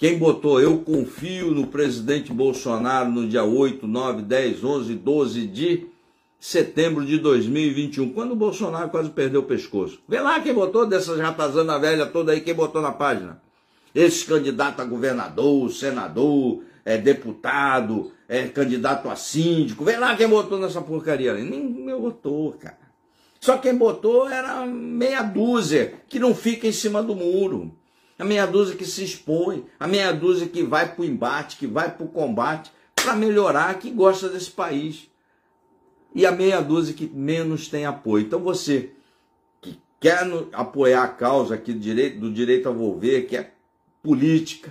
quem 0.00 0.16
botou 0.16 0.58
eu 0.58 0.78
confio 0.78 1.50
no 1.50 1.66
presidente 1.66 2.32
Bolsonaro 2.32 3.10
no 3.10 3.28
dia 3.28 3.44
8, 3.44 3.86
9, 3.86 4.22
10, 4.22 4.64
11, 4.64 4.94
12 4.94 5.46
de 5.46 5.86
setembro 6.40 7.04
de 7.04 7.18
2021, 7.18 8.08
quando 8.14 8.32
o 8.32 8.36
Bolsonaro 8.36 8.88
quase 8.88 9.10
perdeu 9.10 9.42
o 9.42 9.44
pescoço. 9.44 10.00
Vê 10.08 10.18
lá 10.18 10.40
quem 10.40 10.54
botou 10.54 10.86
dessas 10.86 11.20
ratazana 11.20 11.78
velha 11.78 12.06
toda 12.06 12.32
aí, 12.32 12.40
quem 12.40 12.54
botou 12.54 12.80
na 12.80 12.92
página. 12.92 13.42
Esses 13.94 14.22
candidatos 14.24 14.80
a 14.80 14.88
governador, 14.88 15.70
senador, 15.70 16.62
é, 16.82 16.96
deputado, 16.96 18.10
é, 18.26 18.44
candidato 18.44 19.06
a 19.10 19.16
síndico. 19.16 19.84
Vê 19.84 19.98
lá 19.98 20.16
quem 20.16 20.28
botou 20.28 20.58
nessa 20.58 20.80
porcaria 20.80 21.30
ali. 21.30 21.42
Ninguém 21.42 21.94
botou, 22.00 22.52
cara. 22.54 22.78
Só 23.38 23.58
quem 23.58 23.76
botou 23.76 24.26
era 24.26 24.64
meia 24.64 25.20
dúzia, 25.20 25.92
que 26.08 26.18
não 26.18 26.34
fica 26.34 26.66
em 26.66 26.72
cima 26.72 27.02
do 27.02 27.14
muro 27.14 27.78
a 28.20 28.24
meia 28.24 28.46
dúzia 28.46 28.76
que 28.76 28.84
se 28.84 29.02
expõe, 29.02 29.64
a 29.78 29.88
meia 29.88 30.12
dúzia 30.12 30.46
que 30.46 30.62
vai 30.62 30.92
para 30.92 31.00
o 31.00 31.04
embate, 31.06 31.56
que 31.56 31.66
vai 31.66 31.90
para 31.90 32.04
o 32.04 32.08
combate, 32.08 32.70
para 32.94 33.16
melhorar, 33.16 33.78
que 33.78 33.90
gosta 33.90 34.28
desse 34.28 34.50
país. 34.50 35.10
E 36.14 36.26
a 36.26 36.30
meia 36.30 36.60
dúzia 36.60 36.92
que 36.92 37.06
menos 37.06 37.68
tem 37.68 37.86
apoio. 37.86 38.26
Então 38.26 38.40
você 38.40 38.90
que 39.62 39.80
quer 39.98 40.20
apoiar 40.52 41.04
a 41.04 41.08
causa 41.08 41.54
aqui 41.54 41.72
do 41.72 41.80
direito, 41.80 42.20
do 42.20 42.30
direito 42.30 42.68
a 42.68 42.72
volver, 42.72 43.26
que 43.26 43.38
é 43.38 43.52
política, 44.02 44.70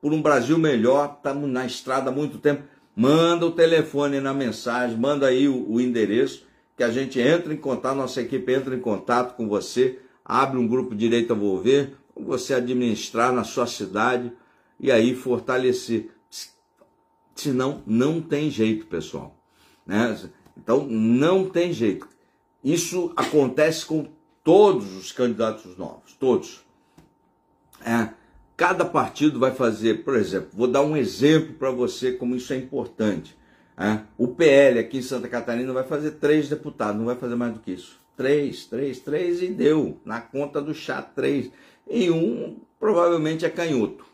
por 0.00 0.12
um 0.12 0.20
Brasil 0.20 0.58
melhor, 0.58 1.14
estamos 1.18 1.48
na 1.48 1.64
estrada 1.64 2.10
há 2.10 2.12
muito 2.12 2.38
tempo, 2.38 2.64
manda 2.96 3.46
o 3.46 3.52
telefone 3.52 4.18
na 4.18 4.34
mensagem, 4.34 4.96
manda 4.96 5.28
aí 5.28 5.48
o, 5.48 5.70
o 5.70 5.80
endereço, 5.80 6.44
que 6.76 6.82
a 6.82 6.90
gente 6.90 7.20
entra 7.20 7.54
em 7.54 7.56
contato, 7.56 7.96
nossa 7.96 8.20
equipe 8.20 8.52
entra 8.52 8.74
em 8.74 8.80
contato 8.80 9.36
com 9.36 9.48
você, 9.48 10.00
abre 10.24 10.58
um 10.58 10.66
grupo 10.66 10.96
Direito 10.96 11.32
a 11.32 11.36
Volver, 11.36 11.92
você 12.20 12.54
administrar 12.54 13.32
na 13.32 13.44
sua 13.44 13.66
cidade 13.66 14.32
e 14.78 14.90
aí 14.90 15.14
fortalecer. 15.14 16.10
Senão, 17.34 17.82
não 17.86 18.20
tem 18.20 18.50
jeito, 18.50 18.86
pessoal. 18.86 19.36
Né? 19.86 20.18
Então, 20.56 20.86
não 20.86 21.48
tem 21.48 21.72
jeito. 21.72 22.08
Isso 22.62 23.12
acontece 23.16 23.86
com 23.86 24.08
todos 24.42 24.96
os 24.96 25.12
candidatos 25.12 25.76
novos, 25.76 26.14
todos. 26.18 26.64
É, 27.84 28.08
cada 28.56 28.84
partido 28.84 29.38
vai 29.38 29.54
fazer, 29.54 30.04
por 30.04 30.16
exemplo, 30.16 30.48
vou 30.52 30.66
dar 30.66 30.82
um 30.82 30.96
exemplo 30.96 31.54
para 31.54 31.70
você 31.70 32.12
como 32.12 32.34
isso 32.34 32.52
é 32.52 32.56
importante. 32.56 33.36
É, 33.76 34.00
o 34.16 34.26
PL 34.26 34.80
aqui 34.80 34.98
em 34.98 35.02
Santa 35.02 35.28
Catarina 35.28 35.72
vai 35.72 35.84
fazer 35.84 36.12
três 36.12 36.48
deputados, 36.48 36.96
não 36.96 37.06
vai 37.06 37.14
fazer 37.14 37.36
mais 37.36 37.52
do 37.54 37.60
que 37.60 37.70
isso. 37.70 38.00
Três, 38.16 38.66
três, 38.66 38.98
três 38.98 39.40
e 39.40 39.46
deu. 39.46 40.00
Na 40.04 40.20
conta 40.20 40.60
do 40.60 40.74
chá, 40.74 41.00
três 41.00 41.52
e 41.88 42.10
um 42.10 42.56
provavelmente 42.78 43.44
é 43.44 43.50
canhoto. 43.50 44.04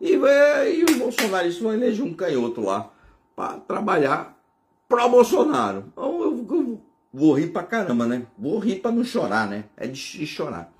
E, 0.00 0.12
e 0.12 0.84
os 0.84 0.96
bolsonaristas 0.96 1.62
vão 1.62 1.72
eleger 1.72 2.04
um 2.04 2.14
canhoto 2.14 2.60
lá 2.60 2.90
para 3.34 3.58
trabalhar 3.58 4.38
pro 4.88 5.08
Bolsonaro. 5.08 5.84
Então 5.92 6.22
eu, 6.22 6.46
eu, 6.50 6.80
vou 7.12 7.32
rir 7.32 7.48
pra 7.48 7.62
caramba, 7.62 8.06
né? 8.06 8.26
Vou 8.38 8.58
rir 8.58 8.80
para 8.80 8.92
não 8.92 9.04
chorar, 9.04 9.48
né? 9.48 9.64
É 9.76 9.86
de 9.86 10.26
chorar. 10.26 10.72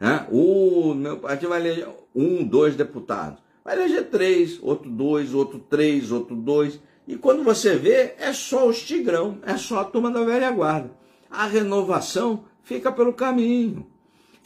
Né? 0.00 0.26
O 0.30 0.94
meu 0.94 1.18
partido 1.18 1.48
vai 1.48 1.60
eleger 1.60 1.88
um, 2.14 2.44
dois 2.44 2.76
deputados. 2.76 3.38
Vai 3.64 3.76
eleger 3.76 4.08
três, 4.10 4.58
outro 4.62 4.90
dois, 4.90 5.34
outro 5.34 5.58
três, 5.58 6.10
outro 6.12 6.34
dois. 6.34 6.80
E 7.06 7.16
quando 7.16 7.42
você 7.42 7.76
vê, 7.76 8.14
é 8.18 8.32
só 8.32 8.68
os 8.68 8.82
tigrão, 8.82 9.38
é 9.42 9.56
só 9.56 9.80
a 9.80 9.84
turma 9.84 10.10
da 10.10 10.22
velha 10.24 10.50
guarda. 10.50 10.90
A 11.30 11.46
renovação 11.46 12.44
fica 12.62 12.92
pelo 12.92 13.12
caminho. 13.12 13.86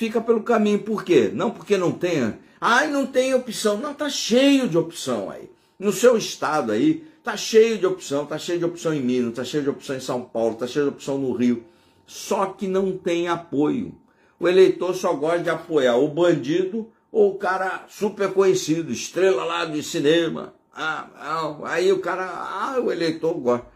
Fica 0.03 0.20
pelo 0.20 0.42
caminho. 0.42 0.80
Por 0.80 1.05
quê? 1.05 1.30
Não 1.32 1.53
porque 1.53 1.76
não 1.76 1.92
tenha. 1.92 2.36
Ai, 2.61 2.90
não 2.90 3.07
tem 3.07 3.34
opção. 3.34 3.76
Não, 3.76 3.94
tá 3.94 4.09
cheio 4.11 4.68
de 4.68 4.76
opção 4.76 5.30
aí. 5.30 5.48
No 5.78 5.92
seu 5.92 6.16
estado 6.16 6.72
aí, 6.72 7.07
tá 7.22 7.36
cheio 7.36 7.78
de 7.78 7.86
opção. 7.86 8.26
Tá 8.26 8.36
cheio 8.36 8.59
de 8.59 8.64
opção 8.64 8.92
em 8.92 9.00
Minas, 9.00 9.36
tá 9.36 9.44
cheio 9.44 9.62
de 9.62 9.70
opção 9.70 9.94
em 9.94 10.00
São 10.00 10.20
Paulo, 10.20 10.57
tá 10.57 10.66
cheio 10.66 10.86
de 10.86 10.90
opção 10.90 11.18
no 11.18 11.32
Rio. 11.32 11.62
Só 12.05 12.46
que 12.46 12.66
não 12.66 12.98
tem 12.98 13.28
apoio. 13.28 13.94
O 14.40 14.48
eleitor 14.48 14.92
só 14.92 15.14
gosta 15.14 15.38
de 15.38 15.50
apoiar 15.50 15.94
o 15.94 16.09
bandido 16.09 16.90
ou 17.12 17.34
o 17.34 17.38
cara 17.38 17.84
super 17.88 18.32
conhecido, 18.32 18.90
estrela 18.90 19.44
lá 19.44 19.66
de 19.66 19.84
cinema. 19.84 20.53
Ah, 20.74 21.61
aí 21.62 21.92
o 21.92 22.00
cara, 22.00 22.24
ah, 22.26 22.80
o 22.80 22.90
eleitor 22.90 23.34
gosta. 23.34 23.68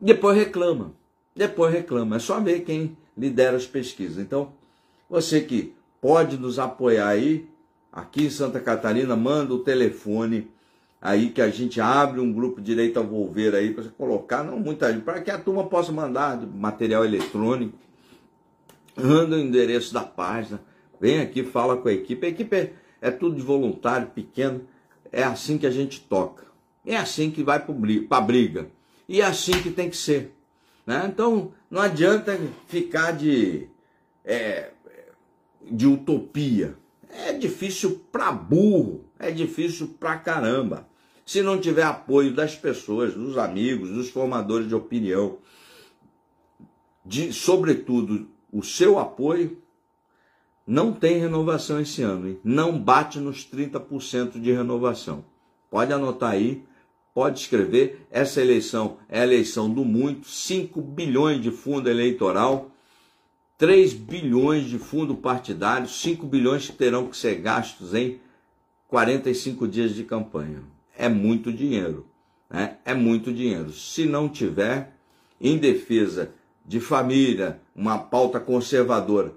Depois 0.00 0.38
reclama. 0.38 0.94
Depois 1.36 1.70
reclama. 1.70 2.16
É 2.16 2.18
só 2.18 2.40
ver 2.40 2.60
quem 2.60 2.96
lidera 3.14 3.58
as 3.58 3.66
pesquisas. 3.66 4.16
Então, 4.16 4.58
você 5.10 5.40
que 5.40 5.74
pode 6.00 6.38
nos 6.38 6.58
apoiar 6.58 7.08
aí, 7.08 7.46
aqui 7.92 8.26
em 8.26 8.30
Santa 8.30 8.60
Catarina, 8.60 9.16
manda 9.16 9.52
o 9.52 9.58
telefone 9.58 10.48
aí 11.02 11.30
que 11.30 11.42
a 11.42 11.50
gente 11.50 11.80
abre 11.80 12.20
um 12.20 12.32
grupo 12.32 12.60
direito 12.60 12.98
a 12.98 13.02
volver 13.02 13.54
aí 13.54 13.74
para 13.74 13.82
você 13.82 13.90
colocar, 13.90 14.44
não 14.44 14.58
muita 14.58 14.92
gente, 14.92 15.02
para 15.02 15.20
que 15.20 15.30
a 15.30 15.38
turma 15.38 15.64
possa 15.64 15.90
mandar 15.90 16.40
material 16.46 17.04
eletrônico 17.04 17.76
anda 18.96 19.36
o 19.36 19.40
endereço 19.40 19.92
da 19.92 20.02
página, 20.02 20.60
vem 21.00 21.20
aqui, 21.20 21.42
fala 21.42 21.76
com 21.76 21.88
a 21.88 21.92
equipe. 21.92 22.26
A 22.26 22.30
equipe 22.30 22.56
é, 22.56 22.72
é 23.00 23.10
tudo 23.10 23.36
de 23.36 23.42
voluntário, 23.42 24.08
pequeno. 24.08 24.62
É 25.12 25.22
assim 25.22 25.58
que 25.58 25.66
a 25.66 25.70
gente 25.70 26.00
toca. 26.00 26.46
É 26.84 26.96
assim 26.96 27.30
que 27.30 27.42
vai 27.42 27.60
para 27.60 28.18
a 28.18 28.20
briga. 28.20 28.68
E 29.08 29.20
é 29.20 29.24
assim 29.24 29.52
que 29.62 29.70
tem 29.70 29.90
que 29.90 29.96
ser. 29.96 30.34
Né? 30.86 31.04
Então, 31.12 31.52
não 31.70 31.80
adianta 31.80 32.38
ficar 32.66 33.12
de, 33.12 33.68
é, 34.24 34.70
de 35.62 35.86
utopia. 35.86 36.76
É 37.08 37.32
difícil 37.32 38.04
para 38.12 38.30
burro, 38.30 39.04
é 39.18 39.30
difícil 39.30 39.88
para 39.98 40.16
caramba. 40.18 40.88
Se 41.26 41.42
não 41.42 41.60
tiver 41.60 41.82
apoio 41.82 42.34
das 42.34 42.56
pessoas, 42.56 43.14
dos 43.14 43.38
amigos, 43.38 43.90
dos 43.90 44.10
formadores 44.10 44.68
de 44.68 44.74
opinião, 44.74 45.38
de, 47.04 47.32
sobretudo 47.32 48.28
o 48.52 48.62
seu 48.62 48.98
apoio, 48.98 49.58
não 50.66 50.92
tem 50.92 51.18
renovação 51.18 51.80
esse 51.80 52.02
ano, 52.02 52.28
hein? 52.28 52.40
não 52.44 52.78
bate 52.78 53.18
nos 53.18 53.44
30% 53.44 54.40
de 54.40 54.52
renovação. 54.52 55.24
Pode 55.70 55.92
anotar 55.92 56.30
aí, 56.30 56.64
pode 57.14 57.40
escrever. 57.40 58.06
Essa 58.10 58.40
eleição 58.40 58.98
é 59.08 59.20
a 59.20 59.24
eleição 59.24 59.72
do 59.72 59.84
muito: 59.84 60.28
5 60.28 60.80
bilhões 60.80 61.40
de 61.40 61.50
fundo 61.50 61.88
eleitoral, 61.88 62.70
3 63.60 63.92
bilhões 63.92 64.70
de 64.70 64.78
fundo 64.78 65.14
partidário, 65.14 65.86
5 65.86 66.24
bilhões 66.24 66.70
que 66.70 66.72
terão 66.72 67.08
que 67.08 67.14
ser 67.14 67.34
gastos 67.34 67.92
em 67.92 68.18
45 68.88 69.68
dias 69.68 69.94
de 69.94 70.02
campanha. 70.02 70.62
É 70.96 71.10
muito 71.10 71.52
dinheiro, 71.52 72.06
né? 72.48 72.78
É 72.86 72.94
muito 72.94 73.30
dinheiro. 73.30 73.70
Se 73.70 74.06
não 74.06 74.30
tiver, 74.30 74.94
em 75.38 75.58
defesa 75.58 76.30
de 76.64 76.80
família, 76.80 77.60
uma 77.76 77.98
pauta 77.98 78.40
conservadora 78.40 79.34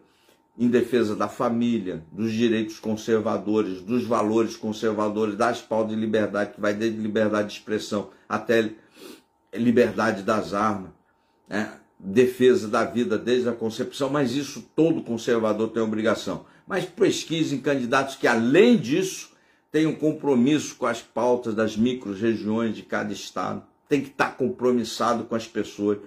em 0.57 0.69
defesa 0.69 1.17
da 1.17 1.27
família, 1.27 2.05
dos 2.09 2.31
direitos 2.31 2.79
conservadores, 2.79 3.81
dos 3.81 4.05
valores 4.05 4.55
conservadores, 4.55 5.35
das 5.35 5.61
pautas 5.61 5.93
de 5.93 5.99
liberdade, 5.99 6.53
que 6.53 6.61
vai 6.61 6.73
desde 6.73 6.97
liberdade 6.97 7.49
de 7.49 7.55
expressão 7.55 8.09
até 8.29 8.71
liberdade 9.53 10.23
das 10.23 10.53
armas, 10.53 10.91
né? 11.45 11.77
Defesa 12.03 12.67
da 12.67 12.83
vida 12.83 13.17
desde 13.17 13.47
a 13.47 13.53
concepção, 13.53 14.09
mas 14.09 14.35
isso 14.35 14.69
todo 14.75 15.01
conservador 15.01 15.69
tem 15.69 15.81
obrigação. 15.81 16.45
Mas 16.67 16.83
pesquisem 16.83 17.61
candidatos 17.61 18.15
que, 18.15 18.27
além 18.27 18.77
disso, 18.77 19.31
tenham 19.71 19.93
compromisso 19.95 20.75
com 20.75 20.85
as 20.85 21.01
pautas 21.01 21.55
das 21.55 21.77
micro-regiões 21.77 22.75
de 22.75 22.83
cada 22.83 23.13
estado, 23.13 23.63
tem 23.87 24.01
que 24.01 24.09
estar 24.09 24.37
compromissado 24.37 25.23
com 25.23 25.35
as 25.35 25.47
pessoas 25.47 25.97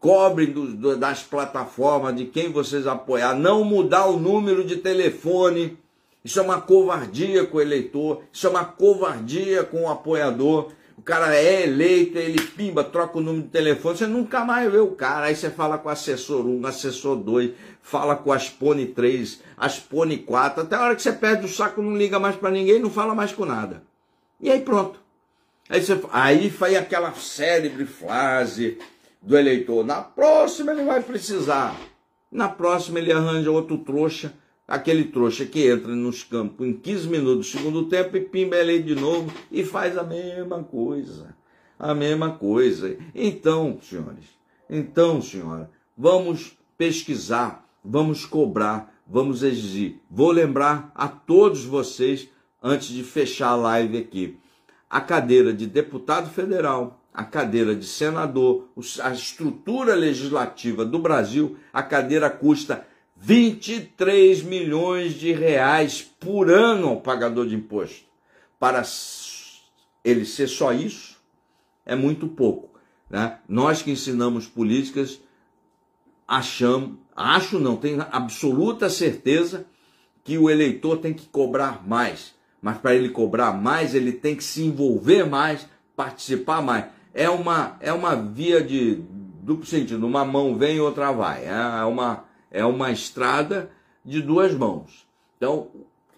cobrem 0.00 0.50
do, 0.50 0.96
das 0.98 1.22
plataformas 1.22 2.14
de 2.14 2.26
quem 2.26 2.52
vocês 2.52 2.86
apoiar, 2.86 3.34
não 3.34 3.64
mudar 3.64 4.04
o 4.04 4.18
número 4.18 4.62
de 4.62 4.76
telefone. 4.76 5.78
Isso 6.22 6.38
é 6.38 6.42
uma 6.42 6.60
covardia 6.60 7.46
com 7.46 7.56
o 7.56 7.60
eleitor, 7.60 8.22
isso 8.30 8.46
é 8.46 8.50
uma 8.50 8.66
covardia 8.66 9.64
com 9.64 9.84
o 9.84 9.88
apoiador. 9.88 10.72
O 10.96 11.02
cara 11.02 11.34
é 11.34 11.64
eleito, 11.64 12.16
ele 12.16 12.40
pimba, 12.40 12.84
troca 12.84 13.18
o 13.18 13.20
número 13.20 13.44
de 13.44 13.50
telefone, 13.50 13.96
você 13.98 14.06
nunca 14.06 14.44
mais 14.44 14.70
vê 14.70 14.78
o 14.78 14.92
cara. 14.92 15.26
Aí 15.26 15.36
você 15.36 15.50
fala 15.50 15.76
com 15.76 15.88
o 15.88 15.92
assessor 15.92 16.46
1, 16.46 16.66
assessor 16.66 17.16
2, 17.16 17.50
fala 17.82 18.16
com 18.16 18.32
a 18.32 18.36
Aspone 18.36 18.86
3, 18.86 19.42
Aspone 19.56 20.18
4, 20.18 20.62
até 20.62 20.76
a 20.76 20.82
hora 20.82 20.96
que 20.96 21.02
você 21.02 21.12
perde 21.12 21.46
o 21.46 21.48
saco, 21.48 21.82
não 21.82 21.96
liga 21.96 22.18
mais 22.18 22.36
para 22.36 22.50
ninguém, 22.50 22.78
não 22.78 22.90
fala 22.90 23.14
mais 23.14 23.32
com 23.32 23.44
nada. 23.44 23.82
E 24.40 24.50
aí 24.50 24.60
pronto. 24.60 25.00
Aí, 25.68 25.82
você, 25.82 25.98
aí 26.12 26.50
foi 26.50 26.76
aquela 26.76 27.12
célebre 27.14 27.86
frase 27.86 28.78
do 29.20 29.36
eleitor. 29.36 29.84
Na 29.84 30.02
próxima 30.02 30.72
ele 30.72 30.84
vai 30.84 31.02
precisar. 31.02 31.74
Na 32.30 32.48
próxima 32.48 32.98
ele 32.98 33.12
arranja 33.12 33.50
outro 33.50 33.78
trouxa, 33.78 34.34
aquele 34.66 35.04
trouxa 35.04 35.44
que 35.44 35.68
entra 35.68 35.94
nos 35.94 36.24
campos 36.24 36.66
em 36.66 36.72
15 36.72 37.08
minutos 37.08 37.46
do 37.52 37.58
segundo 37.58 37.84
tempo 37.84 38.16
e 38.16 38.20
pimba 38.20 38.56
ele 38.56 38.82
de 38.82 38.94
novo 38.94 39.32
e 39.50 39.64
faz 39.64 39.96
a 39.96 40.02
mesma 40.02 40.62
coisa. 40.62 41.36
A 41.78 41.94
mesma 41.94 42.32
coisa. 42.32 42.96
Então, 43.14 43.78
senhores, 43.82 44.24
então, 44.68 45.20
senhora, 45.20 45.70
vamos 45.96 46.56
pesquisar, 46.78 47.68
vamos 47.84 48.24
cobrar, 48.24 48.94
vamos 49.06 49.42
exigir. 49.42 50.00
Vou 50.10 50.30
lembrar 50.30 50.90
a 50.94 51.08
todos 51.08 51.64
vocês, 51.64 52.28
antes 52.62 52.88
de 52.88 53.02
fechar 53.02 53.48
a 53.48 53.56
live 53.56 53.98
aqui, 53.98 54.38
a 54.88 55.00
cadeira 55.00 55.52
de 55.52 55.66
deputado 55.66 56.30
federal, 56.30 57.04
a 57.12 57.24
cadeira 57.24 57.76
de 57.76 57.86
senador, 57.86 58.68
a 59.02 59.12
estrutura 59.12 59.94
legislativa 59.94 60.84
do 60.84 60.98
Brasil, 60.98 61.56
a 61.72 61.82
cadeira 61.82 62.30
custa 62.30 62.86
23 63.24 64.42
milhões 64.42 65.14
de 65.14 65.32
reais 65.32 66.02
por 66.02 66.50
ano 66.50 66.88
ao 66.88 67.00
pagador 67.00 67.46
de 67.46 67.54
imposto. 67.54 68.04
Para 68.58 68.82
ele 70.04 70.24
ser 70.24 70.46
só 70.46 70.72
isso, 70.72 71.16
é 71.86 71.96
muito 71.96 72.28
pouco. 72.28 72.78
Né? 73.08 73.38
Nós 73.48 73.82
que 73.82 73.90
ensinamos 73.90 74.46
políticas, 74.46 75.20
achamos, 76.28 76.98
acho 77.16 77.58
não, 77.58 77.76
tenho 77.76 78.06
absoluta 78.10 78.88
certeza 78.90 79.66
que 80.22 80.36
o 80.38 80.50
eleitor 80.50 80.98
tem 80.98 81.14
que 81.14 81.26
cobrar 81.26 81.86
mais. 81.86 82.34
Mas 82.60 82.78
para 82.78 82.94
ele 82.94 83.08
cobrar 83.08 83.52
mais, 83.52 83.94
ele 83.94 84.12
tem 84.12 84.36
que 84.36 84.44
se 84.44 84.62
envolver 84.64 85.24
mais, 85.24 85.66
participar 85.96 86.62
mais 86.62 86.86
é 87.14 87.30
uma, 87.30 87.76
é 87.80 87.92
uma 87.92 88.16
via 88.16 88.60
de 88.60 88.96
duplo 89.40 89.64
sentido. 89.64 90.04
Uma 90.04 90.24
mão 90.24 90.58
vem 90.58 90.76
e 90.76 90.80
outra 90.80 91.12
vai. 91.12 91.46
É 91.46 91.84
uma, 91.84 92.23
é 92.54 92.64
uma 92.64 92.92
estrada 92.92 93.68
de 94.04 94.22
duas 94.22 94.54
mãos. 94.54 95.04
Então, 95.36 95.68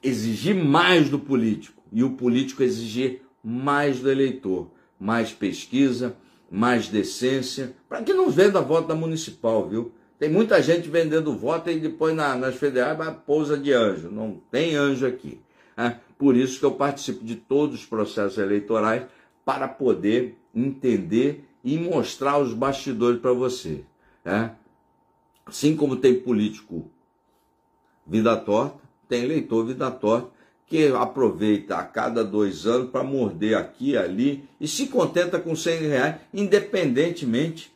exigir 0.02 0.54
mais 0.54 1.08
do 1.08 1.18
político 1.18 1.82
e 1.90 2.04
o 2.04 2.10
político 2.10 2.62
exigir 2.62 3.22
mais 3.42 4.00
do 4.00 4.10
eleitor. 4.10 4.70
Mais 5.00 5.32
pesquisa, 5.32 6.14
mais 6.50 6.88
decência, 6.88 7.74
para 7.88 8.02
que 8.02 8.12
não 8.12 8.30
venda 8.30 8.60
voto 8.60 8.86
da 8.86 8.94
municipal, 8.94 9.66
viu? 9.66 9.92
Tem 10.18 10.28
muita 10.30 10.62
gente 10.62 10.88
vendendo 10.88 11.34
voto 11.34 11.70
e 11.70 11.78
depois 11.78 12.14
na, 12.14 12.36
nas 12.36 12.54
federais 12.54 13.16
pousa 13.26 13.56
de 13.56 13.72
anjo. 13.72 14.10
Não 14.10 14.40
tem 14.50 14.74
anjo 14.74 15.06
aqui. 15.06 15.40
Né? 15.76 16.00
Por 16.18 16.36
isso 16.36 16.58
que 16.58 16.66
eu 16.66 16.72
participo 16.72 17.24
de 17.24 17.36
todos 17.36 17.80
os 17.80 17.86
processos 17.86 18.38
eleitorais 18.38 19.04
para 19.44 19.68
poder 19.68 20.36
entender 20.54 21.44
e 21.64 21.78
mostrar 21.78 22.38
os 22.38 22.52
bastidores 22.52 23.20
para 23.20 23.32
você. 23.32 23.84
Né? 24.24 24.52
Assim 25.46 25.76
como 25.76 25.96
tem 25.96 26.20
político 26.20 26.90
vida 28.06 28.36
torta, 28.36 28.80
tem 29.08 29.22
eleitor 29.22 29.64
vida 29.64 29.90
torta 29.90 30.28
que 30.66 30.88
aproveita 30.88 31.76
a 31.76 31.84
cada 31.84 32.24
dois 32.24 32.66
anos 32.66 32.90
para 32.90 33.04
morder 33.04 33.56
aqui 33.56 33.90
e 33.90 33.96
ali 33.96 34.48
e 34.60 34.66
se 34.66 34.88
contenta 34.88 35.38
com 35.38 35.54
100 35.54 35.80
reais, 35.82 36.16
independentemente 36.34 37.72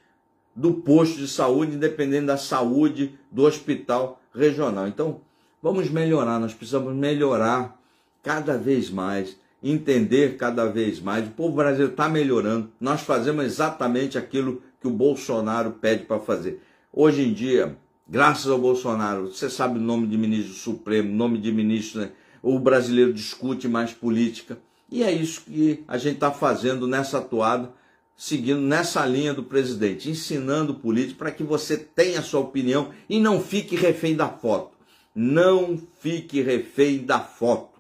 do 0.55 0.75
posto 0.75 1.19
de 1.19 1.29
saúde, 1.29 1.77
independente 1.77 2.27
da 2.27 2.37
saúde 2.37 3.17
do 3.31 3.45
hospital 3.45 4.21
regional. 4.35 4.89
Então, 4.89 5.21
vamos 5.63 5.89
melhorar, 5.89 6.41
nós 6.41 6.53
precisamos 6.53 6.93
melhorar 6.93 7.81
cada 8.23 8.59
vez 8.59 8.91
mais 8.91 9.39
entender 9.63 10.37
cada 10.37 10.67
vez 10.67 11.01
mais. 11.01 11.27
O 11.27 11.31
povo 11.31 11.57
brasileiro 11.57 11.93
está 11.93 12.09
melhorando. 12.09 12.71
Nós 12.81 13.03
fazemos 13.03 13.45
exatamente 13.45 14.17
aquilo 14.17 14.63
que 14.81 14.89
o 14.89 14.91
Bolsonaro 14.91 15.73
pede 15.73 16.05
para 16.05 16.19
fazer. 16.19 16.63
Hoje 16.93 17.23
em 17.23 17.33
dia, 17.33 17.79
Graças 18.13 18.51
ao 18.51 18.59
Bolsonaro, 18.59 19.29
você 19.29 19.49
sabe 19.49 19.79
o 19.79 19.81
nome 19.81 20.09
de 20.09 20.19
ministro 20.19 20.53
supremo, 20.53 21.15
nome 21.15 21.39
de 21.39 21.53
ministro, 21.53 22.01
né? 22.01 22.11
o 22.43 22.59
brasileiro 22.59 23.13
discute 23.13 23.69
mais 23.69 23.93
política. 23.93 24.59
E 24.91 25.05
é 25.05 25.13
isso 25.13 25.43
que 25.43 25.85
a 25.87 25.97
gente 25.97 26.15
está 26.15 26.33
fazendo 26.33 26.89
nessa 26.89 27.21
toada, 27.21 27.73
seguindo 28.17 28.61
nessa 28.61 29.07
linha 29.07 29.33
do 29.33 29.45
presidente, 29.45 30.11
ensinando 30.11 30.75
política 30.75 31.19
para 31.19 31.31
que 31.31 31.45
você 31.45 31.77
tenha 31.77 32.19
a 32.19 32.23
sua 32.23 32.41
opinião 32.41 32.91
e 33.09 33.21
não 33.21 33.41
fique 33.41 33.77
refém 33.77 34.17
da 34.17 34.29
foto. 34.29 34.77
Não 35.15 35.81
fique 36.01 36.43
refém 36.43 37.07
da 37.07 37.21
foto. 37.21 37.79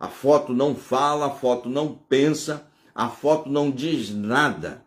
A 0.00 0.08
foto 0.08 0.54
não 0.54 0.74
fala, 0.74 1.26
a 1.26 1.30
foto 1.30 1.68
não 1.68 1.92
pensa, 2.08 2.66
a 2.94 3.10
foto 3.10 3.50
não 3.50 3.70
diz 3.70 4.14
nada. 4.14 4.82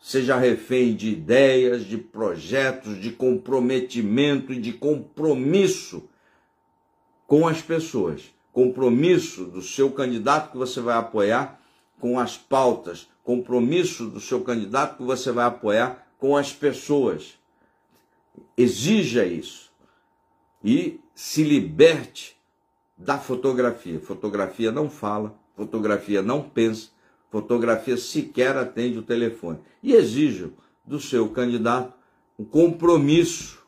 Seja 0.00 0.36
refém 0.36 0.96
de 0.96 1.10
ideias, 1.10 1.84
de 1.84 1.98
projetos, 1.98 2.98
de 3.00 3.12
comprometimento 3.12 4.52
e 4.52 4.58
de 4.58 4.72
compromisso 4.72 6.08
com 7.26 7.46
as 7.46 7.60
pessoas. 7.60 8.32
Compromisso 8.52 9.44
do 9.44 9.60
seu 9.60 9.90
candidato 9.90 10.52
que 10.52 10.58
você 10.58 10.80
vai 10.80 10.96
apoiar 10.96 11.60
com 12.00 12.18
as 12.18 12.36
pautas. 12.36 13.08
Compromisso 13.22 14.06
do 14.06 14.18
seu 14.18 14.40
candidato 14.40 14.96
que 14.96 15.02
você 15.02 15.30
vai 15.30 15.44
apoiar 15.44 16.06
com 16.18 16.36
as 16.36 16.52
pessoas. 16.52 17.38
Exija 18.56 19.24
isso. 19.26 19.70
E 20.64 20.98
se 21.14 21.44
liberte 21.44 22.36
da 22.96 23.18
fotografia. 23.18 24.00
Fotografia 24.00 24.72
não 24.72 24.90
fala, 24.90 25.38
fotografia 25.54 26.22
não 26.22 26.42
pensa, 26.42 26.90
fotografia 27.30 27.96
sequer 27.96 28.56
atende 28.56 28.98
o 28.98 29.02
telefone. 29.02 29.58
E 29.82 29.92
exijo 29.92 30.52
do 30.84 31.00
seu 31.00 31.28
candidato 31.30 31.94
um 32.38 32.44
compromisso 32.44 33.60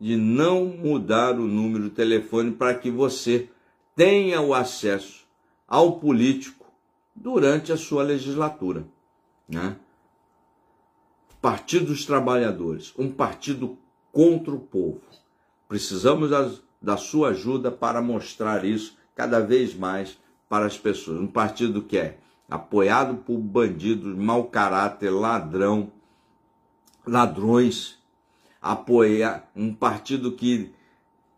de 0.00 0.16
não 0.16 0.64
mudar 0.66 1.38
o 1.38 1.46
número 1.46 1.84
de 1.84 1.90
telefone 1.90 2.52
para 2.52 2.74
que 2.74 2.90
você 2.90 3.48
tenha 3.94 4.40
o 4.40 4.54
acesso 4.54 5.24
ao 5.66 5.98
político 5.98 6.66
durante 7.14 7.72
a 7.72 7.76
sua 7.76 8.02
legislatura. 8.02 8.86
Né? 9.48 9.76
Partido 11.40 11.86
dos 11.86 12.04
Trabalhadores, 12.04 12.92
um 12.98 13.10
partido 13.10 13.78
contra 14.12 14.52
o 14.54 14.60
povo. 14.60 15.00
Precisamos 15.68 16.30
das 16.30 16.64
da 16.84 16.98
sua 16.98 17.30
ajuda 17.30 17.70
para 17.70 18.02
mostrar 18.02 18.64
isso 18.64 18.96
cada 19.14 19.40
vez 19.40 19.74
mais 19.74 20.18
para 20.48 20.66
as 20.66 20.76
pessoas. 20.76 21.18
Um 21.18 21.26
partido 21.26 21.82
que 21.82 21.96
é 21.96 22.18
apoiado 22.48 23.16
por 23.16 23.38
bandidos, 23.38 24.16
mau 24.16 24.44
caráter, 24.44 25.10
ladrão, 25.10 25.90
ladrões, 27.06 27.98
apoia 28.60 29.42
um 29.54 29.72
partido 29.74 30.32
que 30.32 30.72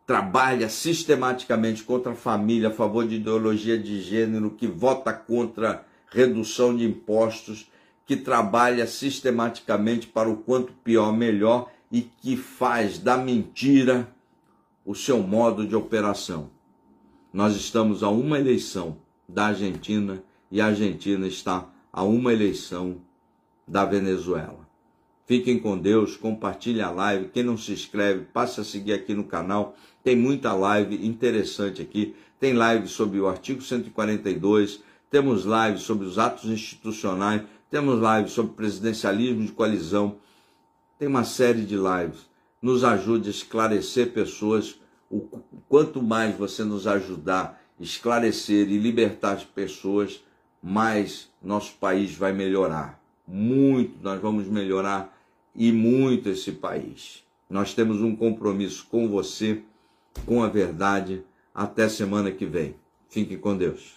trabalha 0.07 0.69
sistematicamente 0.69 1.83
contra 1.83 2.13
a 2.13 2.17
família, 2.17 2.69
a 2.69 2.73
favor 2.73 3.07
de 3.07 3.17
ideologia 3.17 3.77
de 3.77 4.01
gênero, 4.01 4.51
que 4.53 4.67
vota 4.67 5.13
contra 5.13 5.85
redução 6.11 6.77
de 6.77 6.85
impostos, 6.85 7.71
que 8.07 8.17
trabalha 8.17 8.87
sistematicamente 8.87 10.07
para 10.07 10.31
o 10.31 10.37
quanto 10.37 10.73
pior 10.73 11.13
melhor 11.13 11.71
e 11.91 12.03
que 12.03 12.37
faz 12.37 12.99
da 12.99 13.17
mentira 13.17 14.09
o 14.85 14.95
seu 14.95 15.21
modo 15.21 15.67
de 15.67 15.75
operação. 15.75 16.51
Nós 17.33 17.57
estamos 17.57 18.05
a 18.05 18.09
uma 18.09 18.39
eleição 18.39 18.99
da 19.29 19.47
Argentina 19.47 20.23
e 20.51 20.61
a 20.61 20.67
Argentina 20.67 21.27
está 21.27 21.69
a 21.93 22.03
uma 22.03 22.33
eleição 22.33 23.01
da 23.67 23.85
Venezuela. 23.85 24.67
Fiquem 25.27 25.59
com 25.59 25.77
Deus, 25.77 26.17
compartilhe 26.17 26.81
a 26.81 26.91
live. 26.91 27.29
Quem 27.29 27.43
não 27.43 27.59
se 27.59 27.73
inscreve, 27.73 28.27
passe 28.33 28.61
a 28.61 28.65
seguir 28.65 28.93
aqui 28.93 29.13
no 29.13 29.25
canal. 29.25 29.77
Tem 30.05 30.15
muita 30.15 30.53
live 30.53 31.05
interessante 31.07 31.83
aqui. 31.83 32.15
Tem 32.39 32.53
live 32.53 32.87
sobre 32.87 33.19
o 33.19 33.27
artigo 33.27 33.63
142, 33.63 34.83
temos 35.11 35.45
live 35.45 35.79
sobre 35.79 36.07
os 36.07 36.19
atos 36.19 36.51
institucionais, 36.51 37.43
temos 37.71 37.99
live 37.99 38.29
sobre 38.29 38.53
presidencialismo 38.53 39.45
de 39.45 39.53
coalizão. 39.53 40.17
Tem 40.99 41.09
uma 41.09 41.25
série 41.25 41.63
de 41.63 41.77
lives 41.77 42.27
nos 42.61 42.83
ajude 42.83 43.29
a 43.29 43.31
esclarecer 43.31 44.13
pessoas. 44.13 44.81
O 45.09 45.21
quanto 45.69 46.03
mais 46.03 46.37
você 46.37 46.65
nos 46.65 46.87
ajudar 46.87 47.63
a 47.79 47.83
esclarecer 47.83 48.69
e 48.69 48.77
libertar 48.77 49.35
as 49.35 49.45
pessoas, 49.45 50.21
mais 50.67 51.31
nosso 51.41 51.75
país 51.75 52.17
vai 52.17 52.33
melhorar. 52.33 53.01
Muito 53.25 54.03
nós 54.03 54.21
vamos 54.21 54.49
melhorar 54.49 55.17
e 55.55 55.71
muito 55.71 56.29
esse 56.29 56.51
país. 56.51 57.23
Nós 57.49 57.73
temos 57.73 58.03
um 58.03 58.17
compromisso 58.17 58.85
com 58.91 59.09
você, 59.09 59.63
com 60.27 60.43
a 60.43 60.49
verdade. 60.49 61.23
Até 61.55 61.89
semana 61.89 62.33
que 62.33 62.45
vem. 62.45 62.75
Fique 63.09 63.37
com 63.37 63.57
Deus. 63.57 63.95